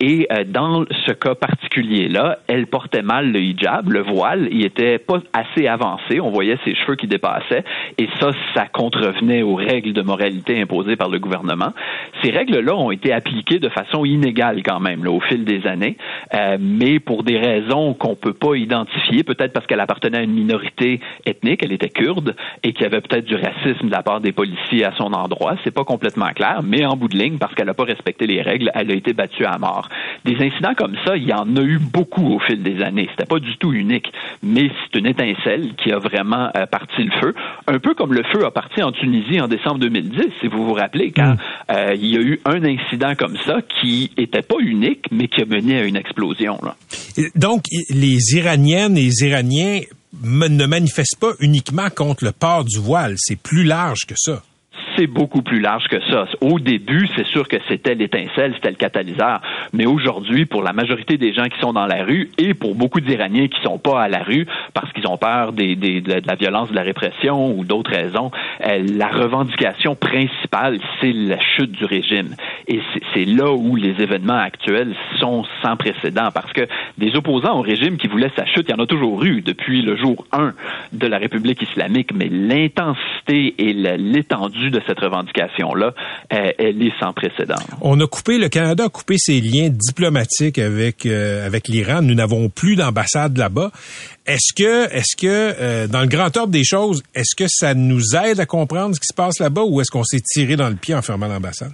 et 0.00 0.26
dans 0.46 0.84
ce 1.06 1.12
cas 1.12 1.36
particulier-là, 1.36 2.38
elle 2.48 2.66
portait 2.66 3.02
mal 3.02 3.30
le 3.30 3.40
hijab, 3.40 3.88
le 3.90 4.02
voile, 4.02 4.48
il 4.50 4.64
était 4.64 4.98
pas 4.98 5.20
assez 5.32 5.68
avancé, 5.68 6.20
on 6.20 6.30
voyait 6.30 6.58
ses 6.64 6.74
cheveux 6.74 6.96
qui 6.96 7.06
dépassaient, 7.06 7.64
et 7.98 8.08
ça, 8.18 8.32
ça 8.54 8.66
contrevenait 8.66 9.42
aux 9.42 9.54
règles 9.54 9.92
de 9.92 10.02
moralité 10.02 10.60
imposées 10.60 10.96
par 10.96 11.08
le 11.08 11.18
gouvernement. 11.18 11.72
Ces 12.22 12.30
règles-là 12.30 12.79
ont 12.80 12.90
été 12.90 13.12
appliquées 13.12 13.58
de 13.58 13.68
façon 13.68 14.04
inégale 14.04 14.62
quand 14.62 14.80
même 14.80 15.06
au 15.06 15.20
fil 15.20 15.44
des 15.44 15.66
années, 15.66 15.96
euh, 16.34 16.56
mais 16.60 17.00
pour 17.00 17.22
des 17.22 17.38
raisons 17.38 17.94
qu'on 17.94 18.14
peut 18.14 18.32
pas 18.32 18.54
identifier, 18.54 19.22
peut-être 19.22 19.52
parce 19.52 19.66
qu'elle 19.66 19.80
appartenait 19.80 20.18
à 20.18 20.22
une 20.22 20.32
minorité 20.32 21.00
ethnique, 21.26 21.62
elle 21.62 21.72
était 21.72 21.88
kurde 21.88 22.34
et 22.62 22.72
qu'il 22.72 22.82
y 22.82 22.86
avait 22.86 23.00
peut-être 23.00 23.24
du 23.24 23.36
racisme 23.36 23.86
de 23.86 23.90
la 23.90 24.02
part 24.02 24.20
des 24.20 24.32
policiers 24.32 24.84
à 24.84 24.92
son 24.96 25.12
endroit, 25.12 25.56
c'est 25.64 25.74
pas 25.74 25.84
complètement 25.84 26.30
clair, 26.30 26.60
mais 26.62 26.84
en 26.84 26.96
bout 26.96 27.08
de 27.08 27.16
ligne, 27.16 27.38
parce 27.38 27.54
qu'elle 27.54 27.66
n'a 27.66 27.74
pas 27.74 27.84
respecté 27.84 28.26
les 28.26 28.42
règles, 28.42 28.70
elle 28.74 28.90
a 28.90 28.94
été 28.94 29.12
battue 29.12 29.44
à 29.44 29.58
mort. 29.58 29.88
Des 30.24 30.36
incidents 30.36 30.74
comme 30.74 30.96
ça, 31.04 31.16
il 31.16 31.24
y 31.24 31.32
en 31.32 31.56
a 31.56 31.62
eu 31.62 31.78
beaucoup 31.78 32.34
au 32.34 32.38
fil 32.40 32.62
des 32.62 32.82
années. 32.82 33.08
C'était 33.10 33.28
pas 33.28 33.38
du 33.38 33.56
tout 33.56 33.72
unique, 33.72 34.12
mais 34.42 34.70
c'est 34.82 34.98
une 34.98 35.06
étincelle 35.06 35.74
qui 35.76 35.92
a 35.92 35.98
vraiment 35.98 36.50
euh, 36.56 36.66
parti 36.66 37.02
le 37.02 37.12
feu, 37.20 37.34
un 37.66 37.78
peu 37.78 37.94
comme 37.94 38.14
le 38.14 38.22
feu 38.24 38.44
a 38.44 38.50
parti 38.50 38.82
en 38.82 38.92
Tunisie 38.92 39.40
en 39.40 39.48
décembre 39.48 39.78
2010, 39.78 40.22
si 40.40 40.48
vous 40.48 40.64
vous 40.64 40.74
rappelez, 40.74 41.12
quand 41.12 41.34
mm. 41.34 41.38
euh, 41.72 41.94
il 41.94 42.06
y 42.06 42.16
a 42.16 42.20
eu 42.20 42.40
un 42.44 42.62
incident 42.70 43.14
comme 43.16 43.36
ça 43.44 43.60
qui 43.80 44.10
était 44.16 44.42
pas 44.42 44.58
unique, 44.60 45.06
mais 45.10 45.28
qui 45.28 45.42
a 45.42 45.44
mené 45.44 45.78
à 45.78 45.84
une 45.84 45.96
explosion. 45.96 46.60
Donc, 47.34 47.64
les 47.90 48.36
Iraniennes 48.36 48.96
et 48.96 49.02
les 49.02 49.24
Iraniens 49.24 49.80
ne 50.22 50.66
manifestent 50.66 51.18
pas 51.20 51.32
uniquement 51.40 51.90
contre 51.90 52.24
le 52.24 52.32
port 52.32 52.64
du 52.64 52.78
voile, 52.78 53.14
c'est 53.18 53.40
plus 53.40 53.64
large 53.64 54.00
que 54.06 54.14
ça 54.16 54.42
c'est 55.00 55.06
beaucoup 55.06 55.40
plus 55.40 55.60
large 55.60 55.88
que 55.88 55.98
ça. 56.10 56.26
Au 56.42 56.58
début, 56.58 57.08
c'est 57.16 57.26
sûr 57.26 57.48
que 57.48 57.56
c'était 57.68 57.94
l'étincelle, 57.94 58.52
c'était 58.54 58.68
le 58.68 58.76
catalyseur. 58.76 59.40
Mais 59.72 59.86
aujourd'hui, 59.86 60.44
pour 60.44 60.62
la 60.62 60.74
majorité 60.74 61.16
des 61.16 61.32
gens 61.32 61.44
qui 61.44 61.58
sont 61.58 61.72
dans 61.72 61.86
la 61.86 62.04
rue 62.04 62.30
et 62.36 62.52
pour 62.52 62.74
beaucoup 62.74 63.00
d'Iraniens 63.00 63.48
qui 63.48 63.60
sont 63.62 63.78
pas 63.78 64.02
à 64.02 64.08
la 64.08 64.22
rue 64.22 64.46
parce 64.74 64.92
qu'ils 64.92 65.06
ont 65.06 65.16
peur 65.16 65.52
des, 65.52 65.74
de 65.74 66.22
la 66.26 66.34
violence, 66.34 66.70
de 66.70 66.74
la 66.74 66.82
répression 66.82 67.56
ou 67.56 67.64
d'autres 67.64 67.90
raisons, 67.90 68.30
euh, 68.66 68.84
la 68.94 69.08
revendication 69.08 69.94
principale, 69.94 70.78
c'est 71.00 71.12
la 71.12 71.40
chute 71.40 71.72
du 71.72 71.86
régime. 71.86 72.34
Et 72.68 72.80
c'est 73.14 73.24
là 73.24 73.52
où 73.52 73.76
les 73.76 74.02
événements 74.02 74.38
actuels 74.38 74.94
sont 75.18 75.44
sans 75.62 75.76
précédent 75.76 76.28
parce 76.34 76.52
que 76.52 76.68
des 76.98 77.16
opposants 77.16 77.58
au 77.58 77.62
régime 77.62 77.96
qui 77.96 78.06
voulaient 78.06 78.32
sa 78.36 78.44
chute, 78.44 78.66
il 78.68 78.72
y 78.72 78.74
en 78.74 78.82
a 78.82 78.86
toujours 78.86 79.24
eu 79.24 79.40
depuis 79.40 79.80
le 79.80 79.96
jour 79.96 80.26
1 80.32 80.52
de 80.92 81.06
la 81.06 81.16
République 81.16 81.62
islamique, 81.62 82.12
mais 82.14 82.28
l'intensité 82.28 83.54
et 83.58 83.72
l'étendue 83.72 84.70
de 84.70 84.80
cette 84.86 84.89
revendication-là, 84.98 85.94
euh, 86.32 86.52
elle, 86.58 86.82
est 86.82 86.92
sans 86.98 87.12
précédent. 87.12 87.60
On 87.80 88.00
a 88.00 88.06
coupé, 88.06 88.38
le 88.38 88.48
Canada 88.48 88.84
a 88.84 88.88
coupé 88.88 89.16
ses 89.18 89.40
liens 89.40 89.68
diplomatiques 89.70 90.58
avec 90.58 91.06
euh, 91.06 91.46
avec 91.46 91.68
l'Iran. 91.68 92.02
Nous 92.02 92.14
n'avons 92.14 92.48
plus 92.48 92.74
d'ambassade 92.74 93.36
là-bas. 93.38 93.70
Est-ce 94.26 94.52
que, 94.54 94.92
est-ce 94.92 95.16
que, 95.16 95.54
euh, 95.60 95.86
dans 95.86 96.00
le 96.00 96.06
grand 96.06 96.36
ordre 96.36 96.52
des 96.52 96.64
choses, 96.64 97.02
est-ce 97.14 97.36
que 97.36 97.48
ça 97.48 97.74
nous 97.74 98.16
aide 98.16 98.40
à 98.40 98.46
comprendre 98.46 98.94
ce 98.94 99.00
qui 99.00 99.06
se 99.06 99.14
passe 99.14 99.38
là-bas 99.38 99.62
ou 99.62 99.80
est-ce 99.80 99.90
qu'on 99.90 100.04
s'est 100.04 100.20
tiré 100.20 100.56
dans 100.56 100.68
le 100.68 100.76
pied 100.76 100.94
en 100.94 101.02
fermant 101.02 101.26
l'ambassade? 101.26 101.72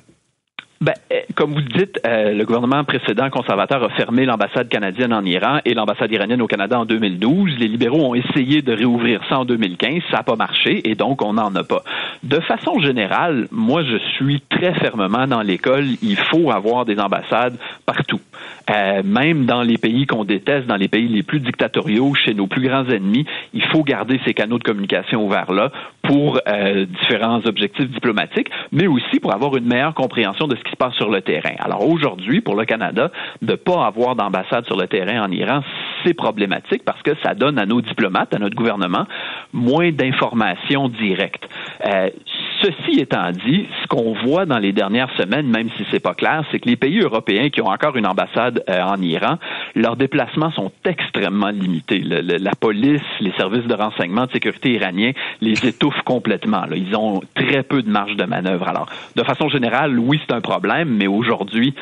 Ben, 0.80 0.94
comme 1.36 1.52
vous 1.52 1.60
dites, 1.60 2.00
euh, 2.06 2.32
le 2.32 2.44
gouvernement 2.46 2.82
précédent 2.82 3.28
conservateur 3.28 3.84
a 3.84 3.90
fermé 3.90 4.24
l'ambassade 4.24 4.68
canadienne 4.70 5.12
en 5.12 5.22
Iran 5.22 5.58
et 5.66 5.74
l'ambassade 5.74 6.10
iranienne 6.10 6.40
au 6.40 6.46
Canada 6.46 6.80
en 6.80 6.86
2012. 6.86 7.58
Les 7.58 7.68
libéraux 7.68 8.06
ont 8.06 8.14
essayé 8.14 8.62
de 8.62 8.72
réouvrir 8.72 9.20
ça 9.28 9.40
en 9.40 9.44
2015, 9.44 10.00
ça 10.10 10.16
n'a 10.16 10.22
pas 10.22 10.36
marché 10.36 10.88
et 10.88 10.94
donc 10.94 11.20
on 11.20 11.34
n'en 11.34 11.54
a 11.54 11.62
pas. 11.62 11.82
De 12.22 12.40
façon 12.40 12.80
générale, 12.80 13.48
moi 13.50 13.84
je 13.84 13.98
suis 14.14 14.40
très 14.48 14.72
fermement 14.74 15.26
dans 15.26 15.42
l'école, 15.42 15.84
il 16.02 16.16
faut 16.16 16.50
avoir 16.50 16.86
des 16.86 16.98
ambassades 16.98 17.58
partout. 17.84 18.20
Euh, 18.70 19.02
même 19.04 19.44
dans 19.44 19.62
les 19.62 19.76
pays 19.76 20.06
qu'on 20.06 20.24
déteste, 20.24 20.66
dans 20.66 20.76
les 20.76 20.88
pays 20.88 21.06
les 21.06 21.22
plus 21.22 21.40
dictatoriaux, 21.40 22.14
chez 22.14 22.32
nos 22.32 22.46
plus 22.46 22.66
grands 22.66 22.86
ennemis, 22.88 23.26
il 23.52 23.62
faut 23.62 23.82
garder 23.84 24.18
ces 24.24 24.32
canaux 24.32 24.58
de 24.58 24.64
communication 24.64 25.24
ouverts 25.24 25.52
là 25.52 25.70
pour 26.02 26.40
différents 27.00 27.44
objectifs 27.46 27.90
diplomatiques, 27.90 28.48
mais 28.70 28.86
aussi 28.86 29.18
pour 29.18 29.34
avoir 29.34 29.56
une 29.56 29.66
meilleure 29.66 29.92
compréhension 29.92 30.46
de 30.46 30.54
ce 30.54 30.62
qui 30.62 30.70
se 30.70 30.76
passe 30.76 30.94
sur 30.94 31.10
le 31.10 31.20
Alors 31.58 31.88
aujourd'hui, 31.88 32.40
pour 32.40 32.54
le 32.54 32.64
Canada, 32.64 33.10
de 33.42 33.52
ne 33.52 33.56
pas 33.56 33.86
avoir 33.86 34.14
d'ambassade 34.16 34.66
sur 34.66 34.76
le 34.76 34.86
terrain 34.86 35.24
en 35.24 35.30
Iran, 35.30 35.60
c'est 36.04 36.14
problématique 36.14 36.84
parce 36.84 37.02
que 37.02 37.12
ça 37.22 37.34
donne 37.34 37.58
à 37.58 37.66
nos 37.66 37.80
diplomates, 37.80 38.34
à 38.34 38.38
notre 38.38 38.54
gouvernement, 38.54 39.06
moins 39.52 39.90
d'informations 39.90 40.88
directes. 40.88 41.48
Euh, 41.84 42.10
ceci 42.66 43.00
étant 43.00 43.30
dit, 43.30 43.66
ce 43.82 43.86
qu'on 43.86 44.14
voit 44.24 44.46
dans 44.46 44.58
les 44.58 44.72
dernières 44.72 45.10
semaines, 45.16 45.46
même 45.46 45.68
si 45.76 45.84
c'est 45.90 46.00
pas 46.00 46.14
clair, 46.14 46.44
c'est 46.50 46.58
que 46.58 46.68
les 46.68 46.76
pays 46.76 47.00
européens 47.00 47.50
qui 47.50 47.60
ont 47.60 47.68
encore 47.68 47.96
une 47.96 48.06
ambassade 48.06 48.64
euh, 48.68 48.82
en 48.82 49.00
Iran, 49.00 49.36
leurs 49.74 49.96
déplacements 49.96 50.50
sont 50.52 50.72
extrêmement 50.84 51.50
limités. 51.50 52.00
la 52.00 52.54
police, 52.58 53.02
les 53.20 53.32
services 53.32 53.66
de 53.66 53.74
renseignement 53.74 54.26
de 54.26 54.32
sécurité 54.32 54.72
iraniens 54.72 55.12
les 55.40 55.66
étouffent 55.66 56.02
complètement. 56.04 56.64
Ils 56.74 56.96
ont 56.96 57.20
très 57.34 57.62
peu 57.62 57.82
de 57.82 57.90
marge 57.90 58.16
de 58.16 58.24
manœuvre. 58.24 58.68
Alors, 58.68 58.88
de 59.14 59.22
façon 59.22 59.48
générale, 59.48 59.98
oui, 59.98 60.20
c'est 60.26 60.34
un 60.34 60.40
problème, 60.40 60.88
mais 60.88 61.06
aujourd'hui, 61.06 61.74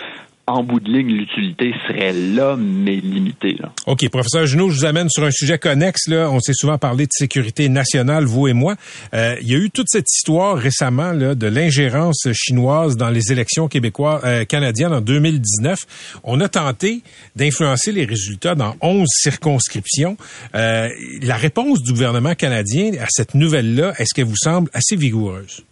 en 0.46 0.62
bout 0.62 0.80
de 0.80 0.90
ligne, 0.90 1.08
l'utilité 1.08 1.72
serait 1.86 2.12
là, 2.12 2.56
mais 2.58 2.96
limitée. 2.96 3.56
OK, 3.86 4.08
professeur 4.10 4.46
Junot, 4.46 4.68
je 4.70 4.80
vous 4.80 4.84
amène 4.84 5.08
sur 5.08 5.24
un 5.24 5.30
sujet 5.30 5.58
connexe. 5.58 6.06
Là. 6.06 6.30
On 6.30 6.38
s'est 6.40 6.52
souvent 6.54 6.76
parlé 6.76 7.06
de 7.06 7.12
sécurité 7.12 7.68
nationale, 7.70 8.24
vous 8.24 8.48
et 8.48 8.52
moi. 8.52 8.74
Euh, 9.14 9.36
il 9.40 9.48
y 9.48 9.54
a 9.54 9.58
eu 9.58 9.70
toute 9.70 9.88
cette 9.88 10.10
histoire 10.12 10.56
récemment 10.56 11.12
là, 11.12 11.34
de 11.34 11.46
l'ingérence 11.46 12.28
chinoise 12.32 12.96
dans 12.96 13.08
les 13.08 13.32
élections 13.32 13.68
québécoises, 13.68 14.20
euh, 14.24 14.44
canadiennes 14.44 14.92
en 14.92 15.00
2019. 15.00 16.20
On 16.24 16.40
a 16.40 16.48
tenté 16.48 17.02
d'influencer 17.36 17.92
les 17.92 18.04
résultats 18.04 18.54
dans 18.54 18.76
11 18.82 19.08
circonscriptions. 19.08 20.18
Euh, 20.54 20.90
la 21.22 21.36
réponse 21.36 21.82
du 21.82 21.92
gouvernement 21.92 22.34
canadien 22.34 22.92
à 23.00 23.06
cette 23.08 23.34
nouvelle-là, 23.34 23.94
est-ce 23.98 24.12
qu'elle 24.12 24.26
vous 24.26 24.36
semble 24.36 24.68
assez 24.74 24.96
vigoureuse? 24.96 25.64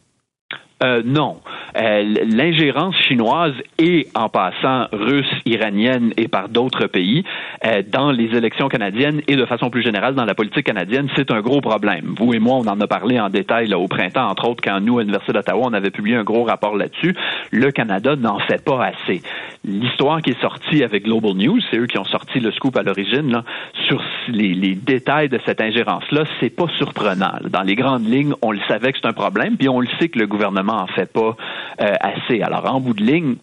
Euh, 0.83 1.03
non. 1.05 1.37
Euh, 1.77 2.03
l'ingérence 2.27 2.97
chinoise 3.09 3.55
et, 3.79 4.09
en 4.15 4.29
passant, 4.29 4.89
russe, 4.93 5.33
iranienne 5.47 6.13
et 6.17 6.29
par 6.29 6.49
d'autres 6.49 6.87
pays 6.87 7.25
euh, 7.65 7.83
dans 7.89 8.11
les 8.11 8.37
élections 8.37 8.69
canadiennes 8.69 9.23
et 9.29 9.37
de 9.37 9.47
façon 9.47 9.71
plus 9.71 9.83
générale 9.83 10.15
dans 10.15 10.25
la 10.25 10.35
politique 10.35 10.67
canadienne, 10.67 11.09
c'est 11.17 11.31
un 11.31 11.41
gros 11.41 11.61
problème. 11.61 12.15
Vous 12.19 12.35
et 12.35 12.39
moi, 12.39 12.57
on 12.57 12.67
en 12.67 12.81
a 12.81 12.87
parlé 12.87 13.21
en 13.21 13.31
détail 13.31 13.69
là, 13.69 13.79
au 13.79 13.89
printemps, 13.89 14.29
entre 14.29 14.49
autres, 14.49 14.63
quand 14.63 14.81
nous, 14.81 14.99
à 14.99 15.03
l'Université 15.03 15.33
d'Ottawa, 15.33 15.63
on 15.65 15.73
avait 15.73 15.91
publié 15.91 16.17
un 16.17 16.25
gros 16.25 16.45
rapport 16.45 16.77
là-dessus. 16.77 17.15
Le 17.51 17.71
Canada 17.71 18.17
n'en 18.17 18.39
fait 18.41 18.63
pas 18.63 18.85
assez. 18.85 19.23
L'histoire 19.65 20.21
qui 20.21 20.31
est 20.31 20.41
sortie 20.41 20.83
avec 20.83 21.05
Global 21.05 21.35
News, 21.35 21.61
c'est 21.71 21.79
eux 21.79 21.87
qui 21.87 21.99
ont 21.99 22.05
sorti 22.05 22.41
le 22.41 22.51
scoop 22.51 22.77
à 22.77 22.83
l'origine, 22.83 23.43
sur 23.87 24.03
les, 24.29 24.55
les, 24.55 24.75
détails 24.75 25.29
de 25.29 25.39
cette 25.47 25.61
ingérence-là, 25.61 26.25
c'est 26.41 26.51
pas 26.51 26.67
surprenant. 26.77 27.39
Dans 27.49 27.63
les 27.63 27.77
grandes 27.77 28.07
lignes, 28.07 28.35
on 28.43 28.51
le 28.51 28.59
savait 28.67 28.93
que 28.93 28.99
c'est 29.01 29.09
un 29.09 29.13
problème, 29.13 29.57
puis 29.57 29.69
on 29.69 29.81
le 29.81 29.89
sait 30.01 30.09
que 30.09 30.19
le 30.19 30.27
gouvernement 30.27 30.72
en 30.73 30.87
fait 30.87 31.13
pas 31.13 31.37
euh, 31.81 31.95
assez. 32.01 32.43
Alors, 32.43 32.67
en 32.67 32.81
bout 32.81 32.95
de 32.95 33.03
ligne, 33.03 33.37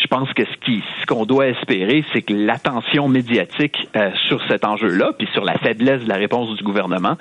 je 0.00 0.06
pense 0.08 0.32
que 0.34 0.42
ce 0.44 1.06
qu'on 1.06 1.24
doit 1.24 1.48
espérer, 1.48 2.04
c'est 2.12 2.22
que 2.22 2.32
l'attention 2.32 3.08
médiatique 3.08 3.76
euh, 3.96 4.10
sur 4.28 4.40
cet 4.48 4.64
enjeu-là, 4.64 5.12
puis 5.16 5.28
sur 5.32 5.44
la 5.44 5.56
faiblesse 5.58 6.02
de 6.02 6.08
la 6.08 6.16
réponse 6.16 6.56
du 6.56 6.64
gouvernement, 6.64 7.16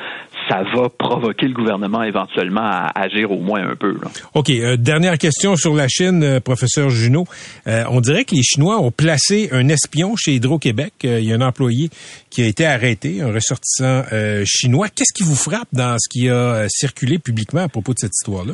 ça 0.49 0.63
va 0.75 0.89
provoquer 0.89 1.47
le 1.47 1.54
gouvernement 1.54 2.04
éventuellement 2.04 2.63
à 2.63 2.91
agir 2.95 3.32
au 3.32 3.39
moins 3.39 3.67
un 3.67 3.75
peu. 3.75 3.97
OK. 4.34 4.49
euh, 4.49 4.78
dernière 4.78 5.17
question 5.17 5.56
sur 5.56 5.75
la 5.75 5.88
Chine, 5.88 6.39
professeur 6.41 6.89
Junot. 6.89 7.25
On 7.65 8.01
dirait 8.01 8.25
que 8.25 8.36
les 8.36 8.43
Chinois 8.43 8.80
ont 8.80 8.91
placé 8.91 9.49
un 9.51 9.69
espion 9.69 10.15
chez 10.15 10.34
Hydro-Québec. 10.34 10.93
Il 11.04 11.23
y 11.23 11.32
a 11.32 11.36
un 11.36 11.41
employé 11.41 11.89
qui 12.30 12.41
a 12.43 12.47
été 12.47 12.65
arrêté, 12.65 13.21
un 13.21 13.32
ressortissant 13.32 14.04
chinois. 14.45 14.88
Qu'est-ce 14.89 15.13
qui 15.13 15.23
vous 15.23 15.36
frappe 15.36 15.69
dans 15.73 15.97
ce 15.97 16.10
qui 16.10 16.30
a 16.30 16.65
circulé 16.69 17.19
publiquement 17.19 17.62
à 17.62 17.69
propos 17.69 17.93
de 17.93 17.99
cette 17.99 18.13
histoire-là? 18.15 18.54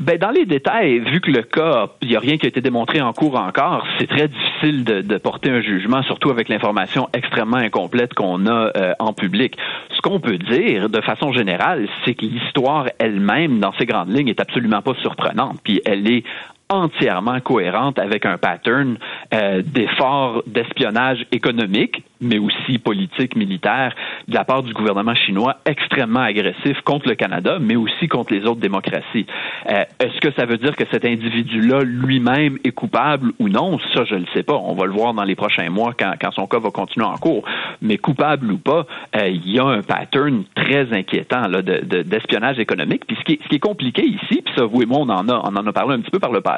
Ben, 0.00 0.16
dans 0.16 0.30
les 0.30 0.46
détails, 0.46 1.00
vu 1.00 1.20
que 1.20 1.28
le 1.28 1.42
cas, 1.42 1.88
il 2.02 2.08
n'y 2.08 2.14
a 2.14 2.20
rien 2.20 2.38
qui 2.38 2.46
a 2.46 2.48
été 2.48 2.60
démontré 2.60 3.00
en 3.00 3.12
cours 3.12 3.34
encore, 3.34 3.84
c'est 3.98 4.06
très 4.06 4.28
difficile 4.28 4.84
de, 4.84 5.00
de, 5.00 5.16
porter 5.18 5.50
un 5.50 5.60
jugement, 5.60 6.04
surtout 6.04 6.30
avec 6.30 6.48
l'information 6.48 7.08
extrêmement 7.12 7.56
incomplète 7.56 8.14
qu'on 8.14 8.46
a 8.46 8.70
euh, 8.76 8.92
en 9.00 9.12
public. 9.12 9.56
Ce 9.96 10.00
qu'on 10.00 10.20
peut 10.20 10.38
dire, 10.38 10.88
de 10.88 11.00
façon 11.00 11.32
générale, 11.32 11.88
c'est 12.04 12.14
que 12.14 12.24
l'histoire 12.24 12.86
elle-même, 13.00 13.58
dans 13.58 13.72
ses 13.72 13.86
grandes 13.86 14.16
lignes, 14.16 14.28
est 14.28 14.40
absolument 14.40 14.82
pas 14.82 14.94
surprenante, 15.02 15.58
puis 15.64 15.80
elle 15.84 16.08
est 16.08 16.22
entièrement 16.70 17.40
cohérente 17.40 17.98
avec 17.98 18.26
un 18.26 18.36
pattern 18.36 18.98
euh, 19.32 19.62
d'efforts 19.62 20.42
d'espionnage 20.46 21.24
économique, 21.32 22.02
mais 22.20 22.38
aussi 22.38 22.78
politique, 22.78 23.36
militaire, 23.36 23.94
de 24.26 24.34
la 24.34 24.44
part 24.44 24.62
du 24.62 24.72
gouvernement 24.72 25.14
chinois 25.14 25.56
extrêmement 25.64 26.20
agressif 26.20 26.80
contre 26.82 27.08
le 27.08 27.14
Canada, 27.14 27.58
mais 27.60 27.76
aussi 27.76 28.08
contre 28.08 28.34
les 28.34 28.44
autres 28.44 28.60
démocraties. 28.60 29.26
Euh, 29.70 29.84
Est-ce 30.00 30.20
que 30.20 30.32
ça 30.32 30.44
veut 30.44 30.58
dire 30.58 30.76
que 30.76 30.84
cet 30.90 31.04
individu-là 31.04 31.82
lui-même 31.84 32.58
est 32.64 32.72
coupable 32.72 33.32
ou 33.38 33.48
non? 33.48 33.78
Ça, 33.94 34.04
je 34.04 34.14
ne 34.14 34.20
le 34.20 34.26
sais 34.34 34.42
pas. 34.42 34.54
On 34.54 34.74
va 34.74 34.86
le 34.86 34.92
voir 34.92 35.14
dans 35.14 35.24
les 35.24 35.36
prochains 35.36 35.70
mois 35.70 35.94
quand, 35.98 36.12
quand 36.20 36.32
son 36.32 36.46
cas 36.46 36.58
va 36.58 36.70
continuer 36.70 37.06
en 37.06 37.16
cours. 37.16 37.44
Mais 37.80 37.96
coupable 37.98 38.50
ou 38.52 38.58
pas, 38.58 38.86
euh, 39.16 39.28
il 39.28 39.50
y 39.50 39.58
a 39.58 39.64
un 39.64 39.82
pattern 39.82 40.44
très 40.54 40.92
inquiétant 40.92 41.42
d'espionnage 41.48 42.56
de, 42.56 42.58
de, 42.58 42.62
économique. 42.62 43.06
Puis 43.06 43.16
ce 43.16 43.24
qui, 43.24 43.32
est, 43.34 43.42
ce 43.42 43.48
qui 43.48 43.56
est 43.56 43.60
compliqué 43.60 44.04
ici, 44.04 44.42
puis 44.44 44.54
ça, 44.56 44.64
vous 44.64 44.82
et 44.82 44.86
moi, 44.86 44.98
on 45.00 45.08
en 45.08 45.28
a, 45.28 45.40
on 45.44 45.56
en 45.56 45.66
a 45.66 45.72
parlé 45.72 45.94
un 45.94 46.00
petit 46.00 46.10
peu 46.10 46.18
par 46.18 46.32
le 46.32 46.40
passé, 46.40 46.57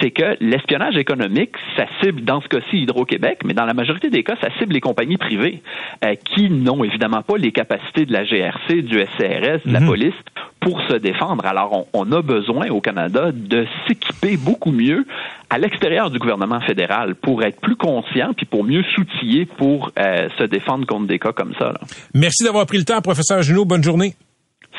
c'est 0.00 0.10
que 0.10 0.36
l'espionnage 0.40 0.96
économique, 0.96 1.52
ça 1.76 1.86
cible 2.00 2.22
dans 2.22 2.40
ce 2.40 2.48
cas-ci 2.48 2.78
Hydro-Québec, 2.82 3.40
mais 3.44 3.54
dans 3.54 3.64
la 3.64 3.74
majorité 3.74 4.10
des 4.10 4.22
cas, 4.22 4.36
ça 4.40 4.48
cible 4.58 4.74
les 4.74 4.80
compagnies 4.80 5.16
privées 5.16 5.62
euh, 6.04 6.14
qui 6.14 6.50
n'ont 6.50 6.84
évidemment 6.84 7.22
pas 7.22 7.36
les 7.36 7.52
capacités 7.52 8.06
de 8.06 8.12
la 8.12 8.24
GRC, 8.24 8.82
du 8.82 8.98
SCRS, 9.00 9.66
de 9.66 9.72
la 9.72 9.80
-hmm. 9.80 9.86
police 9.86 10.14
pour 10.60 10.80
se 10.82 10.94
défendre. 10.94 11.46
Alors, 11.46 11.86
on, 11.92 12.08
on 12.08 12.12
a 12.12 12.22
besoin 12.22 12.68
au 12.70 12.80
Canada 12.80 13.30
de 13.32 13.66
s'équiper 13.86 14.36
beaucoup 14.36 14.72
mieux 14.72 15.06
à 15.50 15.58
l'extérieur 15.58 16.10
du 16.10 16.18
gouvernement 16.18 16.60
fédéral 16.60 17.14
pour 17.14 17.42
être 17.42 17.60
plus 17.60 17.76
conscient 17.76 18.32
puis 18.36 18.46
pour 18.46 18.64
mieux 18.64 18.84
s'outiller 18.94 19.46
pour 19.46 19.90
euh, 19.98 20.28
se 20.38 20.44
défendre 20.44 20.86
contre 20.86 21.06
des 21.06 21.18
cas 21.18 21.32
comme 21.32 21.54
ça. 21.58 21.66
Là. 21.66 21.80
Merci 22.14 22.44
d'avoir 22.44 22.66
pris 22.66 22.78
le 22.78 22.84
temps, 22.84 23.00
professeur 23.00 23.42
Junot. 23.42 23.64
Bonne 23.64 23.84
journée. 23.84 24.14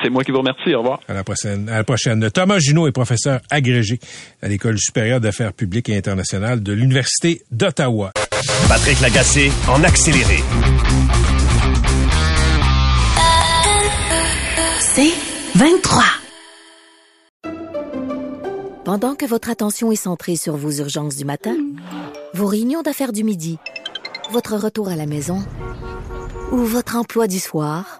C'est 0.02 0.10
moi 0.10 0.24
qui 0.24 0.32
vous 0.32 0.40
remercie. 0.40 0.74
Au 0.74 0.80
revoir. 0.80 1.00
À 1.08 1.14
la 1.14 1.24
prochaine. 1.24 1.70
À 1.70 1.78
la 1.78 1.84
prochaine. 1.84 2.30
Thomas 2.32 2.60
Junot 2.60 2.88
est 2.88 2.92
professeur 2.92 3.42
agrégé 3.50 4.00
à 4.42 4.48
l'École 4.48 4.78
supérieure 4.78 5.20
d'affaires 5.20 5.54
publiques 5.54 5.90
et 5.90 5.98
internationales 5.98 6.64
de 6.64 6.74
l'Université 6.74 7.42
d'Ottawa. 7.52 8.12
Patrick 8.68 9.02
Lagacé 9.02 9.52
en 9.68 9.84
accéléré. 9.84 10.38
C'est 14.80 15.14
23. 15.56 16.04
Pendant 18.86 19.16
que 19.16 19.26
votre 19.26 19.50
attention 19.50 19.92
est 19.92 19.96
centrée 19.98 20.36
sur 20.36 20.56
vos 20.56 20.72
urgences 20.72 21.16
du 21.16 21.26
matin, 21.26 21.56
vos 22.34 22.48
réunions 22.48 22.82
d'affaires 22.82 23.12
du 23.12 23.24
midi, 23.24 23.58
votre 24.32 24.56
retour 24.56 24.90
à 24.90 24.96
la 24.96 25.06
maison 25.06 25.44
ou 26.52 26.58
votre 26.58 26.96
emploi 26.96 27.28
du 27.28 27.40
soir, 27.40 28.00